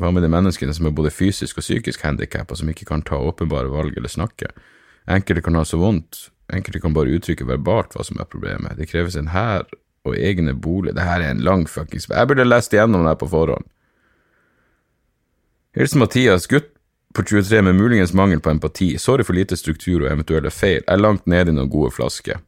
Hva 0.00 0.08
med 0.12 0.24
de 0.24 0.32
menneskene 0.32 0.72
som 0.76 0.88
er 0.88 0.96
både 0.96 1.12
fysisk 1.12 1.60
og 1.60 1.64
psykisk 1.64 2.04
handikappa, 2.04 2.56
som 2.56 2.68
ikke 2.72 2.88
kan 2.88 3.04
ta 3.04 3.20
åpenbare 3.20 3.72
valg 3.72 3.96
eller 3.96 4.12
snakke? 4.12 4.52
Enkelte 5.08 5.44
kan 5.44 5.56
ha 5.56 5.66
så 5.68 5.80
vondt, 5.80 6.30
enkelte 6.52 6.80
kan 6.80 6.96
bare 6.96 7.12
uttrykke 7.16 7.48
verbalt 7.48 7.96
hva 7.96 8.04
som 8.06 8.20
er 8.20 8.28
problemet. 8.28 8.76
Det 8.80 8.88
kreves 8.88 9.16
en 9.20 9.32
hær 9.34 9.68
og 10.04 10.16
egne 10.16 10.54
bolig. 10.54 10.94
Det 10.96 11.04
her 11.04 11.20
er 11.20 11.34
en 11.34 11.44
lang 11.44 11.66
fuckings 11.68 12.08
Jeg 12.08 12.28
burde 12.28 12.44
lest 12.44 12.72
igjennom 12.72 13.04
det 13.04 13.12
her 13.12 13.20
på 13.20 13.30
forhånd. 13.30 13.66
Hilsen 15.76 16.02
Mathias, 16.02 16.48
gutt 16.50 16.72
på 17.14 17.22
23 17.22 17.62
med 17.62 17.74
muligens 17.74 18.12
mangel 18.12 18.40
på 18.40 18.50
empati. 18.50 18.98
Sorry 18.98 19.24
for 19.26 19.34
lite 19.34 19.56
struktur 19.56 20.04
og 20.04 20.10
eventuelle 20.12 20.50
feil. 20.50 20.82
Jeg 20.82 20.94
er 20.94 21.02
langt 21.02 21.26
nede 21.26 21.50
i 21.50 21.54
noen 21.54 21.70
gode 21.70 21.90
flasker. 21.94 22.40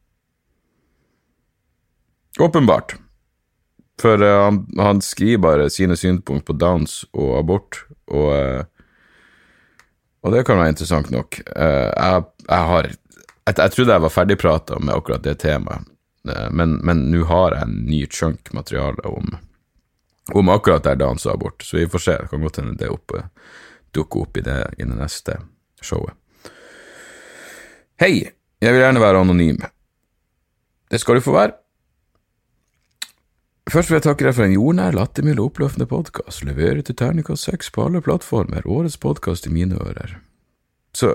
Åpenbart. 2.40 2.96
For 4.00 4.22
uh, 4.22 4.44
han, 4.44 4.62
han, 4.78 5.02
skriver 5.04 5.42
bare 5.42 5.70
sine 5.70 5.96
synspunkt 5.96 6.46
på 6.48 6.56
downs 6.56 7.02
og 7.12 7.36
abort, 7.38 7.82
og, 8.08 8.30
uh, 8.32 8.62
og 10.22 10.34
det 10.34 10.46
kan 10.48 10.58
være 10.58 10.74
interessant 10.74 11.10
nok. 11.12 11.38
Uh, 11.52 11.90
jeg, 11.92 12.22
jeg, 12.48 12.62
har 12.70 12.88
jeg, 12.88 12.96
jeg 13.58 13.74
trodde 13.74 13.92
jeg 13.92 14.04
var 14.06 14.14
ferdigprata 14.14 14.80
med 14.80 14.94
akkurat 14.96 15.24
det 15.26 15.36
temaet, 15.44 15.86
men 16.22 17.06
nå 17.10 17.24
har 17.26 17.56
jeg 17.56 17.66
en 17.66 17.78
ny 17.88 18.02
chunk 18.06 18.52
materiale 18.54 19.02
om, 19.10 19.32
om 20.32 20.50
akkurat 20.54 20.84
der 20.86 21.00
downs 21.00 21.26
sa 21.26 21.34
abort, 21.34 21.62
så 21.66 21.80
vi 21.80 21.88
får 21.90 22.04
se. 22.04 22.18
Det 22.20 22.30
kan 22.30 22.44
godt 22.44 22.60
hende 22.60 22.76
det 22.78 22.90
opp, 22.92 23.16
dukker 23.90 24.26
opp 24.26 24.38
i 24.38 24.44
det, 24.46 24.58
i 24.78 24.86
det 24.86 24.98
neste 24.98 25.40
showet. 25.82 26.14
Hei, 28.00 28.22
jeg 28.62 28.74
vil 28.74 28.82
gjerne 28.82 29.02
være 29.02 29.24
anonym. 29.24 29.58
Det 30.90 31.00
skal 31.00 31.18
du 31.18 31.24
få 31.24 31.34
være. 31.34 31.56
Først 33.70 33.90
vil 33.90 33.96
jeg 33.96 34.04
takke 34.04 34.26
deg 34.26 34.34
for 34.36 34.44
en 34.44 34.54
jordnær, 34.56 34.96
lattermild 34.96 35.38
og 35.40 35.52
oppløftende 35.52 35.86
podkast. 35.88 36.42
Leverer 36.44 36.82
til 36.84 36.96
terningkast 36.98 37.46
seks 37.46 37.70
på 37.72 37.86
alle 37.86 38.02
plattformer. 38.04 38.66
Årets 38.66 38.98
podkast 39.00 39.46
i 39.46 39.52
mine 39.54 39.78
ører. 39.78 40.16
Så 40.92 41.14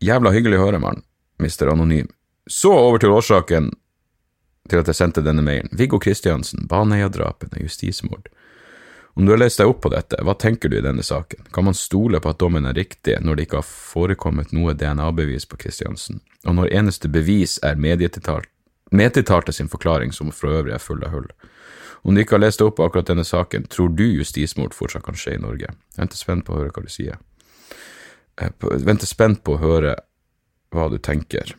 jævla 0.00 0.32
hyggelig 0.32 0.60
å 0.60 0.68
høre, 0.68 0.80
mann. 0.82 1.02
Mister 1.42 1.72
Anonym. 1.72 2.08
Så 2.48 2.70
over 2.72 3.02
til 3.02 3.12
årsaken 3.12 3.72
til 4.70 4.82
at 4.82 4.90
jeg 4.90 4.98
sendte 4.98 5.24
denne 5.24 5.44
mailen. 5.44 5.70
Viggo 5.76 6.00
Kristiansen, 6.02 6.66
Baneheia-drapene, 6.70 7.62
justismord. 7.62 8.28
Om 9.18 9.26
du 9.26 9.32
har 9.32 9.40
lest 9.40 9.58
deg 9.58 9.66
opp 9.66 9.80
på 9.82 9.90
dette, 9.90 10.20
hva 10.22 10.36
tenker 10.38 10.70
du 10.70 10.76
i 10.78 10.84
denne 10.84 11.02
saken? 11.02 11.48
Kan 11.54 11.66
man 11.66 11.74
stole 11.74 12.20
på 12.22 12.30
at 12.30 12.38
dommen 12.38 12.68
er 12.70 12.76
riktig 12.78 13.16
når 13.24 13.34
det 13.34 13.46
ikke 13.48 13.58
har 13.58 13.66
forekommet 13.66 14.52
noe 14.54 14.76
DNA-bevis 14.78 15.48
på 15.50 15.58
Kristiansen, 15.58 16.20
og 16.46 16.54
når 16.54 16.70
eneste 16.78 17.10
bevis 17.10 17.56
er 17.66 17.80
medtiltalte 17.80 19.56
sin 19.56 19.70
forklaring, 19.72 20.14
som 20.14 20.30
for 20.30 20.60
øvrig 20.60 20.76
er 20.76 20.84
full 20.84 21.02
av 21.02 21.16
hull? 21.16 21.26
Om 22.06 22.14
du 22.14 22.22
ikke 22.22 22.36
har 22.36 22.44
lest 22.44 22.62
deg 22.62 22.70
opp 22.70 22.78
på 22.78 22.86
akkurat 22.86 23.10
denne 23.10 23.26
saken, 23.26 23.66
tror 23.66 23.90
du 23.90 24.04
justismord 24.06 24.76
fortsatt 24.76 25.02
kan 25.02 25.18
skje 25.18 25.34
i 25.34 25.42
Norge? 25.42 25.72
Jeg 25.74 25.98
venter 25.98 26.20
spent 26.20 26.46
på 26.46 26.54
å 26.54 26.60
høre 26.60 26.70
hva 26.76 26.84
du 26.86 26.92
sier. 26.92 27.18
Jeg 28.38 28.54
eh, 28.54 28.82
venter 28.86 29.10
spent 29.10 29.42
på 29.42 29.56
å 29.56 29.62
høre 29.62 29.96
hva 30.74 30.86
du 30.92 30.98
tenker. 31.02 31.56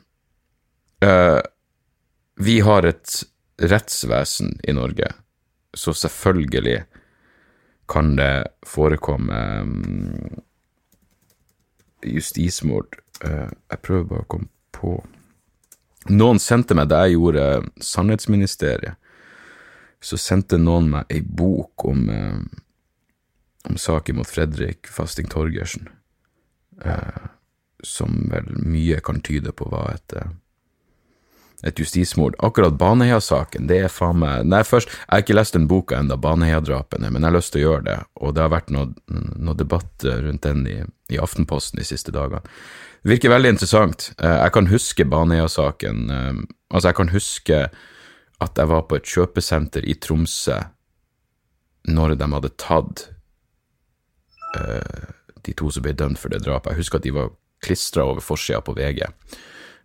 Uh, 1.03 1.43
vi 2.39 2.59
har 2.59 2.85
et 2.87 3.23
rettsvesen 3.59 4.53
i 4.63 4.73
Norge, 4.73 5.11
så 5.73 5.93
selvfølgelig 5.93 6.85
kan 7.89 8.15
det 8.15 8.47
forekomme 8.63 9.39
um, 9.61 10.39
justismord. 12.05 12.95
Uh, 13.25 13.51
jeg 13.51 13.83
prøver 13.83 14.07
bare 14.07 14.23
å 14.23 14.31
komme 14.31 14.51
på 14.75 14.95
Noen 16.09 16.39
sendte 16.39 16.73
meg 16.79 16.87
da 16.87 17.01
jeg 17.03 17.17
gjorde 17.17 17.43
Sannhetsministeriet, 17.83 18.95
så 19.99 20.15
sendte 20.15 20.57
noen 20.57 20.87
meg 20.93 21.11
ei 21.11 21.19
bok 21.19 21.83
om, 21.91 22.07
uh, 22.07 22.39
om 23.67 23.75
saken 23.75 24.21
mot 24.21 24.31
Fredrik 24.31 24.87
Fasting 24.87 25.27
Torgersen, 25.29 25.91
uh, 26.87 27.25
som 27.83 28.15
vel 28.31 28.47
mye 28.63 29.03
kan 29.03 29.19
tyde 29.19 29.51
på 29.51 29.67
var 29.75 29.97
et 29.97 30.21
et 31.63 31.79
justismord. 31.79 32.35
Akkurat 32.39 32.73
Baneheia-saken, 32.79 33.67
det 33.67 33.81
er 33.83 33.91
faen 33.91 34.21
meg 34.21 34.45
Nei, 34.47 34.61
først, 34.63 34.89
Jeg 34.89 35.07
har 35.09 35.23
ikke 35.23 35.35
lest 35.35 35.57
den 35.57 35.67
boka 35.67 35.97
ennå, 35.99 36.17
Baneheia-drapene, 36.21 37.11
men 37.11 37.21
jeg 37.21 37.29
har 37.29 37.35
lyst 37.35 37.53
til 37.53 37.61
å 37.61 37.65
gjøre 37.65 37.85
det. 37.87 37.97
Og 38.23 38.35
det 38.35 38.43
har 38.45 38.53
vært 38.53 38.71
noe, 38.73 38.93
noe 39.35 39.57
debatt 39.59 40.05
rundt 40.07 40.45
den 40.47 40.65
i, 40.67 40.77
i, 41.11 41.19
Aftenposten 41.19 41.81
de 41.81 41.87
siste 41.87 42.13
dagene. 42.15 42.41
Det 43.03 43.13
virker 43.13 43.33
veldig 43.33 43.53
interessant. 43.55 44.11
Eh, 44.17 44.37
jeg 44.45 44.55
kan 44.55 44.71
huske 44.71 45.07
Baneheia-saken. 45.11 46.01
Eh, 46.15 46.41
altså, 46.69 46.87
jeg 46.89 46.99
kan 47.01 47.13
huske 47.15 47.61
at 48.39 48.59
jeg 48.61 48.71
var 48.71 48.87
på 48.87 48.95
et 48.95 49.15
kjøpesenter 49.15 49.83
i 49.83 49.97
Tromsø 49.99 50.61
når 51.89 52.15
de 52.19 52.27
hadde 52.31 52.55
tatt 52.59 53.09
de 55.45 55.53
to 55.53 55.69
som 55.71 55.83
ble 55.85 55.93
dømt 55.95 56.19
for 56.19 56.31
det 56.33 56.41
drapet. 56.43 56.73
Jeg 56.73 56.83
husker 56.83 56.99
at 56.99 57.05
de 57.05 57.13
var 57.15 57.29
klistra 57.63 58.05
over 58.07 58.23
forsida 58.23 58.61
på 58.65 58.75
VG. 58.77 59.03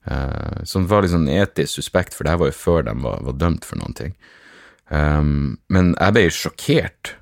Uh, 0.05 0.61
som 0.69 0.89
var 0.91 1.05
litt 1.05 1.15
sånn 1.15 1.31
etisk 1.33 1.79
suspekt, 1.79 2.17
for 2.17 2.27
det 2.27 2.35
her 2.35 2.43
var 2.43 2.51
jo 2.51 2.59
før 2.59 2.85
de 2.89 2.95
var, 3.05 3.23
var 3.25 3.39
dømt 3.41 3.65
for 3.65 3.81
noen 3.81 3.97
ting. 3.97 4.17
Um, 4.93 5.57
men 5.73 5.95
jeg 5.97 6.17
ble 6.17 6.25
sjokkert 6.35 7.15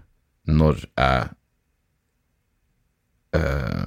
når 0.51 0.83
jeg 0.99 1.28
uh, 3.39 3.87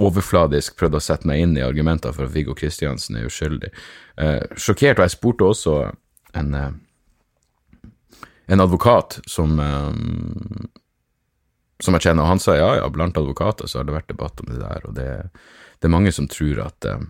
overfladisk 0.00 0.76
prøvde 0.78 1.00
å 1.00 1.04
sette 1.04 1.28
meg 1.28 1.40
inn 1.42 1.56
i 1.56 1.64
argumenter 1.64 2.12
for 2.14 2.28
at 2.28 2.34
Viggo 2.34 2.54
Kristiansen 2.56 3.16
er 3.18 3.30
uskyldig. 3.30 3.72
Uh, 4.20 4.44
sjokkert, 4.60 5.00
og 5.00 5.06
jeg 5.06 5.16
spurte 5.16 5.48
også 5.48 5.78
en, 6.36 6.52
en 8.52 8.66
advokat 8.66 9.18
som 9.28 9.56
um, 9.58 10.68
som 11.80 11.96
jeg 11.96 12.10
kjenner, 12.10 12.24
og 12.24 12.34
han 12.34 12.42
sa 12.42 12.56
ja, 12.58 12.68
ja, 12.80 12.88
blant 12.92 13.16
advokater 13.18 13.68
så 13.68 13.80
har 13.80 13.88
det 13.88 13.96
vært 13.96 14.10
debatt 14.12 14.40
om 14.42 14.50
det 14.50 14.60
der, 14.60 14.84
og 14.84 14.96
det, 14.96 15.08
det 15.80 15.88
er 15.88 15.94
mange 15.94 16.12
som 16.12 16.28
tror 16.30 16.60
at, 16.66 16.88
um, 16.92 17.08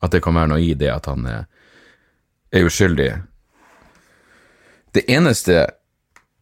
at 0.00 0.14
det 0.14 0.22
kan 0.24 0.36
være 0.36 0.52
noe 0.54 0.64
i 0.64 0.74
det 0.78 0.90
at 0.92 1.08
han 1.10 1.26
er, 1.28 1.46
er 2.52 2.66
uskyldig. 2.66 3.10
Det 4.96 5.04
eneste 5.12 5.66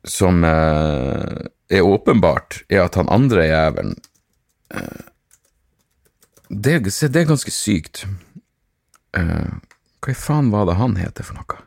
som 0.08 0.44
eh, 0.46 1.46
er 1.68 1.84
åpenbart, 1.84 2.62
er 2.68 2.86
at 2.86 2.96
han 2.96 3.10
andre 3.12 3.44
jævelen 3.48 3.96
eh, 4.72 5.06
det, 6.48 6.78
det, 6.88 7.16
er 7.20 7.28
ganske 7.28 7.52
sykt. 7.52 8.06
Eh, 9.16 9.50
hva 10.00 10.14
i 10.14 10.16
faen 10.16 10.52
var 10.54 10.68
det 10.68 10.78
han 10.78 10.96
heter 10.96 11.26
for 11.26 11.36
noe? 11.36 11.64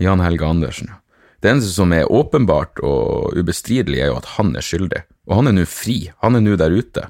Jan 0.00 0.22
Helge 0.24 0.48
Andersen, 0.48 0.92
ja. 0.92 1.00
Det 1.44 1.50
eneste 1.52 1.74
som 1.76 1.92
er 1.92 2.08
åpenbart 2.10 2.80
og 2.82 3.36
ubestridelig, 3.36 4.00
er 4.00 4.08
jo 4.08 4.16
at 4.18 4.30
han 4.38 4.54
er 4.56 4.64
skyldig. 4.64 5.02
Og 5.28 5.36
han 5.38 5.50
er 5.50 5.54
nå 5.58 5.66
fri. 5.68 5.98
Han 6.24 6.38
er 6.38 6.42
nå 6.42 6.56
der 6.58 6.72
ute. 6.72 7.04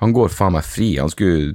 Han 0.00 0.14
går 0.16 0.32
faen 0.34 0.56
meg 0.56 0.66
fri. 0.66 0.94
Han 0.98 1.12
skulle 1.12 1.54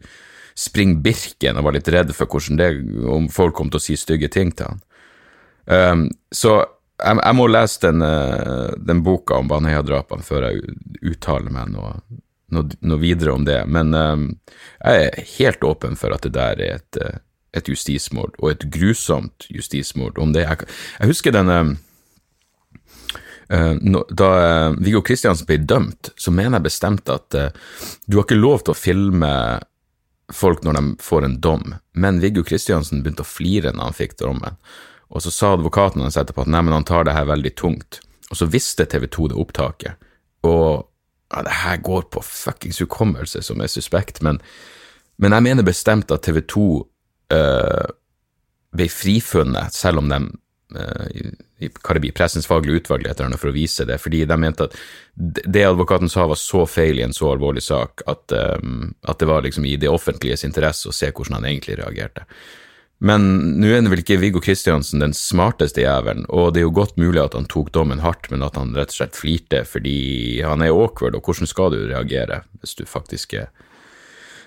springe 0.56 1.02
Birken 1.04 1.60
og 1.60 1.68
var 1.68 1.76
litt 1.76 1.90
redd 1.92 2.14
for 2.16 2.32
hvordan 2.32 2.60
det, 2.60 2.70
om 3.12 3.28
folk 3.34 3.58
kom 3.58 3.72
til 3.72 3.82
å 3.82 3.86
si 3.86 3.98
stygge 4.00 4.32
ting 4.32 4.54
til 4.56 4.72
han. 4.72 4.84
Um, 5.66 6.06
så 6.32 6.60
jeg, 6.62 7.18
jeg, 7.18 7.36
må 7.36 7.48
lese 7.50 7.82
den, 7.88 8.04
uh, 8.06 8.72
den 8.78 9.02
boka 9.04 9.42
om 9.42 9.50
Baneheia-drapene 9.52 10.24
før 10.24 10.48
jeg 10.48 10.78
uttaler 11.02 11.52
meg 11.52 11.74
noe, 11.74 11.98
noe, 12.56 12.80
noe, 12.86 13.02
videre 13.02 13.36
om 13.36 13.48
det. 13.48 13.60
Men 13.68 13.92
um, 13.98 14.28
jeg 14.80 15.10
er 15.10 15.32
helt 15.36 15.66
åpen 15.68 16.00
for 16.00 16.16
at 16.16 16.28
det 16.28 16.36
der 16.38 16.62
er 16.62 16.78
et, 16.80 17.02
uh, 17.02 17.20
et 17.58 17.72
justismord, 17.72 18.38
og 18.40 18.54
et 18.54 18.70
grusomt 18.72 19.50
justismord. 19.52 20.22
Om 20.22 20.32
det 20.38 20.46
jeg, 20.46 20.70
jeg 21.02 21.12
husker 21.12 21.36
den 21.36 21.52
um, 21.52 21.76
Da 23.46 24.30
uh, 24.70 24.76
Viggo 24.82 25.04
Kristiansen 25.06 25.46
ble 25.46 25.60
dømt, 25.62 26.10
så 26.18 26.32
mener 26.34 26.58
jeg 26.58 26.66
bestemt 26.66 27.10
at 27.14 27.38
uh, 27.38 27.52
du 28.10 28.18
har 28.18 28.26
ikke 28.26 28.40
lov 28.40 28.64
til 28.66 28.74
å 28.74 28.80
filme 28.80 29.32
folk 30.34 30.64
når 30.66 30.80
de 30.80 30.84
får 31.06 31.26
en 31.28 31.38
dom, 31.42 31.76
men 31.94 32.20
Viggo 32.24 32.44
Kristiansen 32.44 33.04
begynte 33.04 33.26
å 33.26 33.30
flire 33.30 33.74
når 33.76 33.92
han 33.92 33.98
fikk 33.98 34.18
dommen. 34.22 34.58
Og 35.14 35.22
så 35.22 35.32
sa 35.32 35.54
advokaten 35.54 36.02
hans 36.02 36.18
etterpå 36.18 36.46
at 36.46 36.52
nei, 36.52 36.64
men 36.66 36.74
han 36.74 36.88
tar 36.88 37.06
det 37.06 37.14
her 37.14 37.28
veldig 37.30 37.54
tungt. 37.60 38.00
Og 38.32 38.40
så 38.40 38.48
visste 38.50 38.88
TV 38.90 39.06
2 39.12 39.30
det 39.32 39.38
opptaket. 39.40 40.08
Og 40.48 40.88
ja, 41.34 41.44
det 41.46 41.54
her 41.62 41.78
går 41.86 42.08
på 42.14 42.24
fuckings 42.26 42.82
hukommelse 42.82 43.42
som 43.46 43.62
er 43.62 43.70
suspekt, 43.72 44.22
men, 44.26 44.40
men 45.22 45.36
jeg 45.36 45.46
mener 45.46 45.68
bestemt 45.68 46.12
at 46.14 46.26
TV 46.26 46.42
2 46.42 46.66
uh, 47.36 47.86
ble 48.76 48.90
frifunnet, 48.92 49.74
selv 49.78 50.02
om 50.02 50.10
de 50.12 50.20
uh, 50.78 51.06
i, 51.58 52.12
Pressens 52.12 52.48
faglige 52.48 52.82
utvalg 52.82 53.08
etter 53.08 53.28
henne 53.28 53.40
for 53.40 53.52
å 53.52 53.56
vise 53.56 53.86
det, 53.88 53.98
fordi 54.02 54.26
de 54.28 54.38
mente 54.40 54.68
at 54.68 54.76
det 55.16 55.64
advokaten 55.64 56.12
sa 56.12 56.26
var 56.28 56.40
så 56.40 56.66
feil 56.68 57.00
i 57.00 57.06
en 57.06 57.16
så 57.16 57.32
alvorlig 57.32 57.64
sak 57.64 58.04
at, 58.12 58.36
um, 58.60 58.92
at 59.08 59.20
det 59.22 59.30
var 59.30 59.46
liksom 59.46 59.66
i 59.66 59.78
det 59.80 59.92
offentliges 59.92 60.44
interesse 60.48 60.90
å 60.90 60.96
se 60.96 61.12
hvordan 61.12 61.40
han 61.40 61.50
egentlig 61.50 61.80
reagerte. 61.80 62.26
Men 63.06 63.26
nå 63.60 63.70
er 63.76 63.88
vel 63.92 64.02
ikke 64.02 64.18
Viggo 64.22 64.40
Kristiansen 64.44 65.04
den 65.04 65.14
smarteste 65.16 65.84
jævelen, 65.84 66.24
og 66.32 66.54
det 66.56 66.62
er 66.62 66.68
jo 66.68 66.76
godt 66.76 66.96
mulig 67.00 67.22
at 67.24 67.36
han 67.36 67.48
tok 67.52 67.74
dommen 67.76 68.04
hardt, 68.04 68.30
men 68.32 68.44
at 68.44 68.56
han 68.60 68.76
rett 68.76 68.94
og 68.94 69.00
slett 69.00 69.20
flirte 69.20 69.66
fordi 69.68 70.42
han 70.44 70.64
er 70.64 70.76
awkward, 70.76 71.16
og 71.16 71.28
hvordan 71.28 71.52
skal 71.52 71.76
du 71.76 71.82
reagere 71.90 72.44
hvis 72.62 72.76
du 72.80 72.86
faktisk 72.88 73.36
er 73.40 73.52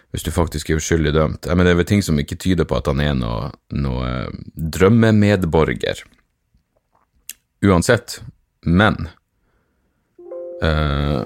hvis 0.08 0.24
du 0.24 0.30
faktisk 0.32 0.70
er 0.70 0.78
uskyldig 0.80 1.10
dømt. 1.12 1.44
Jeg 1.44 1.52
mener, 1.52 1.68
det 1.68 1.74
er 1.74 1.80
vel 1.82 1.88
ting 1.90 2.04
som 2.04 2.16
ikke 2.16 2.38
tyder 2.40 2.64
på 2.64 2.78
at 2.78 2.86
han 2.88 3.02
er 3.04 3.12
noe, 3.18 3.50
noe 3.76 4.12
drømmemedborger. 4.56 6.00
Uansett, 7.60 8.20
men 8.62 9.08
uh, 10.62 11.22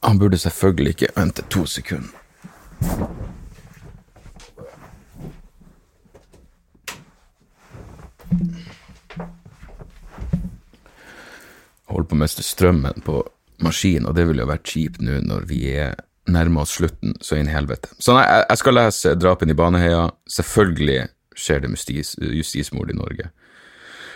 Han 0.00 0.18
burde 0.18 0.38
selvfølgelig 0.38 0.90
ikke 0.90 1.12
vente 1.16 1.42
to 1.50 1.66
sekunder. 1.66 2.14
Holder 11.88 12.08
på 12.08 12.16
å 12.16 12.20
miste 12.20 12.42
strømmen 12.42 13.02
på 13.06 13.22
maskinen, 13.64 14.06
og 14.06 14.14
det 14.14 14.26
ville 14.28 14.44
jo 14.44 14.50
vært 14.50 14.68
kjipt 14.70 15.02
nå 15.02 15.18
når 15.24 15.48
vi 15.50 15.62
er 15.72 15.96
nærmer 16.28 16.66
oss 16.66 16.76
slutten 16.78 17.16
så 17.24 17.38
inn 17.38 17.48
i 17.48 17.54
helvete. 17.54 17.90
Så 17.98 18.14
nei, 18.14 18.26
jeg 18.26 18.60
skal 18.60 18.76
lese 18.76 19.14
Drapen 19.18 19.50
i 19.50 19.56
Baneheia. 19.56 20.08
Selvfølgelig 20.30 21.08
skjer 21.38 21.64
det 21.64 21.72
justis, 21.72 22.14
justismord 22.20 22.92
i 22.92 22.98
Norge. 22.98 23.30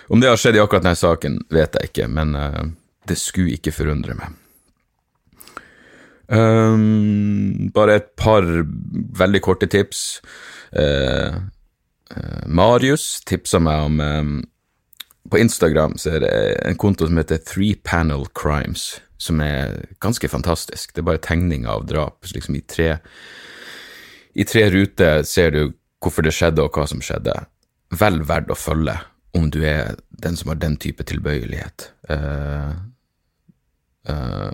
Om 0.09 0.23
det 0.23 0.31
har 0.31 0.41
skjedd 0.41 0.59
i 0.59 0.63
akkurat 0.63 0.85
denne 0.85 0.99
saken, 0.99 1.41
vet 1.53 1.77
jeg 1.79 1.91
ikke, 1.91 2.09
men 2.11 2.35
uh, 2.39 2.63
det 3.09 3.19
skulle 3.21 3.57
ikke 3.57 3.75
forundre 3.75 4.17
meg. 4.19 4.39
Um, 6.33 7.69
bare 7.75 7.99
et 8.01 8.13
par 8.17 8.47
veldig 9.19 9.43
korte 9.45 9.69
tips. 9.71 10.23
Uh, 10.73 11.43
uh, 12.15 12.43
Marius 12.47 13.21
tipsa 13.29 13.61
meg 13.61 13.89
om 13.91 14.01
um, 14.01 14.37
På 15.29 15.37
Instagram 15.37 15.99
så 16.01 16.15
er 16.17 16.23
det 16.25 16.33
en 16.65 16.79
konto 16.81 17.07
som 17.07 17.19
heter 17.21 17.43
Three 17.45 17.77
Panel 17.85 18.25
Crimes 18.37 18.95
som 19.23 19.41
er 19.41 19.85
ganske 20.03 20.29
fantastisk. 20.29 20.91
Det 20.93 21.03
er 21.03 21.07
bare 21.13 21.23
tegning 21.23 21.67
av 21.71 21.87
drap. 21.87 22.25
Liksom 22.35 22.57
i 22.59 22.65
tre, 22.67 22.97
i 24.35 24.47
tre 24.49 24.67
ruter 24.75 25.23
ser 25.29 25.55
du 25.55 25.63
hvorfor 26.03 26.27
det 26.27 26.35
skjedde, 26.35 26.65
og 26.65 26.75
hva 26.75 26.89
som 26.91 27.03
skjedde. 27.05 27.37
Vel 27.95 28.23
verdt 28.27 28.51
å 28.51 28.59
følge 28.59 28.97
om 29.33 29.51
du 29.51 29.63
er 29.65 29.97
den 30.23 30.37
som 30.37 30.53
har 30.53 30.61
den 30.61 30.77
type 30.77 31.05
tilbøyelighet. 31.05 31.91
Uh, 32.11 32.73
uh, 34.09 34.53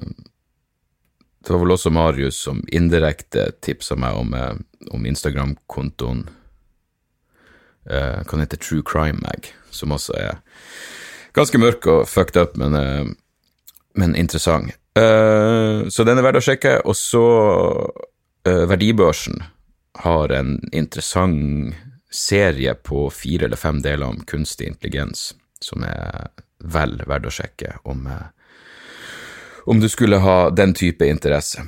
det 1.45 1.53
var 1.55 1.63
vel 1.63 1.75
også 1.75 1.91
Marius 1.91 2.39
som 2.47 2.63
indirekte 2.73 3.51
tipsa 3.65 3.97
meg 3.99 4.17
om, 4.17 4.35
uh, 4.35 4.55
om 4.95 5.07
Instagram-kontoen 5.07 6.27
uh, 7.91 8.21
Kan 8.29 8.45
hete 8.45 8.61
True 8.61 8.85
Crime 8.87 9.21
Mag, 9.25 9.51
som 9.71 9.93
også 9.97 10.17
er 10.19 10.43
ganske 11.37 11.59
mørk 11.61 11.87
og 11.87 12.09
fucked 12.09 12.41
up, 12.41 12.57
men 12.57 13.17
men 13.99 14.15
interessant. 14.15 14.71
Så 14.95 16.05
den 16.07 16.19
er 16.19 16.23
verdt 16.23 16.39
å 16.39 16.43
sjekke. 16.43 16.73
Og 16.87 16.95
så 16.95 17.23
Verdibørsen 18.47 19.41
har 20.05 20.33
en 20.35 20.53
interessant 20.71 21.75
serie 22.11 22.75
på 22.75 23.11
fire 23.11 23.47
eller 23.47 23.61
fem 23.61 23.83
deler 23.85 24.07
om 24.07 24.21
kunstig 24.27 24.69
intelligens, 24.69 25.35
som 25.61 25.85
er 25.85 26.31
vel 26.59 27.03
verdt 27.07 27.27
å 27.29 27.35
sjekke 27.35 27.77
om, 27.89 28.07
uh, 28.07 28.27
om 29.67 29.81
du 29.81 29.89
skulle 29.89 30.19
ha 30.25 30.51
den 30.51 30.75
type 30.75 31.07
interesse. 31.07 31.63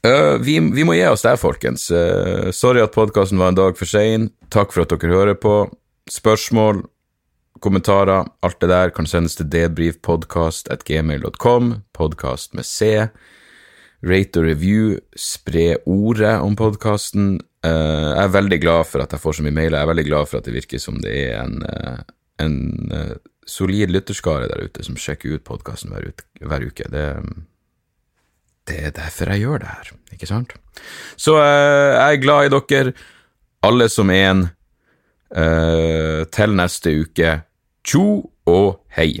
Vi, 0.00 0.54
vi, 0.72 0.84
må 0.86 0.94
gi 0.96 1.04
oss 1.04 1.22
der, 1.26 1.36
folkens. 1.36 1.92
sorry 2.56 2.80
at 2.80 2.94
podkasten 2.94 3.36
var 3.36 3.48
en 3.52 3.58
dag 3.58 3.76
for 3.76 3.84
sein. 3.84 4.30
Takk 4.48 4.72
for 4.72 4.80
at 4.86 4.92
dere 4.94 5.12
hører 5.12 5.36
på. 5.36 5.68
Spørsmål, 6.08 6.88
kommentarer, 7.60 8.24
alt 8.42 8.60
det 8.60 8.68
der 8.72 8.90
kan 8.96 9.06
sendes 9.06 9.36
til 9.36 9.46
debrifpodkast.gmail.com, 9.52 11.74
podkast 11.92 12.54
med 12.56 12.64
C. 12.64 13.08
Rate 14.00 14.40
og 14.40 14.46
review, 14.48 14.96
spre 15.16 15.76
ordet 15.84 16.40
om 16.40 16.56
podkasten. 16.56 17.40
Eh, 17.66 18.08
jeg 18.14 18.22
er 18.24 18.32
veldig 18.32 18.58
glad 18.62 18.88
for 18.88 19.04
at 19.04 19.12
jeg 19.12 19.20
får 19.20 19.36
så 19.36 19.44
mye 19.44 19.56
mailer, 19.56 19.76
jeg 19.76 19.84
er 19.84 19.92
veldig 19.92 20.06
glad 20.06 20.30
for 20.30 20.40
at 20.40 20.48
det 20.48 20.56
virker 20.56 20.80
som 20.80 20.96
det 21.04 21.12
er 21.26 21.42
en, 21.42 21.60
uh, 21.60 21.98
en 22.40 22.56
uh, 22.88 23.12
solid 23.44 23.92
lytterskare 23.92 24.48
der 24.48 24.64
ute 24.64 24.84
som 24.86 24.96
sjekker 24.96 25.36
ut 25.36 25.44
podkasten 25.44 25.92
hver, 25.92 26.08
hver, 26.40 26.64
uke. 26.64 26.88
Det, 26.88 27.04
det, 28.70 28.78
er 28.78 28.96
derfor 28.96 29.34
jeg 29.34 29.44
gjør 29.44 29.64
det 29.64 29.74
her, 29.74 29.92
ikke 30.16 30.30
sant? 30.30 30.56
Så 31.20 31.36
jeg 31.36 32.16
er 32.16 32.22
glad 32.22 32.48
i 32.48 32.54
dere, 32.56 32.96
alle 33.66 33.90
som 33.92 34.10
er 34.10 34.30
en. 34.30 34.46
til 36.32 36.54
neste 36.58 36.90
uke. 37.04 37.34
Tjo 37.86 38.06
og 38.50 38.80
hei. 38.96 39.20